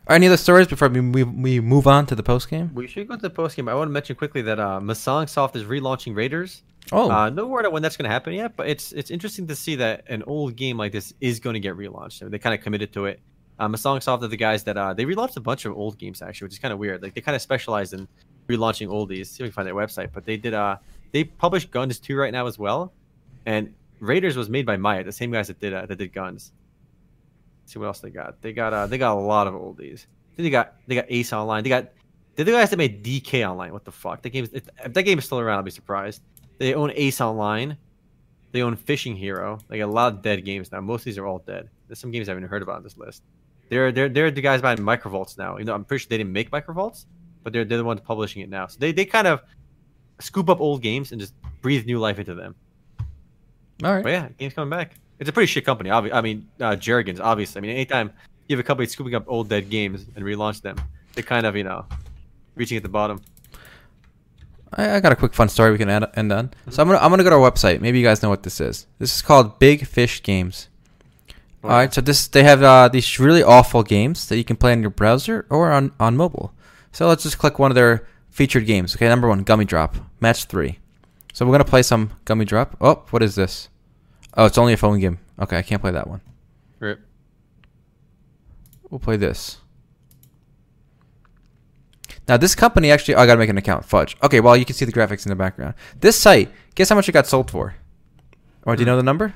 [0.10, 2.72] Are any other stories before we, we, we move on to the post game?
[2.74, 3.70] We should go to the post game.
[3.70, 6.64] I want to mention quickly that uh, Masangsoft is relaunching Raiders.
[6.92, 9.46] Oh, Uh, no word on when that's going to happen yet, but it's it's interesting
[9.46, 12.28] to see that an old game like this is going to get relaunched.
[12.28, 13.20] They kind of committed to it.
[13.60, 16.46] Um, Masangsoft are the guys that uh, they relaunched a bunch of old games actually,
[16.48, 17.04] which is kind of weird.
[17.04, 18.08] Like they kind of specialize in
[18.48, 19.28] relaunching oldies.
[19.28, 20.78] See if we can find their website, but they did uh
[21.12, 22.94] they published Gunz 2 right now as well,
[23.46, 26.50] and Raiders was made by Maya, the same guys that did uh, that did Gunz.
[27.70, 28.42] See what else they got.
[28.42, 30.08] They got uh they got a lot of oldies.
[30.36, 31.64] Then they got they got Ace Online.
[31.64, 31.90] They got
[32.36, 33.72] they're the guys that made DK Online.
[33.72, 34.24] What the fuck?
[34.24, 36.24] That game if that game is still around, I'll be surprised.
[36.58, 37.78] They own Ace Online.
[38.52, 39.60] They own Fishing Hero.
[39.68, 40.82] They got a lot of dead games now.
[40.82, 41.70] Most of these are all dead.
[41.88, 43.22] There's some games I haven't heard about on this list.
[43.70, 45.58] They're they're they're the guys behind Microvolts now.
[45.58, 47.06] You know, I'm pretty sure they didn't make Microvolts,
[47.44, 48.66] but they're they're the ones publishing it now.
[48.66, 49.44] So they, they kind of
[50.20, 52.56] scoop up old games and just breathe new life into them.
[53.84, 54.04] all right.
[54.04, 54.96] But yeah, games coming back.
[55.20, 55.90] It's a pretty shit company.
[55.90, 57.60] Obvi- I mean, uh, Jergens, obviously.
[57.60, 58.12] I mean, anytime
[58.48, 60.78] you have a company scooping up old dead games and relaunch them,
[61.14, 61.86] they're kind of you know
[62.56, 63.22] reaching at the bottom.
[64.74, 66.52] I, I got a quick fun story we can add, end on.
[66.70, 67.82] So I'm gonna I'm gonna go to our website.
[67.82, 68.88] Maybe you guys know what this is.
[68.98, 70.70] This is called Big Fish Games.
[71.64, 71.94] All right.
[71.94, 74.92] So this they have uh, these really awful games that you can play on your
[74.92, 76.54] browser or on on mobile.
[76.92, 78.96] So let's just click one of their featured games.
[78.96, 80.80] Okay, number one, Gummy Drop, match three.
[81.34, 82.78] So we're gonna play some Gummy Drop.
[82.80, 83.70] Oh, what is this?
[84.40, 85.20] Oh, it's only a phone game.
[85.38, 86.22] Okay, I can't play that one.
[86.80, 87.02] Rip.
[88.90, 89.58] We'll play this.
[92.26, 93.84] Now this company actually, oh, I gotta make an account.
[93.84, 94.16] Fudge.
[94.24, 95.74] Okay, well you can see the graphics in the background.
[96.00, 97.76] This site, guess how much it got sold for?
[98.64, 99.34] Or do you know the number?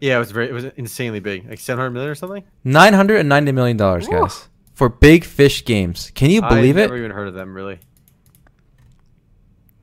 [0.00, 2.44] Yeah, it was very it was insanely big, like 700 million or something.
[2.62, 6.12] Nine hundred and ninety million dollars, guys, for Big Fish Games.
[6.14, 6.84] Can you believe I it?
[6.84, 7.80] I've never even heard of them really.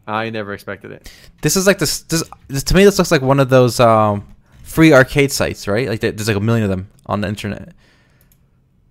[0.07, 1.11] I never expected it.
[1.41, 2.23] This is like this, this.
[2.47, 4.34] This to me, this looks like one of those um,
[4.65, 5.87] free arcade sites, right?
[5.87, 7.73] Like there's like a million of them on the internet.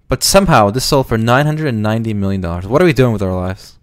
[0.08, 2.66] But somehow this sold for nine hundred and ninety million dollars.
[2.66, 3.78] What are we doing with our lives?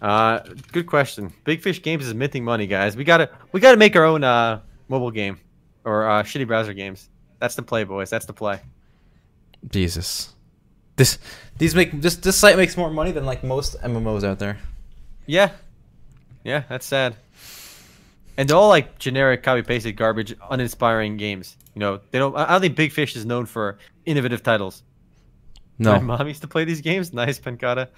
[0.00, 1.32] Uh, good question.
[1.44, 2.96] Big Fish Games is minting money, guys.
[2.96, 5.38] We gotta we gotta make our own uh mobile game
[5.84, 7.08] or uh, shitty browser games.
[7.40, 8.10] That's the play, boys.
[8.10, 8.60] That's the play.
[9.70, 10.34] Jesus.
[10.96, 11.18] This
[11.58, 14.58] these make this this site makes more money than like most MMOs out there.
[15.26, 15.50] Yeah,
[16.44, 17.16] yeah, that's sad.
[18.36, 21.56] And they're all like generic, copy pasted, garbage, uninspiring games.
[21.74, 22.36] You know, they don't.
[22.36, 24.82] I don't think Big Fish is known for innovative titles.
[25.78, 25.92] No.
[25.92, 27.12] My mom used to play these games.
[27.12, 27.88] Nice, Pencata.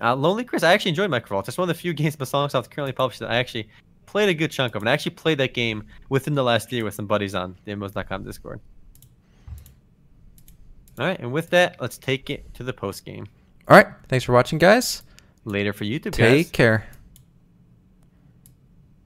[0.00, 1.46] Uh, Lonely Chris, I actually enjoyed Microvolt.
[1.46, 3.68] It's one of the few games Masangsoft currently published that I actually
[4.06, 4.82] played a good chunk of.
[4.82, 8.20] And I actually played that game within the last year with some buddies on the
[8.24, 8.60] Discord.
[10.98, 13.26] All right, and with that, let's take it to the post game.
[13.68, 13.86] All right.
[14.08, 15.02] Thanks for watching, guys.
[15.44, 16.50] Later for YouTube, Take guys.
[16.50, 16.86] care.